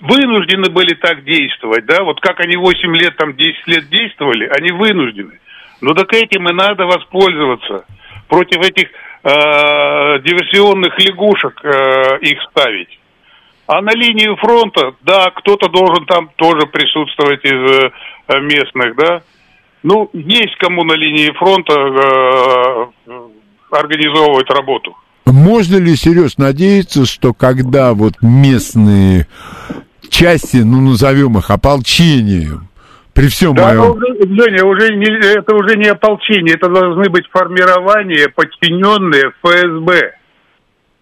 вынуждены 0.00 0.70
были 0.70 0.94
так 0.94 1.24
действовать, 1.24 1.86
да, 1.86 2.04
вот 2.04 2.20
как 2.20 2.40
они 2.40 2.56
8 2.56 2.96
лет, 2.96 3.16
там 3.16 3.34
10 3.34 3.66
лет 3.66 3.88
действовали, 3.88 4.46
они 4.56 4.70
вынуждены. 4.70 5.40
Ну 5.80 5.94
так 5.94 6.12
этим 6.12 6.48
и 6.48 6.52
надо 6.52 6.86
воспользоваться. 6.86 7.84
Против 8.28 8.58
этих 8.58 8.88
э, 8.88 9.30
диверсионных 10.22 10.98
лягушек 10.98 11.60
э, 11.64 12.18
их 12.20 12.38
ставить. 12.50 12.98
А 13.66 13.82
на 13.82 13.92
линию 13.92 14.36
фронта, 14.36 14.94
да, 15.02 15.26
кто-то 15.34 15.68
должен 15.68 16.06
там 16.06 16.30
тоже 16.36 16.66
присутствовать 16.66 17.44
из 17.44 17.52
э, 17.84 17.90
местных, 18.40 18.96
да. 18.96 19.22
Ну, 19.82 20.10
есть 20.12 20.56
кому 20.58 20.84
на 20.84 20.94
линии 20.94 21.30
фронта 21.38 21.72
э, 23.06 23.12
организовывать 23.70 24.50
работу. 24.50 24.96
можно 25.26 25.76
ли, 25.76 25.94
Сереж, 25.96 26.36
надеяться, 26.36 27.06
что 27.06 27.32
когда 27.32 27.94
вот 27.94 28.14
местные 28.22 29.26
части, 30.10 30.58
ну, 30.58 30.80
назовем 30.80 31.38
их 31.38 31.50
ополчением, 31.50 32.68
при 33.14 33.28
всем 33.28 33.54
Да, 33.54 33.68
моем... 33.68 33.80
ну, 33.80 33.90
уже, 33.92 34.06
Леня, 34.28 34.64
уже 34.64 34.94
не, 34.94 35.06
это 35.36 35.54
уже 35.54 35.76
не 35.76 35.88
ополчение, 35.88 36.54
это 36.54 36.68
должны 36.68 37.08
быть 37.10 37.26
формирования, 37.32 38.28
подчиненные 38.28 39.32
ФСБ. 39.42 40.12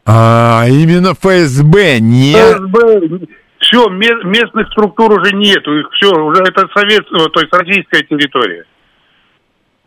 А, 0.06 0.64
именно 0.68 1.14
ФСБ, 1.14 1.98
нет. 2.00 2.56
ФСБ, 2.56 3.26
все, 3.66 3.88
местных 3.88 4.68
структур 4.68 5.20
уже 5.20 5.34
нету, 5.34 5.78
их 5.78 5.88
все, 5.92 6.10
уже 6.10 6.42
это 6.42 6.68
советская, 6.74 7.26
то 7.26 7.40
есть 7.40 7.52
российская 7.52 8.02
территория. 8.02 8.64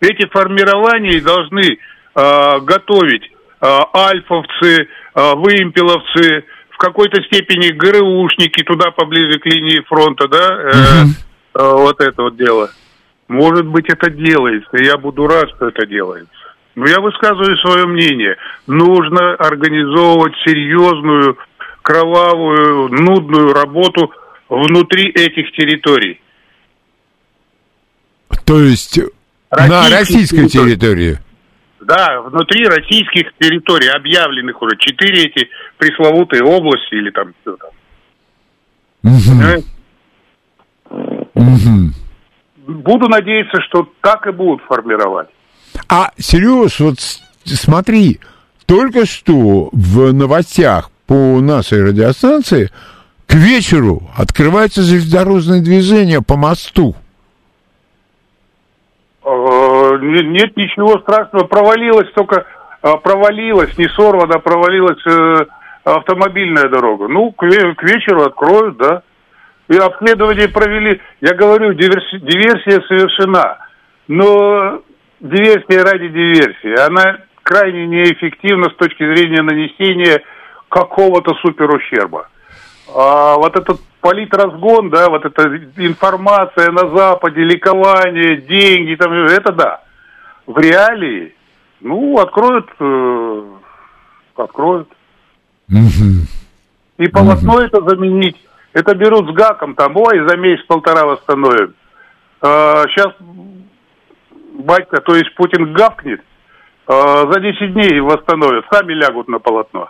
Эти 0.01 0.27
формирования 0.27 1.21
должны 1.21 1.77
э, 2.15 2.59
готовить 2.61 3.23
э, 3.25 3.79
альфовцы, 3.93 4.87
э, 5.15 5.33
вымпеловцы, 5.35 6.45
в 6.71 6.77
какой-то 6.77 7.21
степени 7.23 7.71
ГРУшники 7.71 8.63
туда 8.63 8.91
поближе 8.91 9.39
к 9.39 9.45
линии 9.45 9.81
фронта, 9.87 10.27
да, 10.27 10.59
э, 10.61 10.71
э, 11.55 11.71
вот 11.73 11.99
это 11.99 12.23
вот 12.23 12.37
дело. 12.37 12.69
Может 13.27 13.65
быть, 13.67 13.89
это 13.89 14.09
делается, 14.09 14.77
я 14.77 14.97
буду 14.97 15.27
рад, 15.27 15.49
что 15.55 15.67
это 15.67 15.85
делается. 15.85 16.31
Но 16.75 16.87
я 16.87 17.01
высказываю 17.01 17.57
свое 17.57 17.85
мнение. 17.85 18.37
Нужно 18.67 19.33
организовывать 19.33 20.33
серьезную, 20.45 21.37
кровавую, 21.89 22.89
нудную 22.89 23.51
работу 23.51 24.11
внутри 24.47 25.09
этих 25.09 25.51
территорий. 25.53 26.21
То 28.45 28.61
есть 28.61 28.99
на 29.49 29.89
российской 29.89 30.47
территории. 30.47 31.17
Да, 31.81 32.21
внутри 32.21 32.67
российских 32.67 33.33
территорий, 33.39 33.87
объявленных 33.87 34.61
уже 34.61 34.77
четыре 34.77 35.23
эти 35.23 35.49
пресловутые 35.77 36.43
области 36.43 36.93
или 36.93 37.09
там 37.09 37.33
что 37.41 37.57
там. 37.57 37.71
Мгм. 41.33 41.93
Буду 42.67 43.07
надеяться, 43.07 43.61
что 43.67 43.91
так 44.01 44.27
и 44.27 44.31
будут 44.31 44.61
формировать. 44.67 45.29
А, 45.87 46.11
Сереж, 46.19 46.79
вот 46.81 46.99
смотри, 47.45 48.19
только 48.67 49.07
что 49.07 49.69
в 49.71 50.13
новостях 50.13 50.91
по 51.09 51.41
нашей 51.41 51.83
радиостанции 51.83 52.69
к 53.27 53.33
вечеру 53.33 54.03
открывается 54.15 54.83
железнодорожное 54.83 55.59
движение 55.59 56.21
по 56.21 56.35
мосту. 56.37 56.95
Э, 59.25 59.29
не- 60.01 60.29
Нет 60.29 60.55
ничего 60.55 60.99
страшного. 60.99 61.45
Провалилась 61.45 62.11
только, 62.13 62.45
э, 62.83 62.91
провалилась, 63.03 63.75
не 63.79 63.87
сорвана, 63.89 64.35
а 64.35 64.39
провалилась 64.39 65.01
э, 65.07 65.45
автомобильная 65.83 66.69
дорога. 66.69 67.07
Ну, 67.07 67.31
к, 67.31 67.43
ве- 67.43 67.73
к 67.73 67.81
вечеру 67.83 68.21
откроют, 68.25 68.77
да. 68.77 69.01
И 69.67 69.75
обследование 69.77 70.47
провели. 70.47 71.01
Я 71.21 71.33
говорю, 71.33 71.71
диверси- 71.73 72.19
диверсия 72.19 72.81
совершена. 72.87 73.57
Но 74.07 74.81
диверсия 75.21 75.83
ради 75.83 76.07
диверсии. 76.09 76.79
Она 76.87 77.17
крайне 77.41 77.87
неэффективна 77.87 78.69
с 78.69 78.75
точки 78.75 79.03
зрения 79.15 79.41
нанесения 79.41 80.21
какого-то 80.69 81.33
суперущерба. 81.35 82.27
А 82.95 83.35
вот 83.35 83.55
этот 83.55 83.79
политразгон, 84.01 84.89
да, 84.89 85.09
вот 85.09 85.25
эта 85.25 85.43
информация 85.77 86.71
на 86.71 86.95
Западе, 86.95 87.41
ликование, 87.41 88.37
деньги, 88.37 88.95
там, 88.95 89.11
это 89.13 89.51
да. 89.51 89.81
В 90.47 90.57
реалии, 90.57 91.35
ну, 91.81 92.17
откроют, 92.17 92.67
э, 92.79 93.43
откроют. 94.35 94.89
И 96.97 97.07
полотно 97.07 97.59
это 97.59 97.81
заменить, 97.81 98.37
это 98.73 98.95
берут 98.95 99.29
с 99.29 99.33
гаком, 99.33 99.75
там, 99.75 99.95
ой, 99.95 100.27
за 100.27 100.35
месяц-полтора 100.37 101.05
восстановим. 101.05 101.73
сейчас 102.41 103.13
батька, 104.59 105.01
то 105.01 105.15
есть 105.15 105.33
Путин 105.35 105.73
гавкнет, 105.73 106.21
а, 106.87 107.31
за 107.31 107.39
10 107.39 107.73
дней 107.73 107.99
восстановят, 107.99 108.65
сами 108.71 108.93
лягут 108.93 109.27
на 109.27 109.39
полотно. 109.39 109.89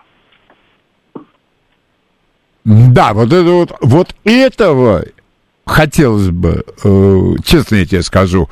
Да, 2.65 3.13
вот 3.13 3.31
это 3.31 3.43
вот, 3.43 3.71
вот 3.81 4.15
этого 4.23 5.05
хотелось 5.65 6.29
бы, 6.29 6.63
э, 6.83 7.21
честно 7.43 7.75
я 7.75 7.85
тебе 7.85 8.01
скажу, 8.01 8.49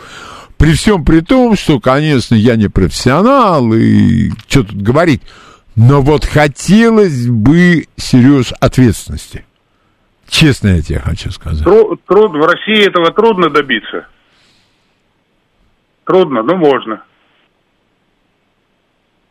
при 0.57 0.73
всем 0.73 1.05
при 1.05 1.19
том, 1.19 1.55
что, 1.55 1.79
конечно, 1.79 2.35
я 2.35 2.55
не 2.55 2.67
профессионал 2.67 3.73
и 3.73 4.29
что 4.47 4.63
тут 4.63 4.81
говорить, 4.81 5.21
но 5.75 6.01
вот 6.01 6.25
хотелось 6.25 7.27
бы, 7.27 7.87
Сереж, 7.97 8.53
ответственности. 8.59 9.45
Честно 10.27 10.69
я 10.69 10.81
тебе 10.81 10.99
хочу 10.99 11.31
сказать. 11.31 11.63
Тру- 11.63 11.97
трудно, 12.07 12.39
в 12.39 12.45
России 12.45 12.85
этого 12.87 13.11
трудно 13.11 13.49
добиться. 13.49 14.07
Трудно, 16.05 16.41
но 16.41 16.55
можно. 16.55 17.03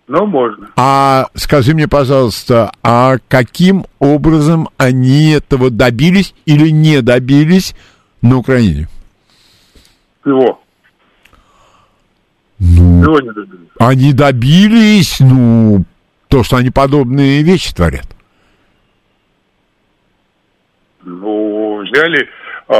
Но 0.09 0.25
можно. 0.25 0.69
А 0.77 1.27
скажи 1.35 1.75
мне, 1.75 1.89
пожалуйста, 1.89 2.71
а 2.83 3.17
каким 3.29 3.87
образом 3.99 4.69
они 4.77 5.31
этого 5.33 5.71
добились 5.71 6.33
или 6.45 6.69
не 6.71 7.03
добились 7.03 7.75
на 8.23 8.37
Украине? 8.39 8.89
Его. 10.25 10.61
Ну, 12.59 13.03
Его 13.03 13.21
не 13.21 13.33
добились. 13.33 13.69
они 13.79 14.13
добились, 14.13 15.19
ну, 15.21 15.85
то, 16.29 16.45
что 16.45 16.57
они 16.57 16.71
подобные 16.71 17.43
вещи 17.43 17.75
творят. 17.75 18.07
Ну, 21.03 21.83
взяли 21.83 22.29
а, 22.69 22.75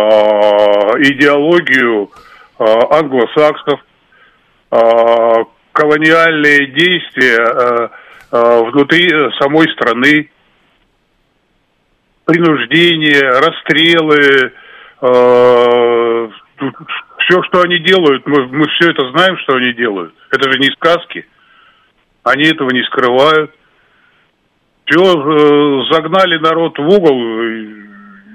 идеологию 0.99 2.11
а, 2.59 2.99
англосаксов, 2.99 3.81
а, 4.71 5.45
колониальные 5.77 6.69
действия 6.69 7.39
а, 7.39 7.91
а, 8.31 8.63
внутри 8.63 9.11
самой 9.39 9.71
страны, 9.73 10.31
принуждение, 12.25 13.21
расстрелы, 13.21 14.53
все, 17.27 17.43
что 17.43 17.61
они 17.61 17.79
делают, 17.81 18.27
мы, 18.27 18.47
мы 18.47 18.67
все 18.69 18.91
это 18.91 19.11
знаем, 19.11 19.37
что 19.39 19.57
они 19.57 19.75
делают. 19.75 20.15
Это 20.31 20.51
же 20.51 20.59
не 20.59 20.71
сказки. 20.73 21.27
Они 22.25 22.45
этого 22.45 22.71
не 22.71 22.83
скрывают. 22.85 23.53
Все, 24.87 25.85
загнали 25.93 26.39
народ 26.39 26.79
в 26.79 26.89
угол. 26.89 27.21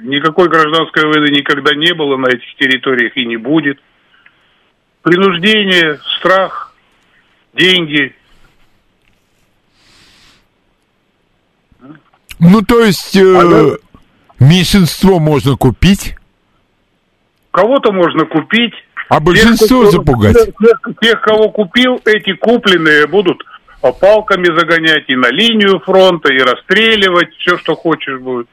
Никакой 0.04 0.48
гражданской 0.50 1.04
войны 1.06 1.32
никогда 1.32 1.74
не 1.74 1.94
было 1.94 2.18
на 2.18 2.28
этих 2.28 2.56
территориях 2.56 3.18
и 3.18 3.26
не 3.26 3.38
будет. 3.38 3.80
Принуждение, 5.02 6.00
страх, 6.18 6.71
деньги. 7.54 8.14
Ну, 12.40 12.62
то 12.62 12.80
есть, 12.84 13.16
э, 13.16 13.38
Алло. 13.40 13.78
Меньшинство 14.40 15.20
можно 15.20 15.56
купить, 15.56 16.16
Кого-то 17.52 17.92
можно 17.92 18.26
купить. 18.26 18.74
а 19.10 19.20
большинство 19.20 19.84
Тех, 19.84 19.92
запугать. 19.92 20.36
Тех, 20.36 20.80
тех, 21.02 21.22
кого 21.22 21.50
купил, 21.50 22.02
эти 22.06 22.34
купленные 22.34 23.06
будут 23.06 23.44
а, 23.84 23.92
палками 23.92 24.46
загонять 24.58 25.04
и 25.10 25.16
на 25.16 25.28
линию 25.30 25.80
фронта, 25.82 26.34
и 26.34 26.40
расстреливать, 26.40 27.30
все, 27.38 27.58
что 27.58 27.76
хочешь 27.76 28.20
будет. 28.20 28.48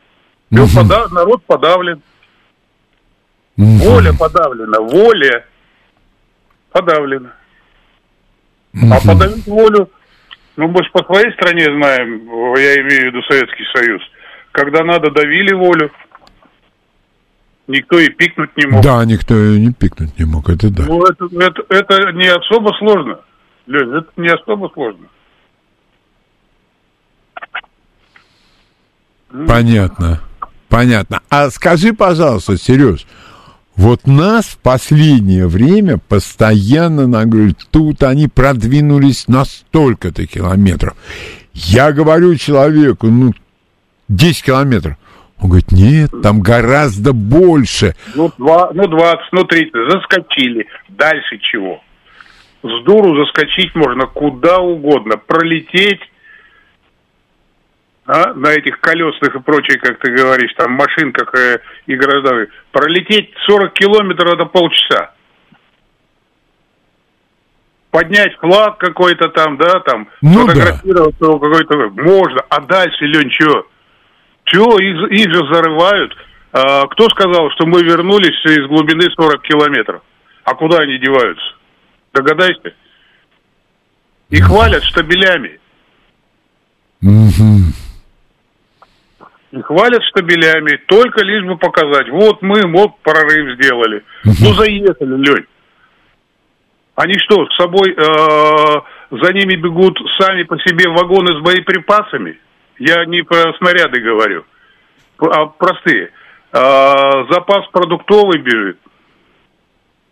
Мгм. 0.50 0.66
пода- 0.74 1.08
народ 1.08 1.42
подавлен. 1.44 2.02
Мгм. 3.56 3.78
Воля 3.78 4.12
подавлена. 4.12 4.80
Воля 4.80 5.46
подавлена. 6.72 7.32
А 8.74 9.00
подавить 9.06 9.46
волю, 9.46 9.90
ну, 10.56 10.68
мы 10.68 10.82
же 10.82 10.90
по 10.92 11.04
своей 11.04 11.32
стране 11.34 11.64
знаем, 11.64 12.24
я 12.56 12.80
имею 12.80 13.02
в 13.02 13.06
виду 13.06 13.22
Советский 13.22 13.64
Союз, 13.74 14.02
когда 14.52 14.84
надо 14.84 15.10
давили 15.10 15.54
волю, 15.54 15.90
никто 17.66 17.98
и 17.98 18.08
пикнуть 18.08 18.50
не 18.56 18.66
мог. 18.66 18.82
Да, 18.82 19.04
никто 19.04 19.34
и 19.34 19.58
не 19.58 19.72
пикнуть 19.72 20.18
не 20.18 20.24
мог, 20.24 20.48
это 20.48 20.70
да. 20.70 20.84
Ну, 20.86 21.02
это, 21.04 21.26
это, 21.38 21.62
это 21.68 22.12
не 22.12 22.28
особо 22.28 22.72
сложно. 22.78 23.20
Лень, 23.66 23.94
это 23.96 24.08
не 24.16 24.28
особо 24.28 24.70
сложно. 24.72 25.06
Понятно, 29.46 30.20
понятно. 30.68 31.20
А 31.28 31.50
скажи, 31.50 31.92
пожалуйста, 31.92 32.56
Сереж, 32.56 33.06
вот 33.78 34.08
нас 34.08 34.46
в 34.46 34.58
последнее 34.58 35.46
время 35.46 35.98
постоянно 36.08 37.06
нам 37.06 37.30
говорят, 37.30 37.58
тут 37.70 38.02
они 38.02 38.26
продвинулись 38.26 39.28
на 39.28 39.44
столько-то 39.44 40.26
километров. 40.26 40.96
Я 41.54 41.92
говорю 41.92 42.34
человеку, 42.34 43.06
ну, 43.06 43.32
10 44.08 44.44
километров. 44.44 44.96
Он 45.40 45.50
говорит, 45.50 45.70
нет, 45.70 46.10
там 46.24 46.40
гораздо 46.40 47.12
больше. 47.12 47.94
Ну, 48.16 48.32
два, 48.36 48.72
ну, 48.74 48.88
20, 48.88 49.18
ну, 49.30 49.44
30, 49.44 49.72
заскочили. 49.88 50.66
Дальше 50.88 51.38
чего? 51.38 51.80
С 52.64 52.84
дуру 52.84 53.16
заскочить 53.24 53.76
можно 53.76 54.06
куда 54.06 54.58
угодно. 54.58 55.18
Пролететь 55.24 56.00
а, 58.08 58.32
на 58.32 58.48
этих 58.48 58.80
колесных 58.80 59.34
и 59.34 59.40
прочее, 59.40 59.78
как 59.78 59.98
ты 59.98 60.10
говоришь, 60.10 60.54
там 60.56 60.72
машинках 60.72 61.30
э, 61.34 61.58
и 61.86 61.94
гражданах. 61.94 62.48
Пролететь 62.72 63.34
40 63.46 63.74
километров 63.74 64.32
это 64.32 64.46
полчаса. 64.46 65.12
Поднять 67.90 68.34
флаг 68.38 68.78
какой-то 68.78 69.28
там, 69.28 69.58
да, 69.58 69.80
там, 69.80 70.08
Ну 70.22 70.46
да. 70.46 70.52
фотографироваться 70.54 71.28
у 71.28 71.38
какой-то... 71.38 71.90
Можно. 72.02 72.40
А 72.48 72.62
дальше, 72.62 73.04
Лень, 73.04 73.30
что? 73.38 73.66
Чего? 74.44 74.78
Их, 74.78 75.10
их 75.10 75.34
же 75.34 75.52
зарывают. 75.52 76.16
А, 76.52 76.86
кто 76.86 77.10
сказал, 77.10 77.50
что 77.50 77.66
мы 77.66 77.82
вернулись 77.82 78.42
из 78.46 78.66
глубины 78.68 79.04
40 79.14 79.42
километров? 79.42 80.00
А 80.44 80.54
куда 80.54 80.78
они 80.78 80.96
деваются? 80.96 81.44
Догадайся. 82.14 82.72
И 84.30 84.40
хвалят 84.40 84.82
штабелями. 84.84 85.60
Мгм. 87.02 87.74
И 89.50 89.62
хвалят 89.62 90.02
штабелями, 90.04 90.78
только 90.86 91.24
лишь 91.24 91.44
бы 91.44 91.56
показать. 91.56 92.10
Вот 92.10 92.42
мы, 92.42 92.60
вот 92.66 92.98
прорыв 93.02 93.54
сделали. 93.56 94.04
Ну, 94.24 94.52
заехали, 94.54 95.16
Лень. 95.16 95.46
Они 96.96 97.14
что, 97.18 97.46
с 97.46 97.56
собой, 97.56 97.92
э, 97.92 98.80
за 99.10 99.32
ними 99.32 99.54
бегут 99.54 99.98
сами 100.18 100.42
по 100.42 100.58
себе 100.58 100.90
вагоны 100.90 101.38
с 101.38 101.42
боеприпасами? 101.42 102.38
Я 102.78 103.04
не 103.06 103.22
про 103.22 103.54
снаряды 103.58 104.00
говорю, 104.00 104.44
а 105.18 105.46
простые. 105.46 106.10
Э, 106.52 107.24
запас 107.30 107.66
продуктовый 107.72 108.40
бежит. 108.40 108.78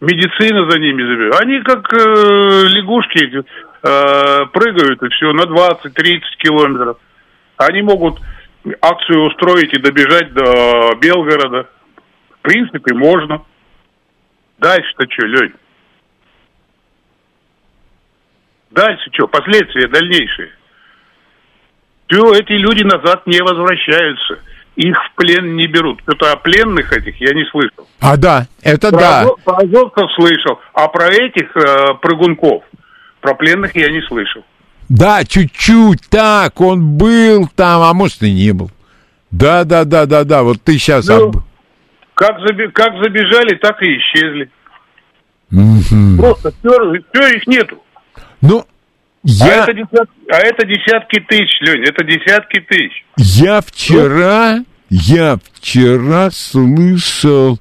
Медицина 0.00 0.70
за 0.70 0.78
ними 0.78 1.02
забежит. 1.02 1.40
Они 1.40 1.60
как 1.62 1.92
э, 1.92 2.68
лягушки 2.68 3.44
э, 3.82 4.46
прыгают 4.52 5.02
и 5.02 5.08
все 5.08 5.32
на 5.32 5.42
20-30 5.42 6.20
километров. 6.38 6.98
Они 7.56 7.82
могут 7.82 8.20
акцию 8.80 9.26
устроить 9.26 9.72
и 9.72 9.80
добежать 9.80 10.32
до 10.32 10.94
Белгорода. 11.00 11.68
В 12.30 12.38
принципе, 12.42 12.94
можно. 12.94 13.42
Дальше-то 14.58 15.06
что, 15.10 15.26
Лень? 15.26 15.52
Дальше 18.70 19.10
что? 19.12 19.26
Последствия 19.28 19.88
дальнейшие. 19.88 20.50
Все, 22.08 22.34
эти 22.34 22.52
люди 22.52 22.84
назад 22.84 23.26
не 23.26 23.40
возвращаются. 23.40 24.38
Их 24.76 24.96
в 24.96 25.14
плен 25.16 25.56
не 25.56 25.66
берут. 25.66 26.00
Что-то 26.02 26.32
о 26.32 26.36
пленных 26.36 26.92
этих 26.92 27.18
я 27.20 27.32
не 27.34 27.44
слышал. 27.46 27.88
А 28.00 28.16
да, 28.16 28.46
это 28.62 28.90
Про, 28.90 28.98
да. 28.98 29.22
азов- 29.22 29.40
про 29.42 29.56
азовцев 29.56 30.12
слышал, 30.14 30.60
а 30.74 30.88
про 30.88 31.06
этих 31.08 31.56
э, 31.56 31.94
прыгунков, 32.02 32.62
про 33.20 33.34
пленных 33.34 33.74
я 33.74 33.90
не 33.90 34.02
слышал. 34.02 34.44
Да, 34.88 35.24
чуть-чуть 35.24 36.02
так, 36.08 36.60
он 36.60 36.96
был 36.96 37.48
там, 37.54 37.82
а 37.82 37.92
может 37.92 38.22
и 38.22 38.32
не 38.32 38.52
был. 38.52 38.70
Да, 39.30 39.64
да, 39.64 39.84
да, 39.84 40.06
да, 40.06 40.24
да, 40.24 40.42
вот 40.42 40.62
ты 40.62 40.78
сейчас... 40.78 41.08
Ну, 41.08 41.32
Как, 42.14 42.38
заби- 42.40 42.70
как 42.72 42.92
забежали, 43.02 43.56
так 43.56 43.82
и 43.82 43.98
исчезли. 43.98 44.50
Просто 46.18 46.52
все, 46.60 47.28
их 47.36 47.46
нету. 47.46 47.82
Ну, 48.40 48.60
А, 48.60 48.64
я, 49.24 49.62
это 49.64 49.72
десятки, 49.74 50.12
а 50.30 50.36
это 50.38 50.66
десятки 50.66 51.20
тысяч, 51.20 51.60
Лень, 51.60 51.84
это 51.84 52.04
десятки 52.04 52.60
тысяч. 52.60 53.04
я 53.16 53.60
вчера, 53.60 54.60
я 54.88 55.38
вчера 55.52 56.30
слышал, 56.30 57.58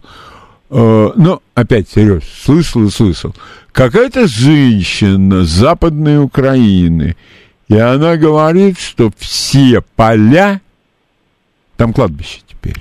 э, 0.75 1.11
ну, 1.15 1.41
опять, 1.53 1.89
Сереж, 1.89 2.23
слышал 2.23 2.83
и 2.83 2.89
слышал, 2.89 3.33
какая-то 3.71 4.27
женщина 4.27 5.43
с 5.43 5.49
Западной 5.49 6.23
Украины, 6.23 7.15
и 7.67 7.77
она 7.77 8.17
говорит, 8.17 8.79
что 8.79 9.09
все 9.17 9.81
поля, 9.95 10.61
там 11.77 11.93
кладбище 11.93 12.41
теперь, 12.47 12.77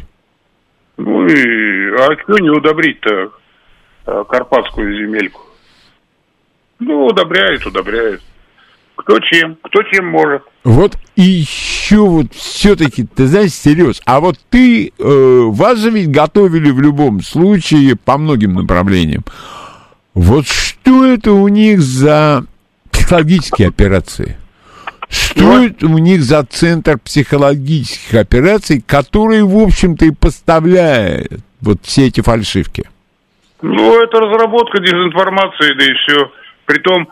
Ну 0.96 1.26
и, 1.26 1.90
а 1.96 2.08
что 2.22 2.38
не 2.38 2.50
удобрить-то 2.50 3.32
э, 4.06 4.24
карпатскую 4.28 4.94
земельку? 4.96 5.40
Ну, 6.80 7.06
удобряют, 7.06 7.64
удобряют. 7.66 8.22
Кто 8.96 9.18
чем, 9.18 9.56
кто 9.62 9.82
чем 9.82 10.06
может. 10.06 10.42
Вот 10.62 10.96
и 11.16 11.22
еще 11.22 11.98
вот 11.98 12.32
все-таки, 12.32 13.04
ты 13.04 13.26
знаешь, 13.26 13.52
Сереж, 13.52 14.00
а 14.06 14.20
вот 14.20 14.36
ты, 14.50 14.88
э, 14.88 14.92
вас 14.98 15.78
же 15.78 15.90
ведь 15.90 16.10
готовили 16.10 16.70
в 16.70 16.80
любом 16.80 17.20
случае 17.20 17.96
по 17.96 18.16
многим 18.16 18.54
направлениям. 18.54 19.24
Вот 20.14 20.46
что 20.46 21.04
это 21.04 21.32
у 21.32 21.48
них 21.48 21.80
за 21.80 22.44
психологические 22.90 23.68
операции? 23.68 24.36
Что 25.08 25.64
это 25.64 25.86
у 25.86 25.98
них 25.98 26.22
за 26.22 26.44
центр 26.44 26.98
психологических 26.98 28.14
операций, 28.14 28.80
который, 28.80 29.42
в 29.42 29.56
общем-то, 29.56 30.06
и 30.06 30.10
поставляет 30.10 31.40
вот 31.60 31.78
все 31.82 32.06
эти 32.06 32.20
фальшивки? 32.20 32.88
Ну, 33.62 34.02
это 34.02 34.20
разработка 34.20 34.80
дезинформации, 34.80 35.74
да 35.78 35.84
и 35.84 35.94
все. 35.94 36.32
Притом, 36.66 37.08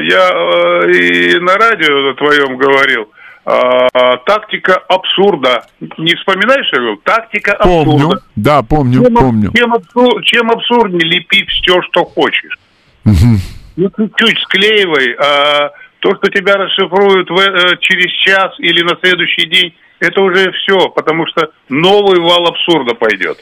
я 0.00 0.30
э, 0.30 0.92
и 0.92 1.38
на 1.38 1.54
радио 1.54 2.12
твоем 2.14 2.56
говорил, 2.56 3.08
э, 3.46 3.88
тактика 4.26 4.74
абсурда. 4.88 5.64
Не 5.98 6.14
вспоминаешь, 6.16 6.68
я 6.72 6.78
говорил? 6.78 7.00
Тактика 7.04 7.56
Помню, 7.62 7.94
абсурда. 8.06 8.22
да, 8.36 8.62
помню, 8.62 9.04
Чем, 9.04 9.14
помню. 9.14 9.52
Чем, 9.56 9.74
абсур- 9.74 10.22
чем 10.24 10.50
абсурднее 10.50 11.08
лепи 11.08 11.44
все, 11.46 11.80
что 11.82 12.04
хочешь. 12.04 12.58
Ну, 13.04 13.88
чуть-чуть 13.96 14.38
склеивай, 14.42 15.14
а 15.18 15.70
то, 16.00 16.14
что 16.16 16.28
тебя 16.30 16.56
расшифруют 16.56 17.30
в, 17.30 17.38
э, 17.38 17.76
через 17.80 18.10
час 18.24 18.52
или 18.58 18.82
на 18.82 18.96
следующий 19.00 19.48
день, 19.48 19.74
это 20.00 20.20
уже 20.20 20.52
все, 20.52 20.88
потому 20.90 21.24
что 21.28 21.50
новый 21.68 22.20
вал 22.20 22.46
абсурда 22.48 22.94
пойдет. 22.94 23.38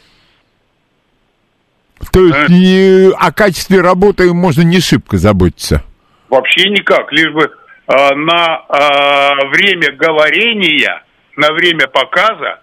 То 2.13 2.27
есть 2.27 2.49
не- 2.49 3.13
о 3.13 3.33
качестве 3.33 3.81
работы 3.81 4.33
можно 4.33 4.63
не 4.63 4.81
шибко 4.81 5.19
заботиться. 5.19 5.83
Вообще 6.31 6.71
никак, 6.71 7.13
лишь 7.13 7.33
бы 7.33 7.51
а, 7.89 8.15
на 8.15 8.65
а, 8.69 9.35
время 9.47 9.93
говорения, 9.93 11.03
на 11.37 11.53
время 11.53 11.89
показа 11.89 12.61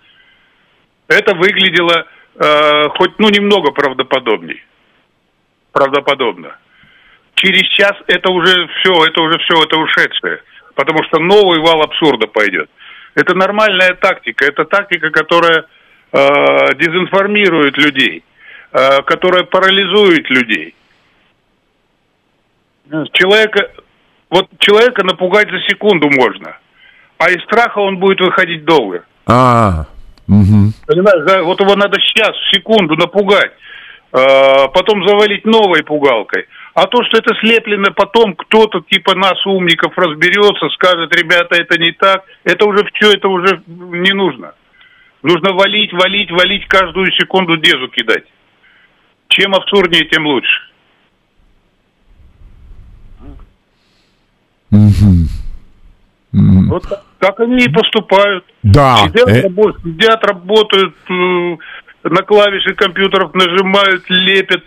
это 1.09 1.35
выглядело 1.35 2.07
а, 2.39 2.89
хоть 2.97 3.19
ну 3.19 3.29
немного 3.29 3.71
правдоподобней. 3.71 4.63
Правдоподобно. 5.73 6.55
Через 7.35 7.67
час 7.73 7.93
это 8.07 8.31
уже 8.31 8.67
все, 8.79 9.05
это 9.05 9.21
уже 9.21 9.37
все, 9.39 9.61
это 9.63 9.77
ушедшее. 9.77 10.41
Потому 10.73 11.03
что 11.03 11.19
новый 11.19 11.59
вал 11.59 11.81
абсурда 11.81 12.27
пойдет. 12.27 12.69
Это 13.15 13.35
нормальная 13.35 13.95
тактика. 13.95 14.45
Это 14.45 14.63
тактика, 14.63 15.09
которая 15.09 15.65
а, 16.13 16.73
дезинформирует 16.75 17.77
людей, 17.77 18.23
а, 18.71 19.01
которая 19.01 19.43
парализует 19.43 20.29
людей. 20.29 20.73
Человека, 23.13 23.71
вот 24.29 24.47
человека 24.59 25.03
напугать 25.03 25.49
за 25.49 25.59
секунду 25.67 26.09
можно, 26.09 26.57
а 27.17 27.29
из 27.29 27.43
страха 27.43 27.79
он 27.79 27.97
будет 27.97 28.19
выходить 28.21 28.65
долго. 28.65 29.03
А, 29.25 29.85
Мгм. 30.27 30.73
Понимаешь, 30.85 31.25
да? 31.25 31.43
вот 31.43 31.59
его 31.59 31.75
надо 31.75 31.99
сейчас, 32.01 32.31
в 32.35 32.53
секунду 32.53 32.95
напугать, 32.95 33.51
э, 34.11 34.67
потом 34.73 35.07
завалить 35.07 35.45
новой 35.45 35.83
пугалкой. 35.83 36.47
А 36.73 36.85
то, 36.85 37.03
что 37.05 37.17
это 37.17 37.33
слеплено 37.39 37.91
потом, 37.95 38.35
кто-то 38.35 38.81
типа 38.81 39.15
нас, 39.15 39.43
умников, 39.45 39.93
разберется, 39.97 40.69
скажет, 40.75 41.15
ребята, 41.15 41.55
это 41.55 41.79
не 41.79 41.91
так, 41.91 42.25
это 42.43 42.65
уже 42.65 42.85
все, 42.93 43.13
это 43.13 43.29
уже 43.29 43.61
не 43.67 44.13
нужно. 44.13 44.53
Нужно 45.23 45.53
валить, 45.53 45.93
валить, 45.93 46.29
валить, 46.29 46.67
каждую 46.67 47.11
секунду 47.13 47.57
дезу 47.57 47.87
кидать. 47.87 48.25
Чем 49.29 49.55
абсурднее, 49.55 50.05
тем 50.05 50.27
лучше. 50.27 50.67
Вот 56.69 56.83
так 57.19 57.39
они 57.39 57.63
и 57.63 57.69
поступают. 57.69 58.45
Да. 58.63 58.97
Сидят, 58.97 59.29
э, 59.29 59.41
сидят, 59.83 60.23
работают, 60.23 60.95
э, 61.09 61.57
на 62.03 62.21
клавиши 62.23 62.73
компьютеров 62.75 63.33
нажимают, 63.33 64.03
лепят, 64.09 64.63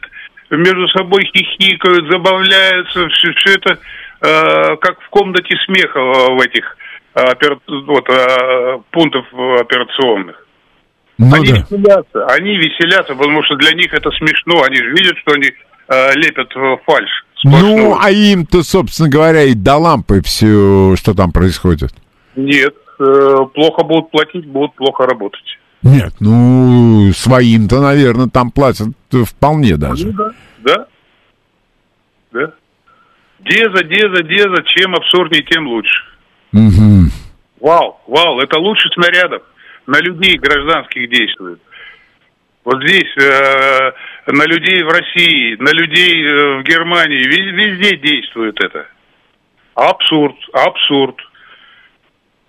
между 0.51 0.89
собой 0.89 1.25
хихикают, 1.27 2.11
забавляются. 2.11 3.09
Все, 3.09 3.55
это 3.55 3.79
э, 4.21 4.77
как 4.77 5.01
в 5.01 5.09
комнате 5.11 5.57
смеха 5.67 6.01
в 6.01 6.41
этих 6.41 6.77
э, 7.15 7.33
опера- 7.33 7.61
вот, 7.87 8.09
э, 8.09 8.79
пунктов 8.91 9.27
операционных. 9.61 10.47
ну 11.19 11.35
они 11.35 11.53
да. 11.53 11.59
веселятся, 11.61 12.27
они 12.27 12.57
веселятся, 12.57 13.15
потому 13.15 13.43
что 13.45 13.57
для 13.57 13.73
них 13.73 13.93
это 13.95 14.11
смешно. 14.11 14.63
Они 14.65 14.77
же 14.77 14.91
видят, 14.91 15.17
что 15.19 15.35
они 15.35 15.51
э, 15.89 16.15
лепят 16.15 16.53
фальшь. 16.85 17.25
Сплошную. 17.41 17.77
Ну, 17.77 17.99
а 18.01 18.11
им-то, 18.11 18.63
собственно 18.63 19.09
говоря, 19.09 19.43
и 19.45 19.55
до 19.55 19.77
лампы 19.77 20.23
все, 20.23 20.95
что 20.97 21.15
там 21.15 21.33
происходит. 21.33 21.93
Нет, 22.37 22.75
э, 22.99 23.37
плохо 23.55 23.85
будут 23.85 24.11
платить, 24.11 24.47
будут 24.47 24.75
плохо 24.75 25.07
работать. 25.07 25.59
Нет, 25.83 26.13
ну, 26.21 27.11
своим-то, 27.15 27.81
наверное, 27.81 28.29
там 28.29 28.51
платят 28.51 28.89
вполне 29.27 29.77
даже. 29.77 30.09
Ну 30.09 30.13
да. 30.13 30.31
Да? 30.59 30.87
Да. 32.33 32.53
Деза, 33.41 33.83
деза, 33.85 34.23
деза, 34.23 34.63
чем 34.77 34.95
абсурднее, 34.95 35.43
тем 35.43 35.67
лучше. 35.67 36.05
Мгм. 36.53 37.11
Вау, 37.61 37.99
вау, 38.07 38.41
это 38.41 38.59
лучше 38.59 38.89
снарядов. 38.95 39.43
На 39.87 39.99
людей 40.01 40.37
гражданских 40.39 41.09
действует. 41.11 41.61
Вот 42.65 42.83
здесь, 42.83 43.17
э, 43.17 43.93
на 44.27 44.45
людей 44.47 44.83
в 44.83 44.89
России, 44.89 45.57
на 45.59 45.71
людей 45.71 46.25
э, 46.25 46.59
в 46.59 46.63
Германии, 46.63 47.27
вез- 47.27 47.53
везде 47.53 47.97
действует 47.97 48.63
это. 48.63 48.87
Абсурд, 49.75 50.37
абсурд. 50.53 51.17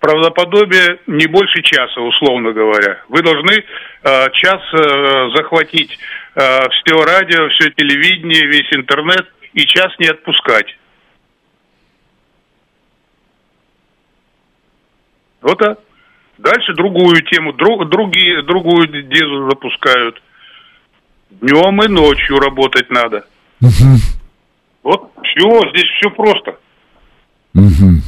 Правдоподобие 0.00 0.98
не 1.06 1.26
больше 1.26 1.62
часа, 1.62 2.00
условно 2.00 2.52
говоря. 2.52 3.02
Вы 3.08 3.22
должны 3.22 3.52
э, 3.52 4.30
час 4.32 4.60
э, 4.74 5.30
захватить 5.36 5.96
э, 6.34 6.40
все 6.70 7.04
радио, 7.04 7.48
все 7.50 7.70
телевидение, 7.70 8.46
весь 8.46 8.72
интернет 8.72 9.32
и 9.52 9.64
час 9.64 9.92
не 9.98 10.08
отпускать. 10.08 10.76
Вот 15.40 15.58
так. 15.58 15.78
Дальше 16.38 16.72
другую 16.74 17.22
тему, 17.26 17.52
друг, 17.52 17.88
другие, 17.88 18.42
другую 18.42 18.88
дезу 19.04 19.48
запускают. 19.50 20.20
Днем 21.40 21.82
и 21.82 21.88
ночью 21.88 22.38
работать 22.38 22.88
надо. 22.90 23.24
Мгм. 23.60 23.96
Вот 24.82 25.10
все, 25.24 25.60
здесь 25.70 25.88
все 25.98 26.10
просто. 26.10 26.56
Мгм. 27.54 28.02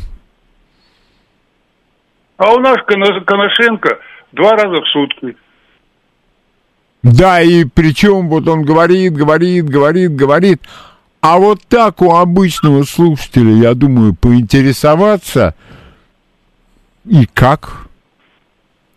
А 2.36 2.52
у 2.52 2.58
нас 2.60 2.76
Коно- 2.86 3.20
Коношенко 3.24 3.98
два 4.32 4.52
раза 4.52 4.80
в 4.82 4.88
сутки. 4.88 5.36
Да, 7.02 7.40
и 7.42 7.64
причем 7.64 8.28
вот 8.28 8.48
он 8.48 8.62
говорит, 8.64 9.12
говорит, 9.14 9.66
говорит, 9.68 10.14
говорит. 10.16 10.62
А 11.20 11.38
вот 11.38 11.60
так 11.68 12.02
у 12.02 12.14
обычного 12.14 12.82
слушателя, 12.84 13.52
я 13.52 13.74
думаю, 13.74 14.14
поинтересоваться 14.14 15.54
и 17.06 17.26
как? 17.26 17.86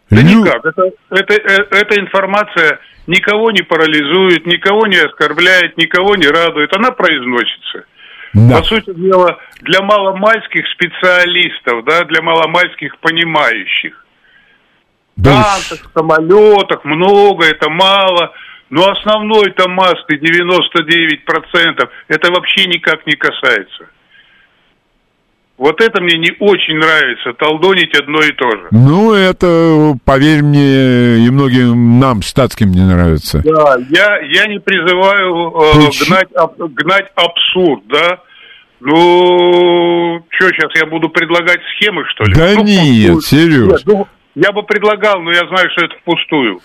Да 0.09 0.21
Лю- 0.21 0.43
никак. 0.43 0.65
Это, 0.65 0.91
это, 1.11 1.33
э, 1.33 1.67
эта 1.71 1.99
информация 1.99 2.79
никого 3.07 3.51
не 3.51 3.61
парализует, 3.61 4.45
никого 4.45 4.85
не 4.87 4.97
оскорбляет, 4.97 5.77
никого 5.77 6.15
не 6.15 6.27
радует. 6.27 6.75
Она 6.75 6.91
произносится. 6.91 7.85
Да. 8.33 8.57
По 8.57 8.63
сути 8.63 8.93
дела, 8.93 9.39
для 9.61 9.81
маломальских 9.81 10.67
специалистов, 10.73 11.85
да, 11.85 12.03
для 12.03 12.21
маломальских 12.21 12.97
понимающих. 12.99 14.05
Да 15.15 15.31
танках, 15.31 15.91
самолетах, 15.93 16.85
много, 16.85 17.45
это 17.45 17.69
мало. 17.69 18.33
Но 18.69 18.89
основной-то 18.91 19.69
массы 19.69 20.05
99% 20.11 21.89
это 22.09 22.31
вообще 22.31 22.67
никак 22.67 23.07
не 23.07 23.13
касается. 23.13 23.87
Вот 25.57 25.81
это 25.81 26.01
мне 26.03 26.17
не 26.19 26.31
очень 26.39 26.75
нравится, 26.77 27.33
толдонить 27.33 27.97
одно 27.97 28.19
и 28.19 28.31
то 28.33 28.51
же. 28.51 28.67
Ну, 28.69 29.11
это, 29.13 29.97
поверь 30.05 30.43
мне, 30.43 31.25
и 31.25 31.29
многим 31.31 31.99
нам, 31.99 32.21
штатским, 32.21 32.69
не 32.71 32.81
нравится. 32.81 33.41
Да, 33.43 33.77
я, 33.89 34.19
я 34.19 34.45
не 34.45 34.59
призываю 34.59 35.49
э, 35.49 36.05
гнать, 36.05 36.27
аб- 36.35 36.59
гнать 36.73 37.07
абсурд, 37.15 37.81
да. 37.89 38.19
Ну, 38.79 40.23
что 40.29 40.49
сейчас, 40.49 40.71
я 40.75 40.85
буду 40.85 41.09
предлагать 41.09 41.59
схемы, 41.75 42.03
что 42.13 42.25
ли? 42.25 42.35
Да 42.35 42.51
Ну, 42.55 42.63
нет, 42.63 43.11
впустую. 43.13 43.21
Сереж. 43.21 43.67
Нет, 43.67 43.81
ну, 43.85 44.07
я 44.35 44.51
бы 44.51 44.61
предлагал, 44.61 45.21
но 45.21 45.31
я 45.31 45.47
знаю, 45.47 45.69
что 45.71 45.85
это 45.85 45.95
впустую. 46.01 46.59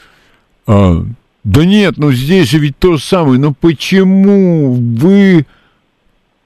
А, 0.66 0.96
да 1.44 1.64
нет, 1.64 1.94
ну 1.96 2.12
здесь 2.12 2.50
же 2.50 2.58
ведь 2.58 2.78
то 2.78 2.96
же 2.96 3.02
самое. 3.02 3.40
Ну 3.40 3.54
почему 3.58 4.74
вы 4.74 5.46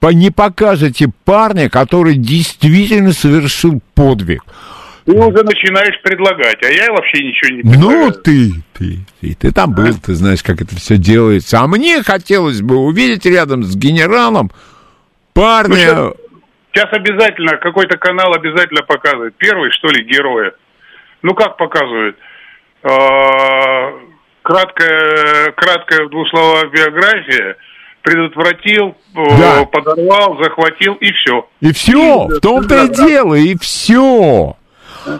не 0.01 0.31
покажете 0.31 1.07
парня, 1.25 1.69
который 1.69 2.15
действительно 2.15 3.11
совершил 3.13 3.81
подвиг? 3.95 4.43
Ты 5.05 5.13
уже 5.13 5.41
начинаешь 5.43 6.01
предлагать, 6.03 6.61
а 6.63 6.67
я 6.67 6.91
вообще 6.91 7.23
ничего 7.23 7.55
не 7.55 7.63
Ну, 7.63 7.71
предлагаю. 7.71 8.13
ты, 8.13 8.51
ты, 8.73 8.99
ты, 9.21 9.35
ты 9.35 9.51
там 9.53 9.73
был, 9.73 9.93
ты 10.05 10.13
знаешь, 10.15 10.43
как 10.43 10.61
это 10.61 10.75
все 10.75 10.97
делается. 10.97 11.59
А 11.61 11.67
мне 11.67 12.03
хотелось 12.03 12.61
бы 12.61 12.75
увидеть 12.75 13.25
рядом 13.25 13.63
с 13.63 13.75
генералом 13.75 14.51
парня... 15.33 15.93
Ну, 15.95 16.15
Сейчас 16.73 16.91
обязательно, 16.93 17.57
какой-то 17.57 17.97
канал 17.97 18.33
обязательно 18.35 18.83
показывает. 18.83 19.33
Первый, 19.37 19.71
что 19.71 19.87
ли, 19.87 20.03
героя. 20.03 20.51
Ну, 21.23 21.33
как 21.33 21.57
показывает? 21.57 22.17
А, 22.83 23.93
Краткая, 24.43 25.51
краткая 25.53 26.05
в 26.05 26.09
двух 26.09 26.29
словах 26.29 26.71
биография. 26.71 27.57
Предотвратил, 28.07 28.95
э, 29.15 29.37
Да. 29.37 29.65
подорвал, 29.65 30.37
захватил 30.41 30.93
и 30.93 31.11
все. 31.11 31.45
И 31.59 31.73
все, 31.73 32.27
в 32.27 32.39
том-то 32.39 32.85
и 32.85 32.87
Да, 32.87 32.93
да. 32.95 33.05
дело, 33.05 33.33
и 33.35 33.57
все. 33.57 34.55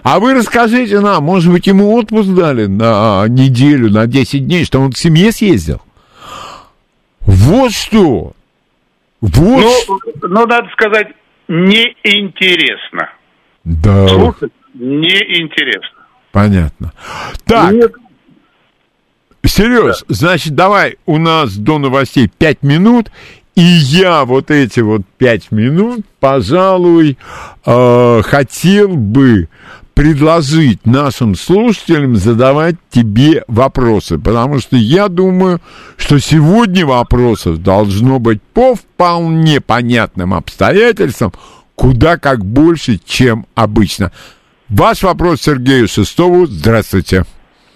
А 0.03 0.19
вы 0.21 0.33
расскажите 0.33 1.01
нам, 1.01 1.21
может 1.25 1.51
быть, 1.51 1.67
ему 1.67 1.93
отпуск 1.95 2.29
дали 2.29 2.67
на 2.67 3.25
неделю, 3.27 3.91
на 3.91 4.07
10 4.07 4.45
дней, 4.47 4.63
что 4.63 4.79
он 4.79 4.93
к 4.93 4.97
семье 4.97 5.33
съездил? 5.33 5.81
Вот 7.25 7.73
что. 7.73 8.31
Вот 9.19 9.35
Ну, 9.35 9.69
что. 9.83 9.99
ну, 10.21 10.45
надо 10.45 10.69
сказать, 10.71 11.07
неинтересно. 11.49 13.09
Да, 13.65 14.07
Слушать 14.07 14.53
неинтересно. 14.75 16.05
понятно. 16.31 16.93
Так, 17.45 17.73
Нет, 17.73 17.91
Сереж, 19.47 20.03
значит, 20.07 20.55
давай 20.55 20.97
у 21.05 21.17
нас 21.17 21.55
до 21.55 21.77
новостей 21.77 22.29
5 22.37 22.63
минут, 22.63 23.11
и 23.55 23.61
я 23.61 24.25
вот 24.25 24.51
эти 24.51 24.81
вот 24.81 25.01
5 25.17 25.51
минут, 25.51 26.05
пожалуй, 26.19 27.17
э, 27.65 28.21
хотел 28.23 28.89
бы 28.89 29.49
предложить 29.93 30.85
нашим 30.85 31.33
слушателям 31.33 32.15
задавать 32.17 32.75
тебе 32.91 33.43
вопросы, 33.47 34.19
потому 34.19 34.59
что 34.59 34.75
я 34.75 35.07
думаю, 35.07 35.59
что 35.97 36.19
сегодня 36.19 36.85
вопросов 36.85 37.63
должно 37.63 38.19
быть 38.19 38.39
по 38.53 38.75
вполне 38.75 39.59
понятным 39.59 40.35
обстоятельствам 40.35 41.33
куда 41.73 42.17
как 42.17 42.43
больше, 42.45 42.99
чем 43.03 43.45
обычно. 43.55 44.11
Ваш 44.67 45.03
вопрос 45.03 45.41
Сергею 45.41 45.87
Шестову. 45.87 46.45
Здравствуйте. 46.45 47.23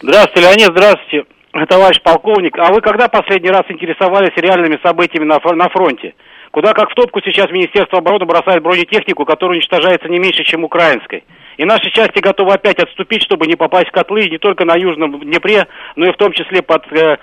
Здравствуйте, 0.01 0.41
Леонид, 0.41 0.69
здравствуйте, 0.71 1.25
товарищ 1.67 2.01
полковник. 2.01 2.57
А 2.57 2.71
вы 2.71 2.81
когда 2.81 3.07
последний 3.07 3.49
раз 3.49 3.63
интересовались 3.69 4.31
реальными 4.35 4.79
событиями 4.83 5.25
на, 5.25 5.39
на 5.53 5.69
фронте? 5.69 6.13
Куда 6.51 6.73
как 6.73 6.89
в 6.91 6.95
топку 6.95 7.21
сейчас 7.21 7.49
Министерство 7.51 7.99
обороны 7.99 8.25
бросает 8.25 8.61
бронетехнику, 8.61 9.25
которая 9.25 9.57
уничтожается 9.57 10.09
не 10.09 10.19
меньше, 10.19 10.43
чем 10.43 10.63
украинской. 10.63 11.23
И 11.57 11.65
наши 11.65 11.89
части 11.91 12.19
готовы 12.19 12.53
опять 12.53 12.79
отступить, 12.79 13.23
чтобы 13.23 13.47
не 13.47 13.55
попасть 13.55 13.87
в 13.89 13.91
котлы 13.91 14.27
не 14.29 14.37
только 14.37 14.65
на 14.65 14.75
Южном 14.75 15.19
Днепре, 15.19 15.67
но 15.95 16.07
и 16.07 16.11
в 16.13 16.17
том 16.17 16.31
числе 16.33 16.61
под 16.61 16.85
э, 16.91 17.17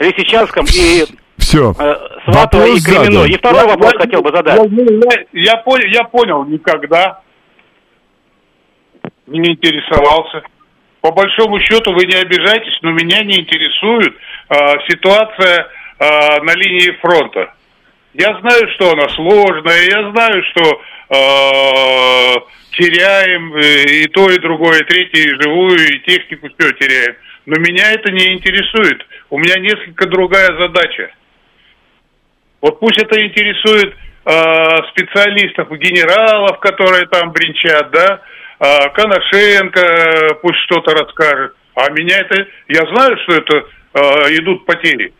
Лисичанском 0.00 0.64
и 0.64 1.04
Все. 1.38 1.72
э, 1.78 1.94
Сватово 2.24 2.66
и 2.66 2.78
задан. 2.78 3.26
И 3.26 3.36
второй 3.36 3.66
вопрос 3.66 3.92
хотел 3.98 4.22
бы 4.22 4.34
задать. 4.34 4.58
Я, 4.58 4.64
я- 4.64 5.52
я 5.54 5.56
понял, 5.58 5.86
я 5.88 6.04
понял, 6.04 6.44
никогда 6.44 7.20
не 9.26 9.50
интересовался. 9.52 10.42
По 11.02 11.10
большому 11.10 11.58
счету 11.60 11.92
вы 11.92 12.06
не 12.06 12.14
обижайтесь, 12.14 12.78
но 12.80 12.92
меня 12.92 13.22
не 13.24 13.40
интересует 13.40 14.14
э, 14.48 14.54
ситуация 14.88 15.68
э, 15.98 16.42
на 16.42 16.54
линии 16.54 16.92
фронта. 17.00 17.52
Я 18.14 18.38
знаю, 18.40 18.70
что 18.74 18.92
она 18.92 19.08
сложная, 19.08 19.82
я 19.90 20.10
знаю, 20.12 20.44
что 20.44 20.62
э, 20.62 22.34
теряем 22.78 23.58
и 23.58 24.06
то, 24.06 24.30
и 24.30 24.38
другое, 24.38 24.80
и 24.80 24.84
третье, 24.84 25.22
и 25.22 25.42
живую, 25.42 25.76
и 25.76 25.98
технику 26.06 26.48
все 26.56 26.72
теряем. 26.72 27.16
Но 27.46 27.56
меня 27.58 27.90
это 27.90 28.12
не 28.12 28.34
интересует. 28.34 29.04
У 29.28 29.38
меня 29.38 29.58
несколько 29.58 30.06
другая 30.06 30.56
задача. 30.56 31.10
Вот 32.60 32.78
пусть 32.78 33.02
это 33.02 33.20
интересует 33.20 33.92
э, 34.24 34.32
специалистов, 34.90 35.68
генералов, 35.72 36.60
которые 36.60 37.06
там 37.06 37.32
бренчат, 37.32 37.90
да, 37.90 38.20
Коношенко 38.94 40.38
пусть 40.40 40.58
что-то 40.66 40.94
расскажет. 40.94 41.54
А 41.74 41.90
меня 41.90 42.18
это, 42.18 42.46
я 42.68 42.82
знаю, 42.94 43.16
что 43.24 43.34
это 43.34 43.66
э, 43.94 44.00
идут 44.36 44.64
потери. 44.66 45.12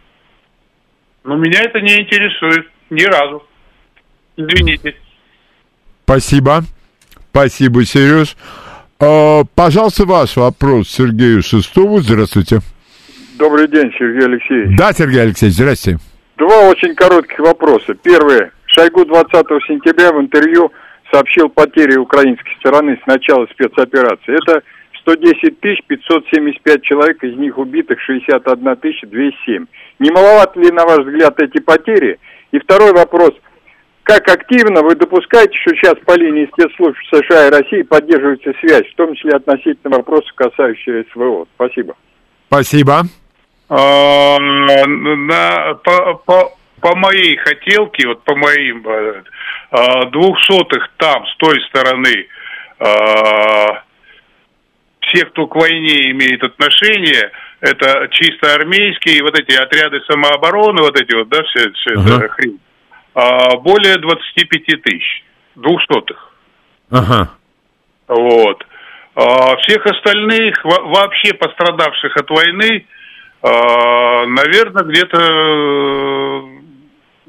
Но 1.25 1.37
меня 1.37 1.63
это 1.63 1.81
не 1.81 2.01
интересует 2.01 2.69
ни 2.91 3.03
разу. 3.03 3.43
Извините. 4.37 4.95
Спасибо. 6.05 6.63
Спасибо, 7.31 7.85
Сереж. 7.85 8.37
А, 9.01 9.43
пожалуйста, 9.55 10.05
ваш 10.05 10.37
вопрос 10.37 10.89
Сергею 10.89 11.43
Шестову. 11.43 11.99
Здравствуйте. 12.01 12.61
Добрый 13.39 13.67
день, 13.67 13.91
Сергей 13.99 14.27
Алексеевич. 14.27 14.79
Да, 14.79 14.93
Сергей 14.93 15.23
Алексеевич, 15.23 15.57
здрасте. 15.57 15.99
Два 16.37 16.69
очень 16.69 16.95
коротких 16.95 17.39
вопроса. 17.41 17.95
Первое. 17.95 18.53
Шойгу 18.67 19.05
20 19.05 19.33
сентября 19.67 20.13
в 20.13 20.21
интервью 20.21 20.71
сообщил 21.13 21.49
потери 21.49 21.97
украинской 21.97 22.55
стороны 22.61 22.99
с 23.03 23.07
начала 23.07 23.47
спецоперации. 23.47 24.35
Это 24.35 24.63
110 25.01 25.59
575 25.61 26.83
человек, 26.83 27.23
из 27.23 27.37
них 27.37 27.59
убитых 27.59 28.01
61 28.01 28.77
207. 28.81 29.67
Не 29.99 30.11
маловато 30.11 30.59
ли, 30.61 30.71
на 30.71 30.85
ваш 30.85 31.05
взгляд, 31.05 31.39
эти 31.41 31.61
потери? 31.61 32.19
И 32.53 32.59
второй 32.59 32.93
вопрос. 32.93 33.33
Как 34.05 34.29
активно 34.29 34.83
вы 34.83 34.97
допускаете, 34.97 35.57
что 35.59 35.75
сейчас 35.77 35.95
по 36.05 36.17
линии 36.17 36.51
спецслужб 36.53 36.97
США 37.13 37.47
и 37.47 37.51
России 37.51 37.83
поддерживается 37.83 38.53
связь, 38.61 38.87
в 38.91 38.97
том 38.97 39.15
числе 39.15 39.33
относительно 39.37 39.97
вопросов, 39.97 40.33
касающихся 40.35 41.05
СВО? 41.13 41.47
Спасибо. 41.55 41.95
Спасибо. 42.49 43.03
А, 43.69 44.39
на, 44.41 45.75
по, 45.85 46.15
по, 46.27 46.53
по 46.83 46.97
моей 46.97 47.37
хотелке, 47.37 48.09
вот 48.09 48.25
по 48.25 48.35
моим 48.35 48.87
э, 48.87 49.23
а, 49.71 50.05
двухсотых 50.07 50.91
там, 50.97 51.25
с 51.27 51.37
той 51.37 51.61
стороны, 51.69 52.27
а, 52.81 53.85
все, 55.01 55.25
кто 55.27 55.47
к 55.47 55.55
войне 55.55 56.11
имеет 56.11 56.43
отношение, 56.43 57.31
это 57.61 58.09
чисто 58.11 58.55
армейские, 58.55 59.23
вот 59.23 59.39
эти 59.39 59.55
отряды 59.55 60.01
самообороны, 60.11 60.83
вот 60.83 61.01
эти 61.01 61.15
вот, 61.15 61.29
да, 61.29 61.43
все, 61.45 61.71
все 61.73 61.95
Ага. 61.95 62.17
это 62.17 62.29
хрень, 62.31 62.59
а, 63.15 63.57
более 63.59 63.99
25 63.99 64.83
тысяч, 64.83 65.25
двухсотых. 65.55 66.35
Ага. 66.91 67.31
Вот. 68.09 68.67
А 69.15 69.57
всех 69.59 69.87
остальных, 69.87 70.65
во- 70.65 70.83
вообще 70.83 71.33
пострадавших 71.35 72.17
от 72.17 72.29
войны, 72.31 72.87
наверное, 73.45 74.85
где-то 74.85 75.19
э, 75.19 76.63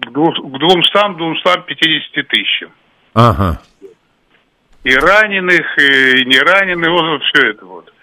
к 0.05 0.11
дву- 0.11 0.31
к 0.31 0.57
200-250 0.59 2.23
тысячам. 2.23 2.71
Ага. 3.13 3.59
И 4.83 4.93
раненых, 4.95 5.77
и 5.79 6.25
не 6.25 6.39
раненых, 6.39 6.89
вот 6.89 7.21
все 7.23 7.49
это 7.51 7.65
вот. 7.65 7.93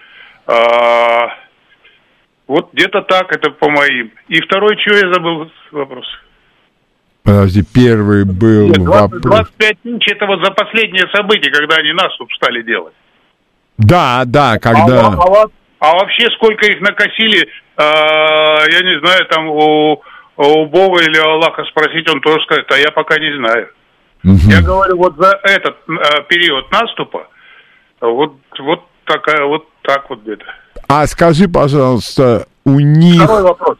А, 0.46 1.36
вот 2.46 2.72
где-то 2.72 3.02
так, 3.02 3.30
это 3.32 3.50
по 3.50 3.68
моим. 3.70 4.10
И 4.28 4.40
второй, 4.40 4.76
что 4.80 4.94
я 4.94 5.12
забыл 5.12 5.50
вопрос? 5.72 6.06
Подожди, 7.22 7.62
первый 7.74 8.24
был 8.24 8.68
Нет, 8.68 8.82
20 8.82 8.84
вопрос. 9.12 9.22
25 9.22 9.82
тысяч 9.82 10.08
это 10.12 10.26
вот 10.26 10.42
за 10.44 10.50
последнее 10.52 11.06
событие, 11.14 11.52
когда 11.52 11.76
они 11.76 11.92
наступ 11.92 12.32
стали 12.32 12.62
делать. 12.62 12.94
Да, 13.76 14.22
да, 14.24 14.52
А, 14.52 14.58
когда... 14.58 15.06
а 15.06 15.10
во- 15.10 15.50
а 15.80 15.92
вообще 15.94 16.26
сколько 16.36 16.66
их 16.66 16.80
накосили, 16.80 17.46
а, 17.76 18.64
я 18.70 18.80
не 18.80 18.98
знаю, 19.00 19.26
там 19.26 19.48
у, 19.48 20.02
у 20.46 20.66
Бога 20.66 21.02
или 21.02 21.18
Аллаха 21.18 21.64
спросить, 21.64 22.08
он 22.08 22.20
тоже 22.20 22.42
скажет, 22.44 22.70
а 22.70 22.78
я 22.78 22.90
пока 22.90 23.18
не 23.18 23.36
знаю. 23.36 23.68
Мгм. 24.22 24.48
Я 24.48 24.62
говорю, 24.62 24.96
вот 24.96 25.16
за 25.16 25.38
этот 25.42 25.76
а, 25.88 26.22
период 26.22 26.70
наступа, 26.70 27.28
вот, 28.00 28.34
вот 28.58 28.84
такая, 29.04 29.44
вот 29.44 29.66
так 29.82 30.08
вот 30.08 30.22
где-то. 30.22 30.44
А 30.88 31.06
скажи, 31.06 31.48
пожалуйста, 31.48 32.46
у 32.64 32.80
них... 32.80 33.22
Второй 33.22 33.42
вопрос. 33.42 33.78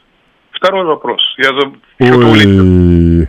Второй 0.52 0.84
вопрос. 0.84 1.20
Я 1.38 1.48
за... 1.48 1.72
Ой, 1.98 3.28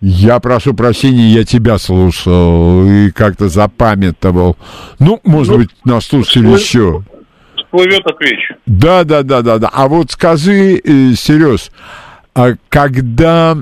я 0.00 0.40
прошу 0.40 0.72
прощения, 0.72 1.28
я 1.28 1.44
тебя 1.44 1.76
слушал 1.76 2.86
и 2.86 3.10
как-то 3.10 3.50
запамятовал. 3.50 4.56
Ну, 4.98 5.20
может 5.24 5.56
быть, 5.56 5.70
нас 5.84 6.06
слушали 6.06 6.46
ну, 6.46 6.54
еще. 6.54 7.02
Всплывет, 7.70 8.04
отвечу. 8.04 8.54
Да, 8.66 9.04
да, 9.04 9.22
да, 9.22 9.42
да, 9.42 9.58
да. 9.58 9.70
А 9.72 9.86
вот 9.86 10.10
скажи, 10.10 10.80
э, 10.82 11.14
Сереж, 11.14 11.70
а 12.34 12.54
когда 12.68 13.56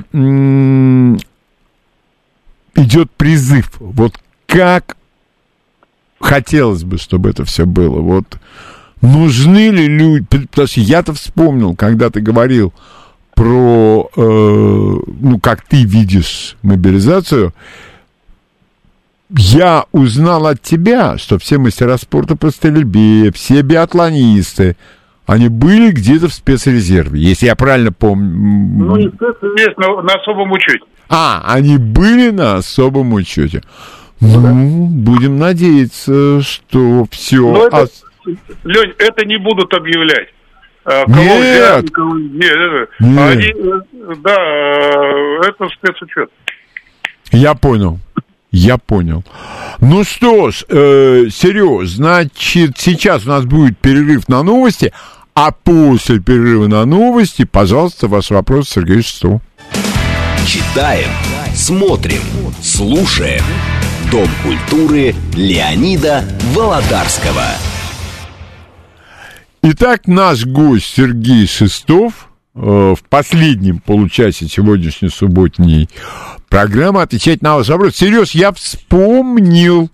идет 2.74 3.10
призыв, 3.16 3.70
вот 3.78 4.14
как 4.46 4.96
хотелось 6.20 6.84
бы, 6.84 6.96
чтобы 6.96 7.28
это 7.28 7.44
все 7.44 7.66
было? 7.66 8.00
Вот 8.00 8.38
нужны 9.02 9.68
ли 9.68 9.86
люди? 9.86 10.24
Потому 10.24 10.66
что 10.66 10.80
я-то 10.80 11.12
вспомнил, 11.12 11.76
когда 11.76 12.08
ты 12.08 12.20
говорил 12.22 12.72
про, 13.34 14.10
э, 14.16 14.20
ну, 14.20 15.38
как 15.40 15.62
ты 15.62 15.84
видишь 15.84 16.56
мобилизацию, 16.62 17.52
я 19.30 19.84
узнал 19.92 20.46
от 20.46 20.62
тебя, 20.62 21.18
что 21.18 21.38
все 21.38 21.58
мастера 21.58 21.96
спорта 21.98 22.36
по 22.36 22.50
стрельбе, 22.50 23.30
все 23.32 23.62
биатлонисты, 23.62 24.76
они 25.26 25.48
были 25.48 25.90
где-то 25.92 26.28
в 26.28 26.32
спецрезерве, 26.32 27.20
если 27.20 27.46
я 27.46 27.54
правильно 27.56 27.92
помню. 27.92 28.86
Ну, 28.86 28.96
естественно, 28.96 29.58
есть 29.58 29.76
на, 29.76 30.02
на 30.02 30.14
особом 30.14 30.52
учете. 30.52 30.84
А, 31.10 31.42
они 31.46 31.76
были 31.76 32.30
на 32.30 32.56
особом 32.56 33.12
учете. 33.12 33.62
Ну, 34.20 34.86
будем 34.86 35.38
надеяться, 35.38 36.42
что 36.42 37.06
все. 37.10 37.40
Но 37.52 37.66
это, 37.66 37.88
Лень, 38.64 38.94
это 38.98 39.24
не 39.26 39.38
будут 39.38 39.72
объявлять. 39.74 40.28
А, 40.84 41.04
кого 41.04 41.22
Нет. 41.22 41.56
взяли, 41.56 41.86
кого- 41.88 42.18
Нет, 42.18 42.88
Нет. 42.98 43.20
Они, 43.30 43.44
э, 43.44 44.14
да, 44.22 44.34
э, 44.34 45.40
это 45.48 45.68
спецучет. 45.68 46.30
Я 47.30 47.54
понял. 47.54 47.98
Я 48.50 48.78
понял. 48.78 49.24
Ну 49.80 50.04
что 50.04 50.50
ж, 50.50 50.64
э, 50.68 51.26
Сереж, 51.30 51.90
значит, 51.90 52.78
сейчас 52.78 53.26
у 53.26 53.28
нас 53.28 53.44
будет 53.44 53.78
перерыв 53.78 54.28
на 54.28 54.42
новости, 54.42 54.92
а 55.34 55.52
после 55.52 56.18
перерыва 56.18 56.66
на 56.66 56.84
новости, 56.84 57.44
пожалуйста, 57.44 58.08
ваш 58.08 58.30
вопрос 58.30 58.70
Сергею 58.70 59.02
Шестову. 59.02 59.42
Читаем, 60.46 61.10
смотрим, 61.54 62.22
слушаем. 62.62 63.44
Дом 64.10 64.28
культуры 64.42 65.14
Леонида 65.34 66.24
Володарского. 66.54 67.44
Итак, 69.60 70.06
наш 70.06 70.46
гость 70.46 70.94
Сергей 70.96 71.46
Шестов 71.46 72.30
в 72.60 72.98
последнем 73.08 73.78
получасе 73.78 74.48
сегодняшней 74.48 75.10
субботней 75.10 75.88
программы 76.48 77.02
отвечать 77.02 77.40
на 77.42 77.56
ваш 77.56 77.68
вопрос. 77.68 77.96
Сереж, 77.96 78.32
я 78.32 78.52
вспомнил 78.52 79.90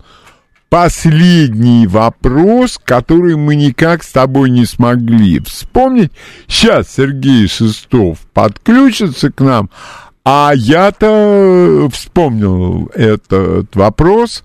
последний 0.69 1.87
вопрос, 1.87 2.79
который 2.83 3.35
мы 3.35 3.55
никак 3.55 4.03
с 4.03 4.11
тобой 4.11 4.49
не 4.49 4.65
смогли 4.65 5.39
вспомнить. 5.39 6.11
Сейчас 6.47 6.93
Сергей 6.93 7.47
Шестов 7.47 8.19
подключится 8.33 9.31
к 9.31 9.39
нам, 9.41 9.69
а 10.25 10.51
я-то 10.55 11.87
вспомнил 11.93 12.91
этот 12.93 13.75
вопрос. 13.75 14.43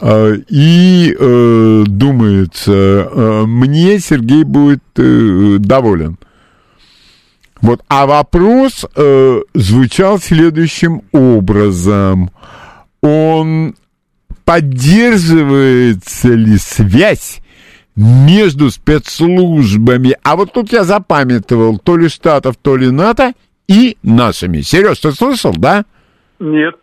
Э, 0.00 0.34
И 0.48 1.14
э, 1.18 1.84
думается, 1.86 2.72
э, 2.72 3.44
мне 3.46 3.98
Сергей 4.00 4.44
будет 4.44 4.82
э, 4.96 5.56
доволен. 5.58 6.16
Вот, 7.62 7.82
а 7.88 8.06
вопрос 8.06 8.86
э, 8.96 9.40
звучал 9.54 10.18
следующим 10.18 11.02
образом: 11.12 12.30
он 13.02 13.74
поддерживается 14.44 16.28
ли 16.28 16.56
связь 16.56 17.40
между 17.96 18.70
спецслужбами? 18.70 20.16
А 20.22 20.36
вот 20.36 20.52
тут 20.52 20.72
я 20.72 20.84
запамятовал 20.84 21.78
то 21.78 21.96
ли 21.96 22.08
штатов, 22.08 22.56
то 22.60 22.76
ли 22.76 22.90
НАТО 22.90 23.32
и 23.68 23.96
нашими. 24.02 24.62
Сереж, 24.62 24.98
ты 24.98 25.12
слышал, 25.12 25.52
да? 25.52 25.84
Нет. 26.38 26.74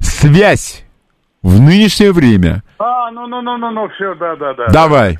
Связь 0.00 0.84
в 1.42 1.60
нынешнее 1.60 2.12
время. 2.12 2.62
А, 2.78 3.10
ну, 3.10 3.26
ну, 3.26 3.40
ну, 3.40 3.56
ну, 3.56 3.70
ну, 3.70 3.88
все, 3.88 4.14
да, 4.14 4.36
да, 4.36 4.54
да. 4.54 4.66
Давай. 4.68 5.18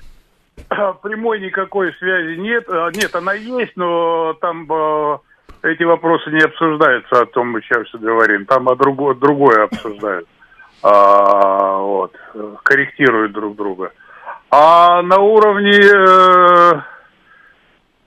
Прямой 1.02 1.40
никакой 1.40 1.92
связи 1.94 2.38
нет. 2.38 2.64
А, 2.68 2.90
Нет, 2.90 3.14
она 3.14 3.34
есть, 3.34 3.72
но 3.76 4.34
там 4.40 4.66
э, 4.70 5.18
эти 5.62 5.82
вопросы 5.82 6.30
не 6.30 6.40
обсуждаются, 6.40 7.22
о 7.22 7.26
том 7.26 7.50
мы 7.50 7.60
сейчас 7.62 7.86
говорим. 7.92 8.46
Там 8.46 8.68
о 8.68 8.74
друго- 8.74 9.14
другое 9.14 9.64
обсуждают. 9.64 10.28
А, 10.82 11.78
вот, 11.78 12.14
корректируют 12.62 13.32
друг 13.32 13.56
друга. 13.56 13.92
А 14.50 15.02
на 15.02 15.18
уровне 15.18 15.78
э, 15.78 16.80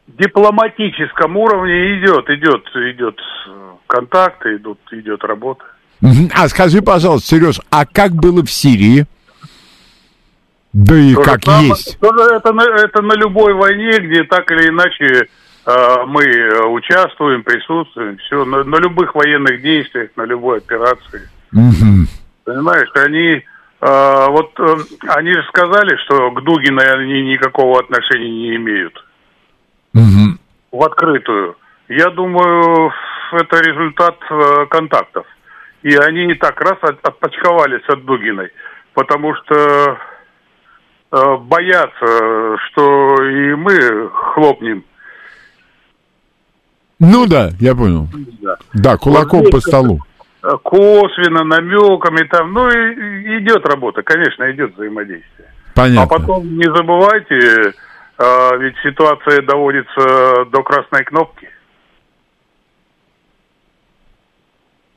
дипломатическом 0.08 1.38
уровне 1.38 2.00
идет, 2.00 2.30
идет, 2.30 2.64
идет 2.76 3.20
контакты, 3.88 4.56
идут, 4.56 4.80
идет 4.92 5.24
работа. 5.24 5.64
А 6.34 6.48
скажи, 6.48 6.82
пожалуйста, 6.82 7.28
Сереж, 7.28 7.60
а 7.70 7.86
как 7.86 8.14
было 8.14 8.42
в 8.44 8.50
Сирии? 8.50 9.06
Да 10.74 10.96
и 10.96 11.14
То 11.14 11.22
как 11.24 11.44
самое- 11.44 11.68
есть. 11.70 12.00
тоже 12.00 12.36
это, 12.36 12.54
на, 12.54 12.62
это 12.64 13.02
на 13.02 13.14
любой 13.14 13.54
войне, 13.54 14.00
где 14.00 14.24
так 14.24 14.50
или 14.52 14.70
иначе 14.70 15.28
э, 15.66 16.06
мы 16.08 16.24
участвуем, 16.70 17.44
присутствуем, 17.44 18.18
все, 18.20 18.46
на, 18.46 18.64
на 18.64 18.78
любых 18.78 19.14
военных 19.14 19.62
действиях, 19.62 20.12
на 20.16 20.24
любой 20.24 20.60
операции. 20.60 21.30
Мгм. 21.52 22.08
Понимаешь, 22.46 22.90
они 22.96 23.44
э, 23.82 24.26
вот 24.30 24.52
э, 24.60 24.76
они 25.10 25.34
же 25.34 25.44
сказали, 25.50 25.98
что 26.06 26.32
к 26.32 26.42
Дугиной 26.44 26.86
они 26.94 27.22
никакого 27.24 27.80
отношения 27.82 28.30
не 28.32 28.56
имеют 28.56 28.94
Мгм. 29.94 30.40
в 30.72 30.84
открытую. 30.86 31.58
Я 31.90 32.10
думаю, 32.12 32.94
это 33.34 33.60
результат 33.60 34.16
э, 34.30 34.66
контактов. 34.70 35.26
И 35.84 35.94
они 35.96 36.34
так 36.36 36.62
раз 36.62 36.78
от- 36.82 37.06
отпочковались 37.06 37.84
от 37.90 38.06
Дугиной, 38.06 38.52
потому 38.94 39.36
что 39.36 39.98
боятся, 41.12 42.58
что 42.68 43.24
и 43.24 43.56
мы 43.56 44.10
хлопнем. 44.10 44.84
Ну 47.00 47.26
да, 47.26 47.50
я 47.60 47.76
понял. 47.76 48.08
Да, 48.74 48.96
кулаком 48.98 49.42
Вот 49.42 49.52
по 49.52 49.60
столу. 49.60 50.00
Э, 50.44 50.50
Косвенно, 50.64 51.44
намеками 51.44 52.28
там. 52.28 52.54
Ну, 52.54 52.70
и, 52.70 52.74
и 52.74 53.40
идет 53.40 53.66
работа, 53.66 54.04
конечно, 54.04 54.50
идет 54.52 54.76
взаимодействие. 54.76 55.50
Понятно. 55.74 56.04
А 56.04 56.20
потом 56.20 56.58
не 56.58 56.66
забывайте, 56.66 57.74
э, 58.18 58.58
ведь 58.60 58.76
ситуация 58.84 59.42
доводится 59.42 60.46
до 60.52 60.64
красной 60.64 61.04
кнопки. 61.04 61.50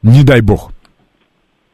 Не 0.02 0.22
дай 0.24 0.42
бог. 0.42 0.70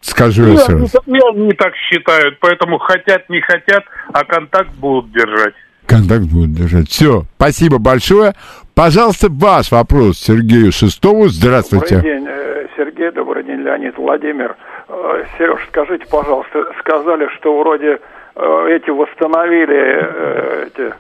Скажу 0.01 0.43
я 0.45 0.49
И 0.49 0.51
они, 0.53 0.59
сразу. 0.59 1.03
и 1.07 1.19
они 1.31 1.53
так 1.53 1.75
считают, 1.77 2.39
поэтому 2.41 2.79
хотят, 2.79 3.29
не 3.29 3.41
хотят, 3.41 3.85
а 4.13 4.25
контакт 4.25 4.71
будут 4.77 5.13
держать. 5.13 5.55
Контакт 5.87 6.23
будет 6.23 6.53
держать. 6.55 6.89
Все, 6.89 7.25
спасибо 7.37 7.79
большое. 7.79 8.33
Пожалуйста, 8.75 9.29
ваш 9.31 9.71
вопрос 9.73 10.19
Сергею 10.19 10.73
Шестову. 10.73 11.29
Здравствуйте. 11.29 11.97
Добрый 11.97 12.15
день, 12.19 12.27
э, 12.29 12.67
Сергей, 12.77 13.11
добрый 13.11 13.45
день, 13.45 13.61
Леонид, 13.61 13.99
Владимир. 13.99 14.57
Э, 14.89 15.25
Сереж, 15.37 15.61
скажите, 15.69 16.07
пожалуйста, 16.11 16.65
сказали, 16.79 17.29
что 17.37 17.59
вроде 17.61 17.99
э, 18.37 18.67
эти 18.71 18.89
восстановили 18.91 20.67
эти 20.67 20.95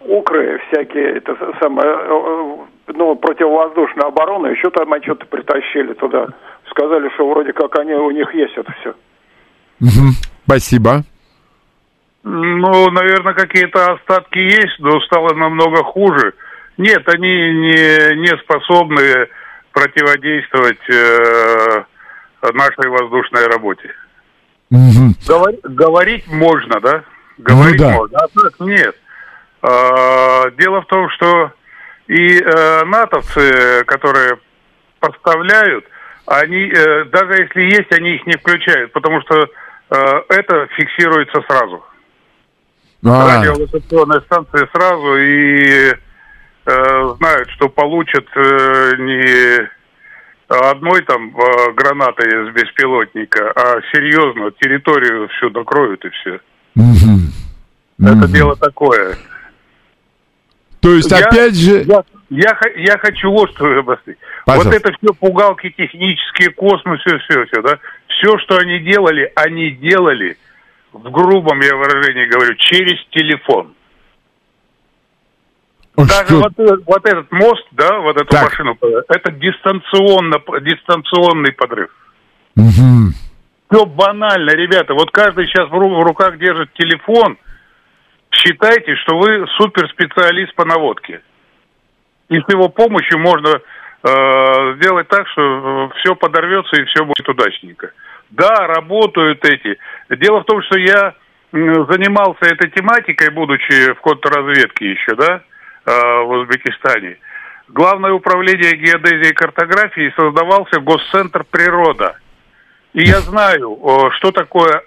укры 0.00 0.60
всякие, 0.68 1.16
это 1.16 1.36
самое, 1.60 1.88
ну, 2.88 3.16
противовоздушная 3.16 4.08
оборона, 4.08 4.48
еще 4.48 4.70
там 4.70 4.92
они 4.92 5.04
что-то 5.04 5.26
притащили 5.26 5.92
туда. 5.94 6.28
Сказали, 6.70 7.08
что 7.14 7.28
вроде 7.28 7.52
как 7.52 7.78
они 7.78 7.94
у 7.94 8.10
них 8.10 8.32
есть 8.34 8.54
это 8.56 8.72
все. 8.80 8.94
Спасибо. 10.46 11.02
Ну, 12.22 12.90
наверное, 12.90 13.34
какие-то 13.34 13.92
остатки 13.92 14.38
есть, 14.38 14.78
но 14.78 14.98
стало 15.00 15.34
намного 15.34 15.82
хуже. 15.84 16.32
Нет, 16.78 17.06
они 17.08 17.28
не, 17.28 18.16
не 18.16 18.36
способны 18.38 19.28
противодействовать 19.72 20.80
э, 20.88 21.84
нашей 22.52 22.88
воздушной 22.88 23.46
работе. 23.46 23.90
Мгм. 24.70 25.14
Говори- 25.26 25.60
говорить 25.62 26.26
можно, 26.28 26.80
да? 26.80 27.04
Говорить 27.38 27.80
Ну 27.80 27.86
да. 27.86 27.92
можно. 27.94 28.18
А 28.18 28.28
так 28.28 28.60
нет. 28.60 28.96
А, 29.62 30.50
дело 30.52 30.82
в 30.82 30.86
том, 30.86 31.08
что 31.10 31.52
и 32.06 32.38
э, 32.38 32.84
натовцы, 32.84 33.84
которые 33.86 34.38
поставляют, 35.00 35.84
они 36.26 36.70
э, 36.70 37.04
даже 37.04 37.42
если 37.42 37.62
есть, 37.62 37.92
они 37.92 38.16
их 38.16 38.26
не 38.26 38.36
включают, 38.36 38.92
потому 38.92 39.20
что 39.22 39.44
э, 39.44 39.96
это 40.28 40.66
фиксируется 40.76 41.42
сразу. 41.48 41.84
А, 43.06 43.38
Радиолокационные 43.38 44.20
станции 44.22 44.66
сразу 44.72 45.16
и 45.16 45.92
э, 46.66 47.14
знают, 47.18 47.50
что 47.50 47.68
получат 47.68 48.26
э, 48.34 48.92
не 48.98 49.68
одной 50.48 51.02
там 51.02 51.36
э, 51.36 51.72
гранатой 51.72 52.26
из 52.26 52.54
беспилотника, 52.54 53.52
а 53.54 53.80
серьезно 53.92 54.50
территорию 54.52 55.28
всю 55.28 55.50
накроют 55.50 56.04
и 56.04 56.10
все. 56.10 56.40
Это 57.98 58.28
дело 58.28 58.56
такое. 58.56 59.16
То 60.84 60.92
есть, 60.92 61.10
Я- 61.10 61.16
опять 61.24 61.56
же... 61.56 61.82
Я, 61.86 62.04
я, 62.28 62.58
я 62.76 62.98
хочу 62.98 63.30
вот 63.30 63.50
что 63.52 63.64
объяснить. 63.64 64.18
Пожалуйста. 64.44 64.70
Вот 64.70 64.76
это 64.76 64.92
все 64.98 65.14
пугалки 65.14 65.70
технические, 65.70 66.50
космос, 66.50 67.00
все, 67.00 67.18
все, 67.20 67.46
все, 67.46 67.62
да. 67.62 67.78
Все, 68.06 68.36
что 68.40 68.58
они 68.58 68.80
делали, 68.80 69.32
они 69.34 69.70
делали, 69.70 70.36
в 70.92 71.10
грубом 71.10 71.62
я 71.62 71.74
выражении 71.74 72.26
говорю, 72.26 72.54
через 72.56 73.02
телефон. 73.12 73.72
Даже 75.96 76.36
вот, 76.36 76.52
э- 76.58 76.76
вот 76.86 77.06
этот 77.06 77.32
мост, 77.32 77.66
да, 77.70 78.00
вот 78.00 78.16
эту 78.16 78.26
Так. 78.26 78.50
машину, 78.50 78.76
это 79.08 79.32
дистанционно, 79.32 80.36
дистанционный 80.60 81.52
подрыв. 81.52 81.88
Мгм. 82.56 83.14
Все 83.70 83.86
банально, 83.86 84.50
ребята. 84.50 84.92
Вот 84.92 85.10
каждый 85.12 85.46
сейчас 85.46 85.70
в 85.70 85.72
руках 85.72 86.36
держит 86.38 86.74
телефон. 86.74 87.38
Считайте, 88.34 88.96
что 88.96 89.18
вы 89.18 89.46
суперспециалист 89.56 90.54
по 90.54 90.64
наводке. 90.64 91.20
И 92.28 92.38
с 92.38 92.44
его 92.48 92.68
помощью 92.68 93.18
можно 93.18 93.48
э, 93.50 94.74
сделать 94.76 95.08
так, 95.08 95.28
что 95.28 95.90
все 95.96 96.14
подорвется 96.14 96.80
и 96.80 96.84
все 96.84 97.04
будет 97.04 97.28
удачненько. 97.28 97.92
Да, 98.30 98.66
работают 98.66 99.44
эти. 99.44 99.78
Дело 100.10 100.40
в 100.40 100.44
том, 100.44 100.62
что 100.62 100.78
я 100.78 101.14
занимался 101.52 102.46
этой 102.46 102.70
тематикой, 102.70 103.30
будучи 103.30 103.92
в 103.92 104.00
контрразведке 104.00 104.90
еще, 104.90 105.14
да, 105.14 105.42
э, 105.86 106.22
в 106.22 106.30
Узбекистане. 106.30 107.18
Главное 107.68 108.12
управление 108.12 108.76
геодезии 108.76 109.30
и 109.30 109.34
картографии 109.34 110.12
создавался 110.16 110.80
Госцентр 110.80 111.44
природа. 111.44 112.16
И 112.94 113.04
я 113.08 113.20
знаю, 113.22 113.78
что 114.18 114.30
такое 114.30 114.70
э, 114.72 114.80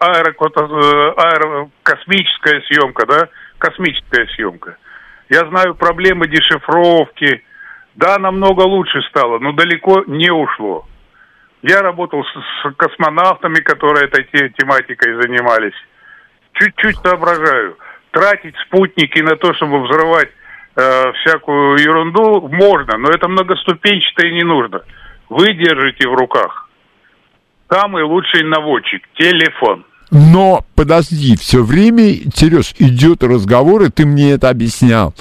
аэрокосмическая 1.18 2.62
съемка, 2.62 3.06
да, 3.06 3.28
космическая 3.58 4.26
съемка. 4.28 4.78
Я 5.30 5.40
знаю 5.50 5.76
проблемы 5.76 6.30
дешифровки. 6.30 7.44
Да, 7.96 8.18
намного 8.18 8.62
лучше 8.62 9.02
стало, 9.10 9.40
но 9.40 9.52
далеко 9.52 10.06
не 10.08 10.32
ушло. 10.32 10.88
Я 11.64 11.82
работал 11.82 12.24
с, 12.24 12.74
космонавтами, 12.78 13.60
которые 13.60 14.06
этой 14.06 14.24
те- 14.32 14.50
тематикой 14.58 15.22
занимались. 15.22 15.76
Чуть-чуть 16.54 16.96
соображаю. 17.04 17.78
Тратить 18.12 18.56
спутники 18.68 19.20
на 19.20 19.36
то, 19.36 19.54
чтобы 19.56 19.84
взрывать 19.84 20.30
э, 20.78 21.12
всякую 21.12 21.78
ерунду, 21.80 22.48
можно, 22.48 22.98
но 23.00 23.10
это 23.10 23.28
многоступенчато 23.28 24.28
и 24.28 24.32
не 24.32 24.44
нужно. 24.44 24.84
Вы 25.28 25.54
держите 25.56 26.08
в 26.08 26.14
руках 26.14 26.67
самый 27.70 28.04
лучший 28.04 28.44
наводчик– 28.44 29.02
телефон. 29.18 29.86
Но 30.12 30.64
подожди, 30.76 31.36
все 31.36 31.64
время, 31.64 32.14
Сереж, 32.34 32.74
идет 32.80 33.24
разговор, 33.24 33.84
и 33.84 33.90
ты 33.90 34.06
мне 34.06 34.32
это 34.32 34.50
объяснял. 34.50 35.14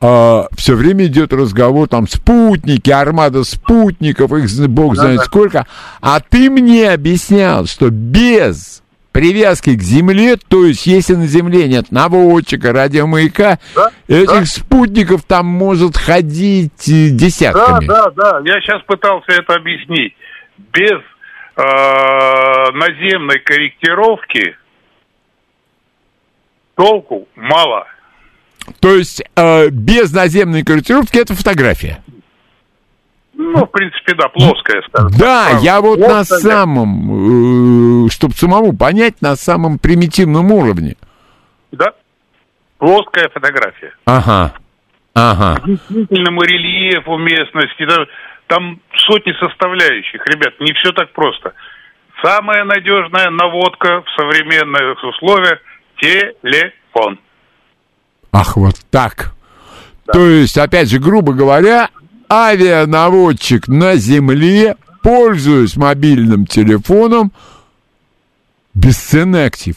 все 0.00 0.74
время 0.74 1.06
идет 1.06 1.32
разговор, 1.32 1.88
там, 1.88 2.08
спутники, 2.08 2.90
армада 2.90 3.44
спутников, 3.44 4.32
их 4.32 4.68
бог 4.68 4.96
знает 4.96 5.20
сколько. 5.20 5.66
А 6.00 6.20
ты 6.20 6.48
мне 6.50 6.90
объяснял, 6.90 7.66
что 7.66 7.90
без 7.90 8.82
привязки 9.12 9.74
к 9.74 9.82
Земле, 9.82 10.36
то 10.36 10.66
есть 10.66 10.86
если 10.86 11.14
на 11.14 11.26
Земле 11.26 11.68
нет 11.68 11.90
наводчика, 11.90 12.72
радиомаяка, 12.72 13.58
Да, 13.74 13.90
этих 14.08 14.26
да. 14.28 14.44
спутников 14.44 15.22
там 15.24 15.46
может 15.46 15.96
ходить 15.96 16.86
э, 16.88 17.08
Да, 17.10 17.16
десятками. 17.16 17.86
да, 17.86 18.10
да. 18.10 18.40
Я 18.44 18.60
сейчас 18.60 18.82
пытался 18.82 19.32
это 19.32 19.54
объяснить. 19.54 20.12
Без 20.74 20.90
э, 20.92 21.15
наземной 21.56 23.38
корректировки 23.38 24.56
толку 26.74 27.28
мало. 27.34 27.86
То 28.80 28.94
есть 28.94 29.22
э, 29.36 29.68
без 29.70 30.12
наземной 30.12 30.64
корректировки 30.64 31.18
это 31.18 31.34
фотография. 31.34 32.02
Ну, 33.38 33.66
в 33.66 33.70
принципе, 33.70 34.14
да, 34.14 34.28
плоская, 34.28 34.82
скажем. 34.88 35.10
Да, 35.18 35.50
так. 35.50 35.62
я 35.62 35.80
вот 35.80 35.98
на 35.98 36.06
Плоская. 36.06 36.38
самом, 36.38 38.08
чтобы 38.10 38.34
самому 38.34 38.76
понять, 38.76 39.20
на 39.20 39.36
самом 39.36 39.78
примитивном 39.78 40.50
уровне. 40.52 40.96
Да. 41.70 41.92
Плоская 42.78 43.28
фотография. 43.28 43.92
Ага. 44.06 44.54
Ага. 45.14 45.60
Действительному 45.66 46.42
рельефу 46.42 47.18
местности, 47.18 47.86
да, 47.86 48.06
там 48.46 48.80
сотни 49.06 49.32
составляющих. 49.38 50.24
Ребят, 50.26 50.54
не 50.60 50.72
все 50.74 50.92
так 50.92 51.12
просто. 51.12 51.52
Самая 52.22 52.64
надежная 52.64 53.30
наводка 53.30 54.02
в 54.02 54.10
современных 54.16 55.02
условиях– 55.04 55.58
телефон. 56.00 57.18
Ах, 58.32 58.56
вот 58.56 58.74
так. 58.90 59.34
То 60.12 60.26
есть, 60.26 60.56
опять 60.56 60.90
же, 60.90 60.98
грубо 60.98 61.32
говоря, 61.32 61.88
авианаводчик 62.28 63.68
на 63.68 63.96
земле, 63.96 64.76
пользуясь 65.02 65.76
мобильным 65.76 66.46
телефоном, 66.46 67.32
бесценный 68.74 69.46
актив. 69.46 69.76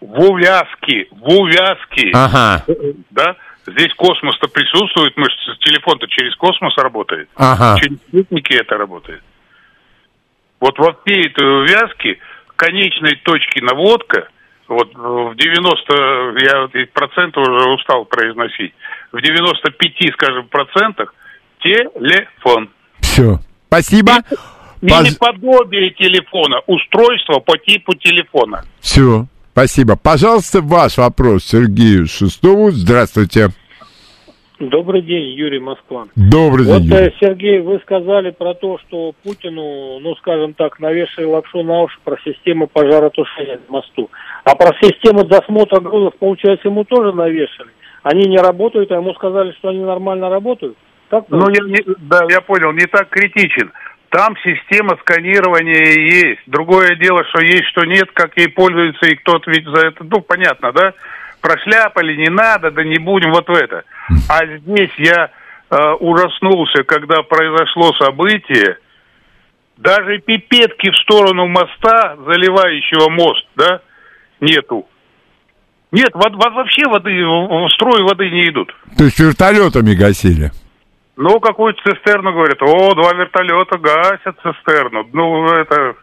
В 0.00 0.20
увязке, 0.20 1.06
в 1.10 1.28
увязке. 1.28 2.10
Ага, 2.14 2.64
Да? 3.10 3.36
Здесь 3.66 3.92
космос-то 3.94 4.48
присутствует, 4.48 5.16
мы 5.16 5.26
телефон-то 5.60 6.06
через 6.06 6.34
космос 6.36 6.76
работает. 6.76 7.28
ага. 7.34 7.76
Через 7.80 7.98
спутники 7.98 8.52
это 8.52 8.76
работает. 8.76 9.22
Вот 10.60 10.78
во 10.78 10.96
всей 11.02 11.26
этой 11.26 11.62
увязке 11.62 12.18
конечной 12.54 13.16
точки 13.16 13.60
наводка, 13.60 14.28
вот 14.68 14.94
в 14.94 15.34
90, 15.34 16.38
я 16.44 16.86
проценты 16.92 17.40
уже 17.40 17.68
устал 17.70 18.04
произносить, 18.04 18.72
в 19.12 19.20
95, 19.20 20.12
скажем, 20.14 20.48
процентах 20.48 21.14
телефон. 21.60 22.70
Все. 23.00 23.38
Спасибо. 23.66 24.12
Или 24.82 25.16
подобие 25.18 25.90
телефона, 25.90 26.60
устройство 26.66 27.40
по 27.40 27.58
типу 27.58 27.94
телефона. 27.94 28.64
Все. 28.80 29.26
Спасибо. 29.60 29.96
Пожалуйста, 29.96 30.60
ваш 30.60 30.98
вопрос 30.98 31.44
Сергею 31.44 32.06
Шестову. 32.06 32.72
Здравствуйте. 32.72 33.48
Добрый 34.60 35.00
день, 35.00 35.30
Юрий 35.30 35.60
Москва. 35.60 36.08
Добрый 36.14 36.66
Вот, 36.66 36.82
день. 36.82 36.92
э, 36.92 37.04
Юрий. 37.04 37.14
Сергей, 37.18 37.60
вы 37.60 37.78
сказали 37.80 38.32
про 38.32 38.52
то, 38.52 38.76
что 38.86 39.14
Путину, 39.24 39.98
ну, 40.00 40.14
скажем 40.16 40.52
так, 40.52 40.78
навешали 40.78 41.24
лапшу 41.24 41.62
на 41.62 41.84
уши 41.84 41.96
про 42.04 42.18
систему 42.22 42.66
пожаротушения 42.66 43.58
на 43.66 43.72
мосту. 43.78 44.10
А 44.44 44.54
про 44.56 44.76
систему 44.82 45.24
досмотра 45.24 45.80
грузов, 45.80 46.12
получается, 46.18 46.68
ему 46.68 46.84
тоже 46.84 47.12
навешали. 47.16 47.70
Они 48.02 48.28
не 48.28 48.36
работают, 48.36 48.92
а 48.92 48.96
ему 48.96 49.14
сказали, 49.14 49.52
что 49.52 49.70
они 49.70 49.80
нормально 49.80 50.28
работают. 50.28 50.76
Так 51.08 51.24
Ну, 51.30 51.48
я 51.48 51.64
не- 51.64 51.94
да, 52.10 52.26
я 52.28 52.42
понял, 52.42 52.72
не 52.72 52.84
так 52.84 53.08
критичен. 53.08 53.72
Там 54.16 54.34
система 54.42 54.96
сканирования 55.02 55.92
есть. 56.24 56.40
Другое 56.46 56.94
дело, 56.96 57.22
что 57.28 57.42
есть, 57.42 57.66
что 57.66 57.84
нет, 57.84 58.08
как 58.14 58.34
ей 58.38 58.48
пользуется, 58.48 59.04
и 59.08 59.16
кто-то 59.16 59.50
ведь 59.50 59.66
за 59.66 59.88
это, 59.88 60.04
ну, 60.04 60.22
понятно, 60.22 60.72
да? 60.72 60.94
Прошляпали, 61.42 62.16
не 62.16 62.30
надо, 62.30 62.70
да 62.70 62.82
не 62.82 62.96
будем 62.96 63.30
вот 63.32 63.46
в 63.46 63.52
это. 63.52 63.84
А 64.30 64.46
здесь 64.46 64.92
я 64.96 65.28
э, 65.70 65.76
ужаснулся, 66.00 66.82
когда 66.84 67.20
произошло 67.24 67.92
событие, 68.00 68.78
даже 69.76 70.16
пипетки 70.20 70.90
в 70.92 70.96
сторону 70.96 71.46
моста, 71.46 72.16
заливающего 72.26 73.10
мост, 73.10 73.46
да, 73.54 73.80
нету. 74.40 74.88
Нет, 75.92 76.12
во- 76.14 76.30
во- 76.30 76.54
вообще 76.54 76.88
воды, 76.88 77.10
в 77.22 77.68
строй 77.74 78.02
воды 78.02 78.30
не 78.30 78.48
идут. 78.48 78.74
То 78.96 79.04
есть 79.04 79.20
вертолетами 79.20 79.92
гасили. 79.94 80.52
Ну, 81.16 81.40
какую-то 81.40 81.80
цистерну, 81.82 82.32
говорят, 82.32 82.60
о, 82.62 82.94
два 82.94 83.12
вертолета 83.14 83.78
гасят 83.78 84.36
цистерну. 84.42 85.08
Ну, 85.12 85.46
это... 85.46 85.94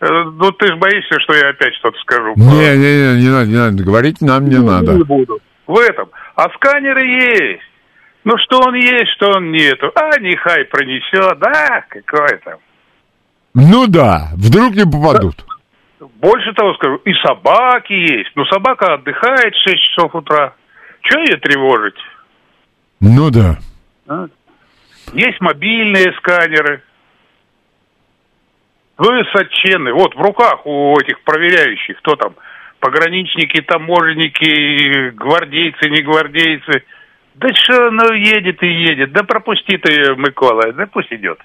э, 0.00 0.06
Ну, 0.24 0.50
ты 0.52 0.68
же 0.68 0.76
боишься, 0.76 1.20
что 1.20 1.34
я 1.34 1.50
опять 1.50 1.74
что-то 1.74 1.98
скажу. 2.00 2.32
Не, 2.36 2.76
не, 2.76 3.16
не, 3.16 3.22
не 3.24 3.28
надо, 3.30 3.46
не 3.50 3.56
надо. 3.56 3.84
Говорить 3.84 4.20
нам 4.22 4.48
не 4.48 4.58
надо. 4.58 4.94
Не 4.94 5.04
буду. 5.04 5.38
В 5.66 5.78
этом. 5.78 6.08
А 6.36 6.48
сканеры 6.54 7.06
есть. 7.06 7.62
Ну, 8.24 8.32
что 8.38 8.60
он 8.60 8.74
есть, 8.74 9.12
что 9.16 9.30
он 9.36 9.52
нету. 9.52 9.92
А, 9.94 10.18
нехай 10.20 10.64
пронесет. 10.64 11.38
Да, 11.38 11.84
какой 11.88 12.38
там. 12.38 12.58
Ну 13.54 13.86
да, 13.86 14.28
вдруг 14.36 14.74
не 14.74 14.84
попадут. 14.84 15.36
Больше 16.20 16.52
того 16.54 16.74
скажу, 16.74 16.96
и 17.04 17.12
собаки 17.26 17.92
есть. 17.92 18.30
Ну, 18.36 18.44
собака 18.46 18.94
отдыхает 18.94 19.54
в 19.54 19.62
6 19.68 19.76
часов 19.94 20.14
утра. 20.14 20.54
Че 21.02 21.20
ее 21.20 21.36
тревожить? 21.38 21.96
Ну 23.00 23.30
да. 23.30 23.58
А? 24.08 24.26
Есть 25.16 25.40
мобильные 25.40 26.12
сканеры. 26.18 26.82
Высоченные. 28.98 29.94
Вот 29.94 30.14
в 30.14 30.20
руках 30.20 30.66
у 30.66 30.94
этих 30.98 31.22
проверяющих, 31.22 31.98
кто 32.00 32.16
там, 32.16 32.34
пограничники, 32.80 33.62
таможенники, 33.62 35.10
гвардейцы, 35.10 35.88
не 35.88 36.02
гвардейцы. 36.02 36.82
Да 37.36 37.48
что, 37.54 37.90
ну 37.90 38.12
едет 38.12 38.62
и 38.62 38.66
едет. 38.66 39.12
Да 39.12 39.22
пропусти 39.22 39.78
ты 39.78 39.90
ее, 39.90 40.16
Микола, 40.16 40.70
да 40.74 40.86
пусть 40.86 41.10
идет. 41.10 41.38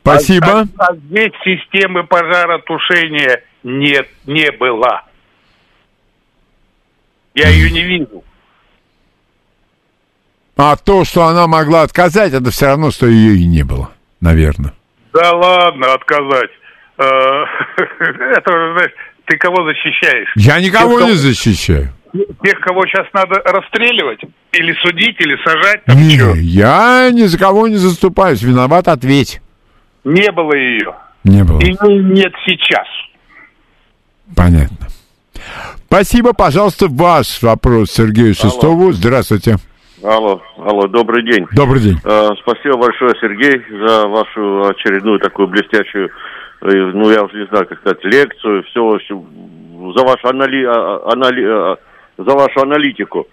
Спасибо. 0.00 0.60
А, 0.60 0.64
а 0.78 0.96
здесь 0.96 1.32
системы 1.44 2.04
пожаротушения 2.04 3.42
нет, 3.62 4.08
не 4.26 4.50
было. 4.52 5.02
Я 7.34 7.50
ее 7.50 7.70
не 7.70 7.82
видел. 7.82 8.24
А 10.62 10.76
то, 10.76 11.04
что 11.06 11.24
она 11.24 11.46
могла 11.46 11.82
отказать, 11.82 12.34
это 12.34 12.50
все 12.50 12.66
равно, 12.66 12.90
что 12.90 13.06
ее 13.06 13.34
и 13.36 13.46
не 13.46 13.62
было, 13.62 13.88
наверное. 14.20 14.74
Да 15.14 15.32
ладно, 15.32 15.94
отказать. 15.94 16.50
Э, 16.98 17.02
Это 18.36 18.50
знаешь, 18.74 18.92
ты 19.24 19.38
кого 19.38 19.64
защищаешь? 19.64 20.28
Я 20.36 20.60
никого 20.60 21.00
Тех, 21.00 21.08
не 21.08 21.14
защищаю. 21.14 21.88
Тех, 22.44 22.60
кого 22.60 22.84
сейчас 22.86 23.06
надо 23.14 23.36
расстреливать? 23.36 24.20
Или 24.52 24.74
судить, 24.82 25.18
или 25.18 25.34
сажать? 25.42 25.82
Там 25.84 25.96
Не, 25.96 26.18
чё? 26.18 26.34
я 26.34 27.08
ни 27.10 27.22
за 27.22 27.38
кого 27.38 27.66
не 27.66 27.76
заступаюсь. 27.76 28.42
Виноват, 28.42 28.86
ответь. 28.88 29.40
Не 30.04 30.30
было 30.30 30.52
ее. 30.52 30.94
Не 31.24 31.42
было. 31.42 31.58
И 31.60 31.70
нет 31.70 32.34
сейчас. 32.44 32.86
Понятно. 34.36 34.88
Спасибо, 35.86 36.34
пожалуйста, 36.34 36.86
ваш 36.88 37.40
вопрос 37.40 37.92
Сергею 37.92 38.34
Шестову. 38.34 38.92
Здравствуйте. 38.92 39.56
Алло, 40.02 40.40
алло, 40.56 40.86
добрый 40.86 41.22
день. 41.22 41.46
Добрый 41.52 41.80
день. 41.82 41.96
Э, 42.04 42.30
спасибо 42.40 42.78
большое, 42.78 43.12
Сергей, 43.20 43.62
за 43.68 44.08
вашу 44.08 44.68
очередную 44.68 45.18
такую 45.18 45.48
блестящую, 45.48 46.08
э, 46.62 46.68
ну, 46.70 47.10
я 47.10 47.22
уже 47.22 47.36
не 47.36 47.46
знаю, 47.48 47.66
как 47.66 47.78
сказать, 47.80 48.02
лекцию, 48.04 48.62
все, 48.64 48.82
в 48.82 48.94
общем, 48.94 49.26
за 49.94 50.04
вашу, 50.04 50.28
анали, 50.28 50.64
а, 50.64 51.12
анали- 51.12 51.46
а, 51.46 51.76
за 52.16 52.34
вашу 52.34 52.60
аналитику. 52.62 53.26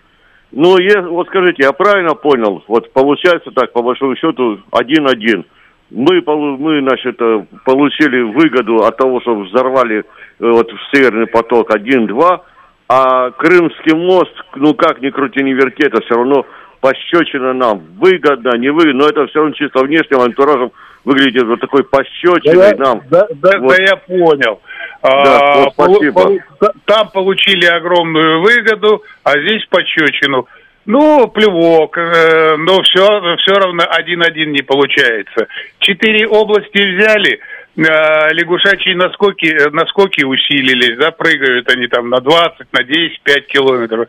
Ну, 0.52 0.78
е- 0.78 1.08
вот 1.08 1.28
скажите, 1.28 1.64
я 1.64 1.72
правильно 1.72 2.16
понял? 2.16 2.62
Вот 2.68 2.92
получается 2.92 3.52
так, 3.52 3.72
по 3.72 3.82
большому 3.82 4.18
счету, 4.18 4.60
один-один. 4.72 5.46
Мы, 5.90 6.22
мы, 6.22 6.82
значит, 6.82 7.16
э, 7.22 7.46
получили 7.64 8.24
выгоду 8.24 8.84
от 8.84 8.98
того, 8.98 9.22
что 9.22 9.36
взорвали 9.36 10.00
э, 10.00 10.04
вот 10.40 10.70
в 10.70 10.96
Северный 10.96 11.28
поток 11.28 11.74
1-2, 11.74 12.42
а 12.90 13.32
Крымский 13.32 13.96
мост, 13.96 14.34
ну 14.56 14.74
как 14.74 15.02
ни 15.02 15.10
крути, 15.10 15.44
ни 15.44 15.54
верти, 15.54 15.86
это 15.86 16.02
все 16.02 16.16
равно 16.16 16.46
пощечина 16.80 17.54
нам. 17.54 17.82
Выгодно, 18.00 18.58
не 18.58 18.70
выгодно, 18.70 19.04
но 19.04 19.10
это 19.10 19.28
все 19.28 19.40
равно 19.40 19.54
чисто 19.54 19.84
внешним 19.84 20.22
антуражем 20.22 20.72
выглядит 21.06 21.44
вот 21.44 21.60
такой 21.62 21.84
пощечиной 21.84 22.76
нам. 22.78 23.02
Да, 23.10 23.28
да, 23.36 23.60
Вот. 23.60 23.76
да 23.78 23.84
я 23.84 23.96
понял. 23.96 24.62
Да, 25.04 25.40
А, 25.40 25.60
вот 25.64 25.76
полу- 25.76 25.96
спасибо. 25.96 26.74
там 26.86 27.10
получили 27.10 27.66
огромную 27.66 28.42
выгоду, 28.42 29.04
а 29.24 29.32
здесь 29.40 29.66
пощечину. 29.70 30.48
Ну, 30.86 31.28
плевок, 31.28 31.98
э, 31.98 32.56
но 32.58 32.82
все, 32.82 33.06
все 33.38 33.54
равно 33.56 33.84
один-один 33.90 34.52
не 34.54 34.62
получается. 34.62 35.48
Четыре 35.80 36.26
области 36.28 36.78
взяли, 36.78 37.40
э, 37.76 38.34
лягушачьи 38.34 38.94
наскоки, 38.96 39.48
э, 39.48 39.70
наскоки 39.72 40.24
усилились, 40.24 40.98
да, 40.98 41.12
прыгают 41.12 41.70
они 41.74 41.88
там 41.88 42.10
на 42.10 42.22
20, 42.22 42.68
на 42.72 42.84
10, 42.84 43.20
5 43.22 43.48
километров. 43.48 44.08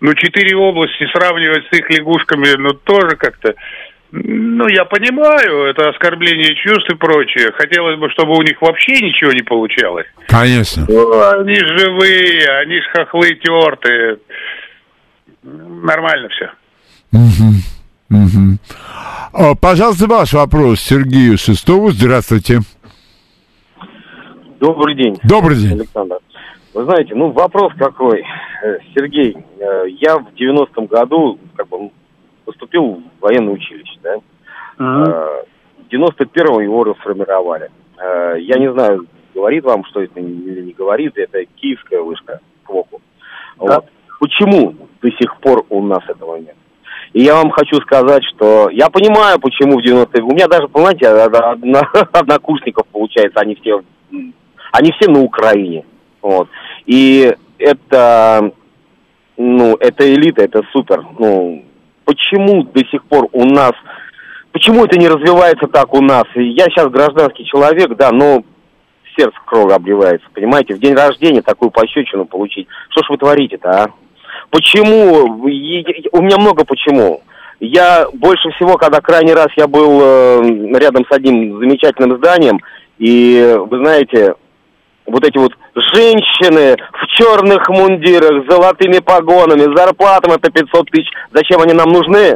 Ну, 0.00 0.14
четыре 0.14 0.56
области 0.56 1.06
сравнивать 1.12 1.64
с 1.70 1.76
их 1.76 1.90
лягушками, 1.90 2.56
ну, 2.58 2.72
тоже 2.72 3.16
как-то... 3.16 3.54
Ну, 4.12 4.66
я 4.68 4.84
понимаю, 4.86 5.66
это 5.66 5.90
оскорбление 5.90 6.56
чувств 6.56 6.90
и 6.90 6.96
прочее. 6.96 7.52
Хотелось 7.52 7.98
бы, 7.98 8.10
чтобы 8.10 8.32
у 8.36 8.42
них 8.42 8.60
вообще 8.60 8.92
ничего 8.94 9.32
не 9.32 9.42
получалось. 9.42 10.06
Конечно. 10.26 10.84
Ну, 10.88 11.30
они 11.30 11.54
живые, 11.54 12.44
они 12.60 12.80
ж 12.80 12.84
хохлы 12.92 13.34
тертые. 13.36 14.18
Нормально 15.42 16.28
все. 16.30 16.50
Мгм. 17.12 17.54
Мгм. 18.08 18.58
А, 19.32 19.54
Пожалуйста, 19.54 20.06
ваш 20.08 20.32
вопрос 20.32 20.80
Сергею 20.80 21.38
Шестову. 21.38 21.92
Здравствуйте. 21.92 22.60
Добрый 24.58 24.96
день. 24.96 25.18
Добрый 25.22 25.56
день. 25.56 25.72
Александр. 25.72 26.16
Вы 26.72 26.84
знаете, 26.84 27.14
ну 27.14 27.30
вопрос 27.30 27.72
какой. 27.78 28.24
Э, 28.62 28.78
Сергей, 28.94 29.36
э, 29.58 29.88
я 29.88 30.18
в 30.18 30.28
90-м 30.34 30.86
году 30.86 31.38
как 31.56 31.68
бы 31.68 31.90
поступил 32.44 33.02
в 33.18 33.22
военное 33.22 33.54
училище, 33.54 33.98
да? 34.02 34.14
Э, 34.78 35.42
В 35.78 35.92
91-м 35.92 36.60
его 36.60 36.84
расформировали. 36.84 37.70
Э, 37.98 38.36
Я 38.38 38.58
не 38.58 38.70
знаю, 38.72 39.06
говорит 39.34 39.64
вам, 39.64 39.84
что 39.86 40.00
это 40.02 40.20
или 40.20 40.60
не 40.62 40.72
говорит, 40.72 41.18
это 41.18 41.44
киевская 41.56 42.00
вышка 42.00 42.40
к 42.64 42.70
ВОКу. 42.70 43.00
Вот. 43.58 43.84
Почему 44.20 44.74
до 45.02 45.10
сих 45.10 45.36
пор 45.40 45.64
у 45.70 45.82
нас 45.82 46.04
этого 46.08 46.36
нет? 46.36 46.54
И 47.14 47.22
я 47.22 47.34
вам 47.34 47.50
хочу 47.50 47.76
сказать, 47.80 48.22
что 48.24 48.68
я 48.70 48.88
понимаю, 48.90 49.40
почему 49.40 49.80
в 49.80 49.84
90-е... 49.84 50.22
У 50.22 50.30
меня 50.32 50.46
даже, 50.46 50.68
понимаете, 50.68 51.08
одна- 51.08 51.90
однокурсников, 52.12 52.86
получается, 52.92 53.40
они 53.40 53.56
все, 53.56 53.82
они 54.72 54.92
все 54.92 55.10
на 55.10 55.20
Украине. 55.20 55.84
Вот. 56.22 56.48
И 56.86 57.34
это, 57.58 58.52
ну, 59.36 59.76
это 59.76 60.12
элита, 60.12 60.42
это 60.42 60.62
супер. 60.72 61.04
Ну, 61.18 61.64
почему 62.04 62.64
до 62.64 62.84
сих 62.86 63.04
пор 63.04 63.28
у 63.32 63.44
нас... 63.44 63.72
Почему 64.52 64.84
это 64.84 64.98
не 64.98 65.08
развивается 65.08 65.68
так 65.68 65.94
у 65.94 66.00
нас? 66.00 66.24
Я 66.34 66.64
сейчас 66.64 66.88
гражданский 66.90 67.44
человек, 67.44 67.96
да, 67.96 68.10
но 68.10 68.42
сердце 69.16 69.36
кровь 69.46 69.72
обливается, 69.72 70.26
понимаете? 70.34 70.74
В 70.74 70.80
день 70.80 70.94
рождения 70.94 71.42
такую 71.42 71.70
пощечину 71.70 72.24
получить. 72.24 72.66
Что 72.90 73.02
ж 73.02 73.10
вы 73.10 73.16
творите-то, 73.18 73.70
а? 73.70 73.86
Почему? 74.50 75.40
У 75.42 76.22
меня 76.22 76.36
много 76.38 76.64
почему. 76.64 77.22
Я 77.60 78.06
больше 78.12 78.50
всего, 78.50 78.76
когда 78.76 79.00
крайний 79.00 79.34
раз 79.34 79.48
я 79.56 79.68
был 79.68 80.00
э, 80.02 80.78
рядом 80.78 81.04
с 81.04 81.12
одним 81.12 81.58
замечательным 81.58 82.16
зданием, 82.16 82.58
и 82.98 83.56
вы 83.70 83.78
знаете, 83.78 84.34
вот 85.10 85.24
эти 85.24 85.38
вот 85.38 85.52
женщины 85.92 86.76
в 86.92 87.06
черных 87.18 87.68
мундирах, 87.68 88.44
с 88.44 88.50
золотыми 88.50 88.98
погонами, 89.00 89.72
с 89.72 89.76
зарплатами 89.76 90.36
по 90.36 90.50
500 90.50 90.90
тысяч, 90.90 91.08
зачем 91.32 91.60
они 91.60 91.74
нам 91.74 91.88
нужны? 91.90 92.34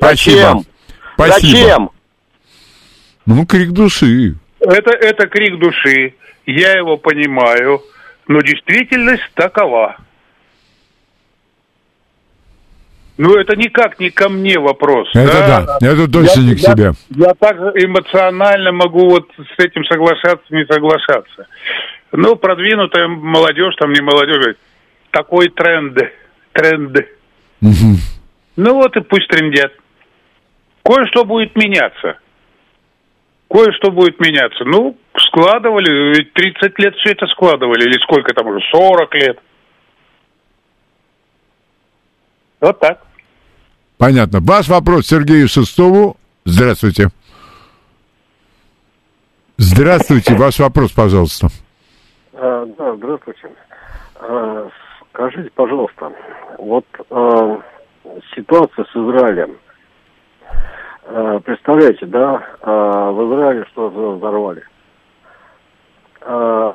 Зачем? 0.00 0.64
Спасибо. 1.14 1.40
Зачем? 1.40 1.90
Ну, 3.26 3.46
крик 3.46 3.70
души. 3.70 4.34
Это, 4.60 4.90
это 4.90 5.26
крик 5.28 5.58
души. 5.58 6.14
Я 6.46 6.72
его 6.72 6.96
понимаю. 6.96 7.82
Но 8.28 8.40
действительность 8.40 9.28
такова. 9.34 9.96
Ну, 13.18 13.36
это 13.36 13.54
никак 13.56 14.00
не 14.00 14.10
ко 14.10 14.28
мне 14.28 14.58
вопрос. 14.58 15.08
Это 15.14 15.76
да, 15.78 15.78
это 15.80 16.10
точно 16.10 16.40
не 16.40 16.54
к 16.54 16.58
я, 16.58 16.72
себе. 16.72 16.92
Я 17.10 17.34
также 17.34 17.66
эмоционально 17.84 18.72
могу 18.72 19.10
вот 19.10 19.28
с 19.36 19.62
этим 19.62 19.84
соглашаться, 19.84 20.44
не 20.50 20.64
соглашаться. 20.64 21.46
Ну, 22.12 22.36
продвинутая 22.36 23.08
молодежь, 23.08 23.74
там 23.76 23.92
не 23.92 24.02
молодежь, 24.02 24.36
говорит, 24.36 24.58
такой 25.10 25.48
тренд, 25.48 25.98
тренд. 26.52 26.96
Мгм. 27.60 27.96
Ну 28.56 28.74
вот 28.74 28.94
и 28.96 29.00
пусть 29.00 29.28
трендят. 29.28 29.72
Кое-что 30.84 31.24
будет 31.24 31.56
меняться. 31.56 32.18
Кое-что 33.48 33.90
будет 33.90 34.20
меняться. 34.20 34.64
Ну, 34.64 34.96
складывали, 35.16 36.16
ведь 36.16 36.32
30 36.34 36.78
лет 36.78 36.94
все 36.96 37.12
это 37.12 37.26
складывали, 37.28 37.84
или 37.84 37.98
сколько 38.02 38.34
там 38.34 38.46
уже, 38.46 38.60
40 38.70 39.14
лет. 39.14 39.38
Вот 42.60 42.78
так. 42.78 43.02
Понятно. 43.96 44.40
Ваш 44.40 44.68
вопрос 44.68 45.06
Сергею 45.06 45.48
Шестову. 45.48 46.16
Здравствуйте. 46.44 47.08
Здравствуйте. 49.56 50.34
Ваш 50.34 50.58
вопрос, 50.58 50.92
пожалуйста. 50.92 51.48
А, 52.44 52.66
да, 52.66 52.96
здравствуйте. 52.96 53.52
А, 54.16 54.68
скажите, 55.10 55.48
пожалуйста, 55.54 56.12
вот 56.58 56.84
а, 57.08 57.60
ситуация 58.34 58.84
с 58.84 58.96
Израилем. 58.96 59.58
А, 61.06 61.38
представляете, 61.38 62.04
да, 62.06 62.44
а, 62.62 63.12
в 63.12 63.28
Израиле 63.28 63.64
что 63.70 63.88
взорвали? 63.90 64.64
А, 66.22 66.74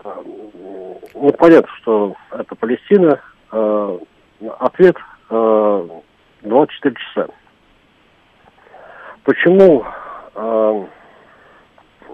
ну, 1.14 1.34
понятно, 1.38 1.70
что 1.82 2.16
это 2.32 2.56
Палестина. 2.56 3.20
А, 3.52 4.00
ответ 4.60 4.96
а, 5.30 5.86
24 6.44 6.96
часа. 6.96 7.28
Почему 9.26 9.84
а, 10.34 10.86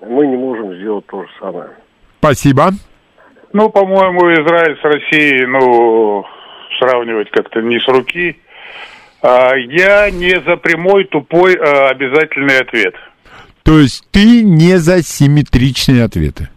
мы 0.01 0.25
не 0.25 0.37
можем 0.37 0.73
сделать 0.73 1.05
то 1.05 1.21
же 1.21 1.29
самое? 1.39 1.69
Спасибо. 2.17 2.71
Ну, 3.53 3.69
по-моему, 3.69 4.33
Израиль 4.33 4.77
с 4.79 4.83
Россией, 4.83 5.45
ну, 5.45 6.25
сравнивать 6.79 7.29
как-то 7.29 7.61
не 7.61 7.79
с 7.79 7.87
руки. 7.87 8.35
А, 9.21 9.55
я 9.55 10.09
не 10.09 10.41
за 10.41 10.57
прямой, 10.57 11.05
тупой 11.05 11.55
а, 11.55 11.89
обязательный 11.89 12.59
ответ. 12.59 12.95
То 13.63 13.79
есть 13.79 14.05
ты 14.11 14.43
не 14.43 14.77
за 14.77 15.01
симметричные 15.03 16.03
ответы. 16.03 16.49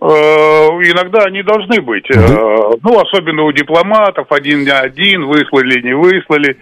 Э, 0.00 0.06
Иногда 0.06 1.24
они 1.24 1.42
должны 1.42 1.80
быть. 1.80 2.10
Э, 2.10 2.16
Ну, 2.16 2.98
особенно 2.98 3.44
у 3.44 3.52
дипломатов, 3.52 4.26
один 4.30 4.64
на 4.64 4.80
один, 4.80 5.26
выслали, 5.26 5.80
не 5.82 5.94
выслали. 5.94 6.56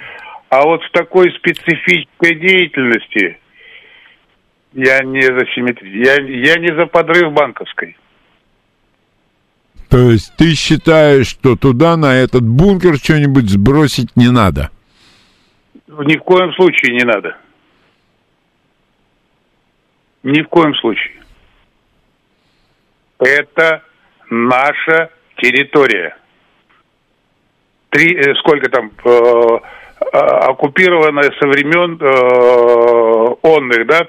А 0.49 0.63
вот 0.63 0.83
в 0.83 0.91
такой 0.91 1.31
специфической 1.33 2.35
деятельности 2.35 3.39
я 4.75 5.01
не 5.03 5.23
за 5.23 5.47
симметрию. 5.55 6.05
Я, 6.05 6.15
я 6.15 6.57
не 6.57 6.75
за 6.75 6.87
подрыв 6.87 7.33
банковской. 7.33 7.97
То 9.97 10.11
есть 10.11 10.37
ты 10.37 10.55
считаешь, 10.55 11.27
что 11.27 11.57
туда, 11.57 11.97
на 11.97 12.15
этот 12.15 12.43
бункер, 12.43 12.99
что-нибудь 12.99 13.49
сбросить 13.49 14.15
не 14.15 14.31
надо? 14.31 14.71
Ни 15.89 16.19
в 16.19 16.23
коем 16.23 16.53
случае 16.53 16.99
не 16.99 17.05
надо. 17.05 17.35
Ни 20.23 20.43
в 20.43 20.49
коем 20.49 20.75
случае. 20.75 21.15
Это 23.21 23.85
наша 24.29 25.09
территория. 25.39 26.15
Три, 27.89 28.17
э, 28.17 28.35
сколько 28.41 28.69
там, 28.69 28.93
э, 29.03 29.11
э, 29.11 30.19
оккупированная 30.19 31.33
со 31.41 31.49
времен 31.49 31.97
э, 31.99 33.37
онных, 33.41 33.87
да, 33.87 34.07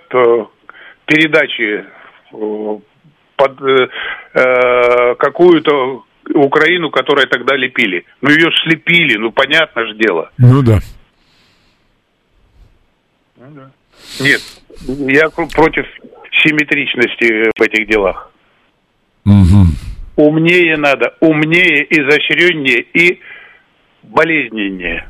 передачи 1.05 1.85
э, 2.33 2.79
под 3.37 3.61
э, 3.61 3.87
э, 4.33 5.15
какую-то 5.15 6.03
Украину, 6.33 6.89
которую 6.89 7.27
тогда 7.27 7.55
лепили. 7.55 8.03
Ну, 8.21 8.29
ее 8.29 8.49
слепили, 8.63 9.17
ну, 9.17 9.31
понятно 9.31 9.85
же 9.85 9.95
дело. 9.95 10.29
Ну 10.37 10.61
да. 10.61 10.79
Нет, 14.19 14.41
я 14.87 15.29
против 15.29 15.85
симметричности 16.43 17.49
в 17.57 17.61
этих 17.61 17.87
делах. 17.87 18.31
Умнее 20.15 20.77
надо, 20.77 21.13
умнее, 21.19 21.85
изощреннее 21.89 22.81
и 22.93 23.19
болезненнее. 24.03 25.07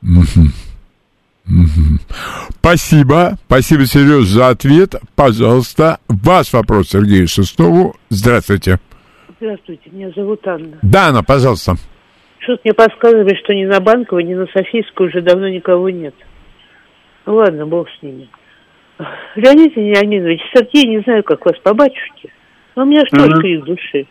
Мгм. 0.00 0.52
Мгм. 1.44 1.98
Спасибо. 2.64 3.32
Спасибо, 3.46 3.84
Сереж, 3.84 4.24
за 4.24 4.48
ответ. 4.48 4.94
Пожалуйста, 5.14 5.98
ваш 6.08 6.54
вопрос 6.54 6.88
Сергею 6.88 7.28
Шестову. 7.28 7.94
Здравствуйте. 8.08 8.78
Здравствуйте, 9.38 9.90
меня 9.90 10.10
зовут 10.16 10.46
Анна. 10.46 10.78
Да, 10.80 11.08
Анна, 11.08 11.22
пожалуйста. 11.22 11.74
Что-то 12.38 12.62
мне 12.64 12.72
подсказывает, 12.72 13.36
что 13.44 13.52
ни 13.52 13.66
на 13.66 13.80
Банковой, 13.80 14.24
ни 14.24 14.32
на 14.32 14.46
Софийской 14.46 15.08
уже 15.08 15.20
давно 15.20 15.46
никого 15.46 15.90
нет. 15.90 16.14
Ну 17.26 17.34
ладно, 17.34 17.66
бог 17.66 17.86
с 18.00 18.02
ними. 18.02 18.30
Леонид 19.36 19.76
Леонидович, 19.76 20.40
Сергей, 20.54 20.86
не 20.88 21.02
знаю, 21.02 21.22
как 21.22 21.44
вас 21.44 21.58
по 21.62 21.74
батюшке, 21.74 22.32
но 22.76 22.84
у 22.84 22.86
меня 22.86 23.00
же 23.00 23.10
тоже 23.10 23.30
Мгм. 23.30 23.40
крик 23.40 23.64
души. 23.64 24.06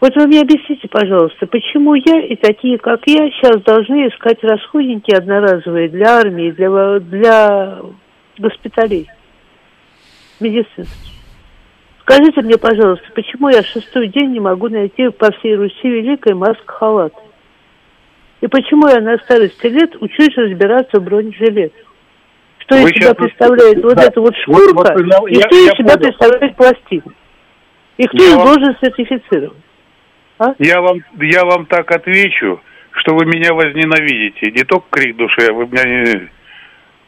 Вот 0.00 0.14
вы 0.14 0.26
мне 0.26 0.42
объясните, 0.42 0.88
пожалуйста, 0.88 1.46
почему 1.46 1.94
я 1.94 2.20
и 2.20 2.36
такие, 2.36 2.76
как 2.78 3.00
я, 3.06 3.30
сейчас 3.30 3.62
должны 3.62 4.08
искать 4.08 4.42
расходники 4.44 5.10
одноразовые 5.14 5.88
для 5.88 6.18
армии, 6.18 6.50
для, 6.50 6.98
для 7.00 7.78
госпиталей 8.38 9.08
медицинских? 10.38 11.12
Скажите 12.02 12.42
мне, 12.42 12.58
пожалуйста, 12.58 13.06
почему 13.14 13.48
я 13.48 13.62
шестой 13.62 14.08
день 14.08 14.32
не 14.32 14.40
могу 14.40 14.68
найти 14.68 15.08
по 15.08 15.32
всей 15.32 15.56
Руси 15.56 15.88
великой 15.88 16.34
маск-халат? 16.34 17.14
И 18.42 18.46
почему 18.48 18.86
я 18.88 19.00
на 19.00 19.16
старости 19.18 19.66
лет 19.66 19.96
учусь 20.00 20.36
разбираться 20.36 21.00
в 21.00 21.04
бронежилет? 21.04 21.72
Что 22.58 22.76
Вы 22.76 22.90
из 22.90 22.96
себя 22.96 23.14
представляет 23.14 23.82
вот 23.82 23.94
да. 23.96 24.04
эта 24.04 24.20
вот 24.20 24.34
Вот- 24.46 24.58
шкурка, 24.60 24.92
вот 24.94 25.06
я- 25.06 25.28
и 25.30 25.34
я- 25.36 25.40
что 25.42 25.56
из 25.56 25.66
я 25.66 25.72
себя 25.72 25.94
понял. 25.94 25.98
представляет 26.00 26.56
пластин? 26.56 27.02
И 27.96 28.06
кто 28.06 28.22
Я 28.22 28.28
их 28.30 28.36
вам- 28.36 28.46
должен 28.46 28.76
сертифицировать? 28.82 29.56
Я 30.58 30.80
вам, 30.80 31.02
я 31.20 31.44
вам 31.44 31.66
так 31.66 31.90
отвечу, 31.90 32.60
что 32.92 33.14
вы 33.14 33.26
меня 33.26 33.52
возненавидите. 33.54 34.50
Не 34.50 34.64
только 34.64 34.86
крик 34.90 35.16
души, 35.16 35.46
а 35.48 35.52
вы 35.52 35.66
меня 35.66 35.84
не... 35.84 36.28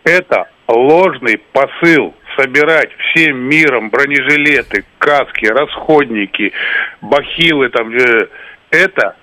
Это 0.04 0.48
ложный 0.68 1.38
посыл 1.52 2.14
собирать 2.36 2.90
всем 2.98 3.38
миром 3.38 3.90
бронежилеты, 3.90 4.84
каски, 4.98 5.46
расходники, 5.46 6.52
бахилы 7.00 7.68
там. 7.70 7.92
э, 7.94 8.28
Это, 8.70 9.16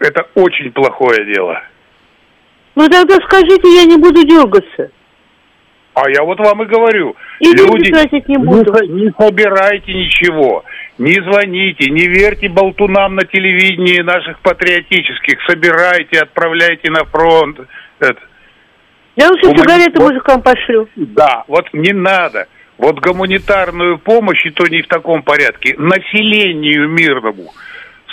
это 0.00 0.26
очень 0.34 0.72
плохое 0.72 1.24
дело. 1.32 1.62
Ну 2.74 2.88
тогда 2.88 3.16
скажите, 3.26 3.76
я 3.76 3.84
не 3.84 3.96
буду 3.96 4.22
дергаться. 4.26 4.90
А 5.94 6.10
я 6.10 6.22
вот 6.24 6.38
вам 6.38 6.62
и 6.62 6.66
говорю. 6.66 7.16
И 7.40 7.46
люди. 7.52 7.90
Не, 7.90 9.04
не 9.04 9.10
собирайте 9.18 9.94
ничего. 9.94 10.62
Не 10.98 11.12
звоните, 11.22 11.90
не 11.90 12.06
верьте 12.06 12.48
болтунам 12.48 13.16
на 13.16 13.24
телевидении 13.26 14.00
наших 14.00 14.38
патриотических. 14.40 15.38
Собирайте, 15.46 16.20
отправляйте 16.20 16.90
на 16.90 17.04
фронт. 17.04 17.60
Это. 17.98 18.20
Я 19.16 19.28
лучше 19.28 19.46
Гумани- 19.46 19.58
сигареты 19.62 20.00
вот- 20.00 20.08
мужикам 20.12 20.42
пошлю. 20.42 20.88
Да, 20.96 21.44
вот 21.48 21.66
не 21.74 21.92
надо. 21.92 22.46
Вот 22.78 23.00
гуманитарную 23.00 23.98
помощь, 23.98 24.44
и 24.46 24.50
то 24.50 24.66
не 24.66 24.82
в 24.82 24.88
таком 24.88 25.22
порядке, 25.22 25.74
населению 25.78 26.88
мирному. 26.88 27.52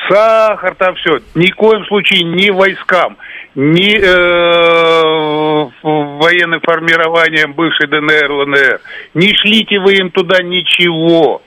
Сахар 0.09 0.75
там 0.75 0.95
все. 0.95 1.19
Ни 1.35 1.51
в 1.51 1.55
коем 1.55 1.85
случае 1.85 2.23
ни 2.23 2.49
войскам, 2.49 3.17
ни 3.55 3.95
э, 3.97 5.69
военным 5.81 6.59
формированием 6.61 7.53
бывшей 7.53 7.87
ДНР, 7.87 8.31
ЛНР. 8.31 8.81
Не 9.13 9.33
шлите 9.35 9.79
вы 9.79 9.93
им 9.93 10.09
туда 10.11 10.41
ничего. 10.41 11.41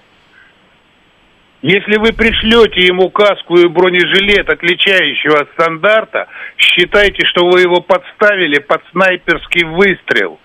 Если 1.67 1.99
вы 1.99 2.13
пришлете 2.13 2.87
ему 2.87 3.11
каску 3.11 3.59
и 3.59 3.67
бронежилет, 3.67 4.49
отличающего 4.49 5.41
от 5.41 5.51
стандарта, 5.55 6.29
считайте, 6.57 7.27
что 7.27 7.45
вы 7.49 7.63
его 7.63 7.81
подставили 7.81 8.61
под 8.61 8.83
снайперский 8.93 9.67
выстрел. 9.67 10.39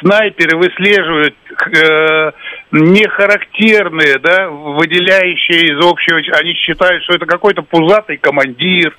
Снайперы 0.00 0.58
выслеживают 0.58 1.36
э, 1.46 2.32
нехарактерные, 2.72 4.18
да, 4.18 4.48
выделяющие 4.48 5.72
из 5.72 5.86
общего... 5.86 6.18
Они 6.40 6.54
считают, 6.54 7.04
что 7.04 7.14
это 7.14 7.26
какой-то 7.26 7.62
пузатый 7.62 8.16
командир, 8.16 8.98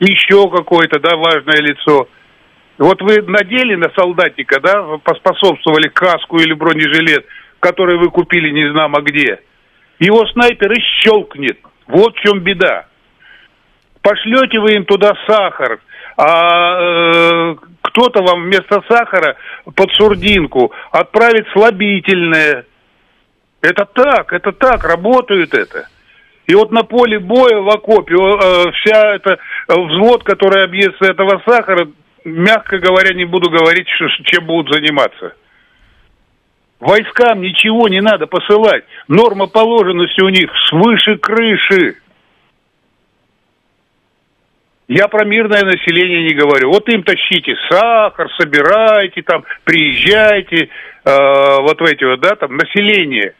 еще 0.00 0.50
какое-то, 0.50 1.00
да, 1.00 1.16
важное 1.16 1.62
лицо. 1.62 2.10
Вот 2.76 3.00
вы 3.00 3.22
надели 3.22 3.74
на 3.74 3.88
солдатика, 3.96 4.60
да, 4.60 4.82
поспособствовали 5.02 5.88
каску 5.88 6.36
или 6.36 6.52
бронежилет, 6.52 7.24
который 7.58 7.96
вы 7.96 8.10
купили 8.10 8.50
не 8.50 8.70
знамо 8.70 9.00
где. 9.00 9.38
Его 9.98 10.26
снайпер 10.26 10.72
и 10.72 10.80
щелкнет. 11.00 11.58
Вот 11.86 12.14
в 12.16 12.20
чем 12.20 12.40
беда. 12.40 12.86
Пошлете 14.02 14.60
вы 14.60 14.74
им 14.74 14.84
туда 14.84 15.12
сахар, 15.26 15.80
а 16.16 16.80
э, 16.80 17.56
кто-то 17.82 18.22
вам 18.22 18.44
вместо 18.44 18.82
сахара 18.88 19.36
под 19.74 19.90
сурдинку 19.92 20.72
отправит 20.92 21.46
слабительное. 21.52 22.64
Это 23.60 23.84
так, 23.86 24.32
это 24.32 24.52
так, 24.52 24.84
работает 24.84 25.52
это. 25.52 25.88
И 26.46 26.54
вот 26.54 26.70
на 26.70 26.84
поле 26.84 27.18
боя 27.18 27.60
в 27.60 27.68
окопе 27.68 28.14
э, 28.14 28.70
вся 28.72 29.14
эта 29.16 29.32
э, 29.32 29.36
взвод, 29.68 30.22
который 30.22 30.64
объестся 30.64 31.06
этого 31.06 31.42
сахара, 31.46 31.88
мягко 32.24 32.78
говоря, 32.78 33.14
не 33.14 33.24
буду 33.24 33.50
говорить, 33.50 33.86
чем 34.24 34.46
будут 34.46 34.72
заниматься. 34.72 35.34
Войскам 36.80 37.40
ничего 37.40 37.88
не 37.88 38.00
надо 38.00 38.26
посылать. 38.26 38.84
Норма 39.08 39.48
положенности 39.48 40.20
у 40.20 40.28
них 40.28 40.50
свыше 40.68 41.16
крыши. 41.16 41.96
Я 44.86 45.08
про 45.08 45.24
мирное 45.24 45.64
население 45.64 46.22
не 46.22 46.34
говорю. 46.34 46.70
Вот 46.70 46.88
им 46.88 47.02
тащите 47.02 47.54
сахар, 47.68 48.28
собирайте 48.38 49.22
там, 49.22 49.44
приезжайте, 49.64 50.70
э, 51.04 51.60
вот 51.60 51.78
в 51.80 51.84
эти 51.84 52.04
вот, 52.04 52.20
да, 52.20 52.36
там, 52.36 52.56
население, 52.56 53.34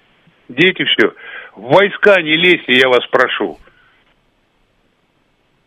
дети, 0.48 0.84
все. 0.84 1.14
В 1.54 1.72
войска 1.74 2.20
не 2.20 2.36
лезьте, 2.36 2.74
я 2.74 2.88
вас 2.88 3.06
прошу. 3.10 3.58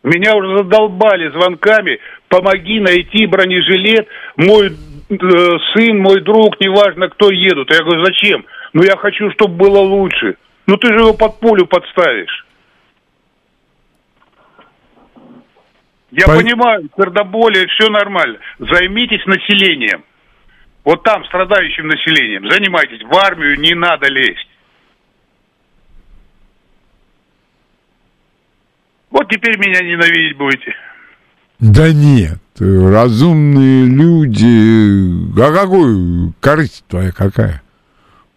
Меня 0.04 0.36
уже 0.36 0.58
задолбали 0.58 1.30
звонками, 1.30 1.98
помоги 2.28 2.78
найти 2.78 3.26
бронежилет, 3.26 4.06
мой 4.36 4.70
сын, 5.20 5.98
мой 5.98 6.20
друг, 6.20 6.60
неважно 6.60 7.08
кто 7.08 7.30
едут. 7.30 7.70
Я 7.72 7.80
говорю, 7.84 8.04
зачем? 8.04 8.44
Ну 8.72 8.82
я 8.82 8.96
хочу, 8.96 9.30
чтобы 9.32 9.54
было 9.56 9.78
лучше. 9.78 10.36
Ну 10.66 10.76
ты 10.76 10.88
же 10.88 11.00
его 11.00 11.14
под 11.14 11.40
пулю 11.40 11.66
подставишь. 11.66 12.46
Я 16.10 16.26
По- 16.26 16.36
понимаю, 16.36 16.88
сердоболие, 16.96 17.66
все 17.68 17.88
нормально. 17.88 18.38
Займитесь 18.58 19.24
населением. 19.26 20.04
Вот 20.84 21.02
там, 21.04 21.24
страдающим 21.24 21.86
населением. 21.86 22.48
Занимайтесь. 22.50 23.02
В 23.02 23.14
армию 23.16 23.58
не 23.58 23.74
надо 23.74 24.08
лезть. 24.08 24.48
Вот 29.10 29.28
теперь 29.28 29.58
меня 29.58 29.80
ненавидеть 29.80 30.36
будете. 30.36 30.74
Да 31.62 31.92
нет, 31.92 32.40
разумные 32.58 33.84
люди. 33.84 35.40
А 35.40 35.52
какой 35.54 36.32
корысть 36.40 36.82
твоя 36.88 37.12
какая? 37.12 37.62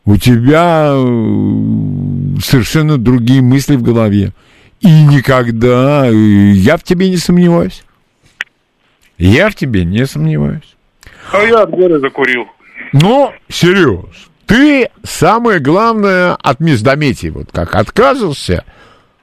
У 0.05 0.15
тебя 0.17 0.91
э, 0.93 2.39
совершенно 2.39 2.99
другие 2.99 3.41
мысли 3.41 3.77
в 3.77 3.81
голове. 3.81 4.31
И 4.79 5.05
никогда, 5.05 6.05
э, 6.05 6.13
я 6.13 6.77
в 6.77 6.83
тебе 6.83 7.09
не 7.09 7.17
сомневаюсь. 7.17 7.83
Я 9.17 9.49
в 9.49 9.55
тебе 9.55 9.85
не 9.85 10.05
сомневаюсь. 10.05 10.75
А 11.31 11.41
я 11.41 11.63
от 11.63 11.71
горя 11.71 11.97
закурил. 11.97 12.45
Но, 12.93 13.33
Сереж, 13.49 14.29
ты 14.45 14.91
самое 15.03 15.57
главное 15.57 16.35
от 16.35 16.59
междометий, 16.59 17.31
вот 17.31 17.49
как 17.51 17.73
отказывался, 17.73 18.65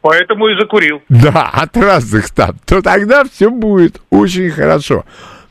Поэтому 0.03 0.49
и 0.49 0.59
закурил. 0.59 1.01
да, 1.09 1.49
от 1.53 1.77
разных 1.77 2.31
там, 2.31 2.57
то 2.66 2.83
тогда 2.83 3.24
все 3.24 3.51
будет 3.51 4.03
очень 4.11 4.51
хорошо. 4.51 5.05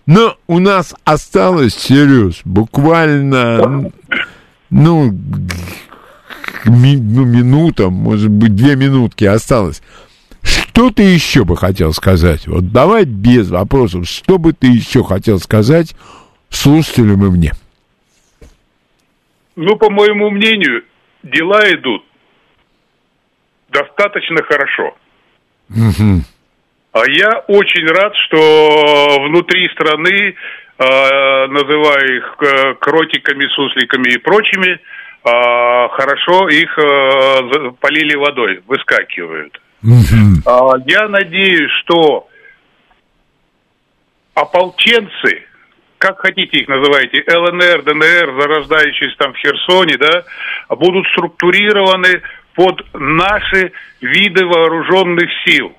Но 0.06 0.36
у 0.48 0.60
нас 0.60 0.94
осталось, 1.06 1.74
Сереж, 1.74 2.42
буквально, 2.44 3.90
ну, 4.70 5.12
ми- 6.66 6.98
ну, 6.98 7.26
минута, 7.26 7.90
может 7.90 8.30
быть, 8.30 8.56
две 8.56 8.76
минутки 8.76 9.24
осталось. 9.24 9.82
Что 10.44 10.90
ты 10.90 11.04
еще 11.04 11.46
бы 11.46 11.56
хотел 11.56 11.94
сказать? 11.94 12.48
Вот 12.48 12.72
давай 12.72 13.06
без 13.06 13.50
вопросов. 13.50 14.08
Что 14.08 14.38
бы 14.38 14.54
ты 14.54 14.68
еще 14.68 15.04
хотел 15.04 15.40
сказать 15.40 15.96
слушателям 16.50 17.26
и 17.26 17.30
мне? 17.30 17.54
Ну, 19.56 19.76
по 19.78 19.90
моему 19.90 20.30
мнению, 20.32 20.84
дела 21.24 21.62
идут 21.72 22.04
достаточно 23.72 24.44
хорошо. 24.44 24.96
Мгм. 25.70 26.24
А 26.94 27.00
я 27.08 27.44
очень 27.48 27.88
рад, 27.88 28.14
что 28.28 29.18
внутри 29.22 29.70
страны, 29.70 30.36
э, 30.78 31.48
называя 31.48 32.06
их 32.18 32.36
э, 32.42 32.74
кротиками, 32.76 33.48
сусликами 33.56 34.14
и 34.14 34.18
прочими, 34.18 34.74
э, 34.74 34.80
хорошо 35.24 36.50
их 36.50 36.78
э, 36.78 37.72
полили 37.80 38.16
водой, 38.16 38.62
выскакивают. 38.68 39.62
Мгм. 39.82 40.44
А, 40.46 40.74
Я 40.86 41.08
надеюсь, 41.08 41.72
что 41.84 42.28
ополченцы, 44.34 45.44
как 45.98 46.20
хотите 46.20 46.60
их 46.60 46.68
называйте, 46.68 47.24
ЛНР, 47.28 47.84
ДНР, 47.84 48.42
зарождающиеся 48.42 49.16
там 49.18 49.34
в 49.34 49.38
Херсоне, 49.38 49.98
да, 49.98 50.24
будут 50.76 51.08
структурированы 51.14 52.22
под 52.56 52.86
наши 52.94 53.72
виды 54.02 54.46
вооруженных 54.46 55.30
сил. 55.46 55.74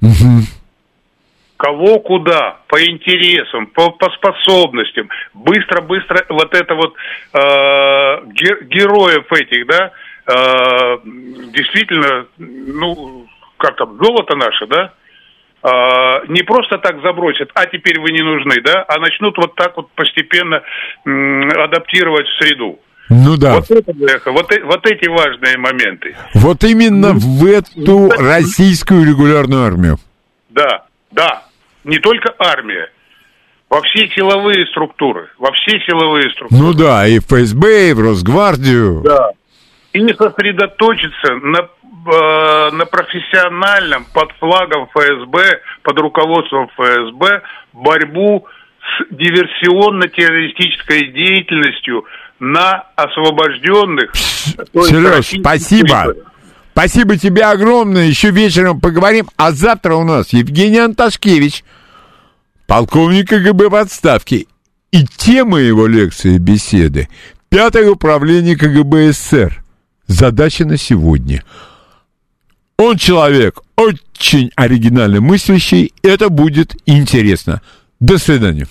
Мгм. 0.00 0.44
Кого 1.56 2.00
куда, 2.00 2.60
по 2.68 2.82
интересам, 2.82 3.66
по, 3.66 3.90
по 3.90 4.10
способностям. 4.12 5.10
Быстро-быстро 5.34 6.24
вот 6.30 6.54
это 6.54 6.74
вот 6.74 6.94
э, 7.34 8.24
ге- 8.28 8.64
героев 8.64 9.30
этих, 9.30 9.66
да, 9.66 9.92
э, 10.26 10.98
действительно, 11.52 12.26
ну, 12.38 13.26
как 13.58 13.76
там, 13.76 13.98
золото 14.02 14.36
наше, 14.36 14.66
да, 14.68 14.94
э, 15.62 16.26
не 16.28 16.42
просто 16.44 16.78
так 16.78 17.02
забросят, 17.02 17.50
а 17.54 17.66
теперь 17.66 18.00
вы 18.00 18.10
не 18.12 18.22
нужны, 18.22 18.62
да, 18.62 18.86
а 18.88 18.98
начнут 18.98 19.36
вот 19.36 19.54
так 19.54 19.76
вот 19.76 19.90
постепенно 19.92 20.62
адаптировать 21.04 22.26
в 22.26 22.42
среду. 22.42 22.78
Ну 23.10 23.36
да. 23.36 23.56
Вот, 23.56 23.70
это, 23.70 24.30
вот, 24.30 24.52
э- 24.52 24.62
вот 24.62 24.86
эти 24.86 25.08
важные 25.08 25.58
моменты. 25.58 26.16
Вот 26.34 26.62
именно 26.62 27.12
в 27.12 27.44
эту 27.44 28.08
российскую 28.10 29.04
регулярную 29.04 29.64
армию. 29.64 29.98
Да, 30.50 30.84
да. 31.10 31.42
Не 31.82 31.98
только 31.98 32.32
армия. 32.38 32.88
Во 33.68 33.82
все 33.82 34.08
силовые 34.08 34.64
структуры. 34.66 35.28
Во 35.38 35.50
все 35.52 35.80
силовые 35.80 36.30
структуры. 36.30 36.62
Ну 36.62 36.72
да, 36.72 37.06
и 37.06 37.18
в 37.18 37.26
ФСБ, 37.26 37.90
и 37.90 37.92
в 37.94 38.00
Росгвардию. 38.00 39.02
Да. 39.04 39.30
И 39.92 40.00
сосредоточиться 40.14 41.34
на, 41.34 41.58
э, 41.58 42.70
на 42.70 42.86
профессиональном 42.86 44.06
под 44.14 44.30
флагом 44.38 44.86
ФСБ, 44.94 45.60
под 45.82 45.98
руководством 45.98 46.68
ФСБ 46.76 47.42
борьбу 47.72 48.46
с 48.80 49.02
диверсионно-террористической 49.12 51.08
деятельностью 51.12 52.04
на 52.40 52.84
освобожденных. 52.96 54.10
Сереж, 54.14 55.40
спасибо. 55.40 56.14
Спасибо 56.72 57.16
тебе 57.16 57.44
огромное. 57.44 58.06
Еще 58.06 58.30
вечером 58.30 58.80
поговорим. 58.80 59.28
А 59.36 59.52
завтра 59.52 59.94
у 59.94 60.04
нас 60.04 60.32
Евгений 60.32 60.78
Анташкевич, 60.78 61.64
полковник 62.66 63.28
КГБ 63.28 63.68
в 63.68 63.74
отставке. 63.76 64.46
И 64.90 65.04
тема 65.04 65.58
его 65.58 65.86
лекции 65.86 66.38
беседы– 66.38 67.08
Пятое 67.50 67.90
управление 67.90 68.56
КГБ 68.56 69.12
СССР. 69.12 69.64
задача 70.06 70.64
на 70.64 70.76
сегодня. 70.76 71.42
Он 72.78 72.96
человек 72.96 73.58
очень 73.76 74.52
оригинально 74.54 75.20
мыслящий, 75.20 75.92
это 76.02 76.28
будет 76.28 76.76
интересно. 76.86 77.60
До 77.98 78.18
свидания. 78.18 78.68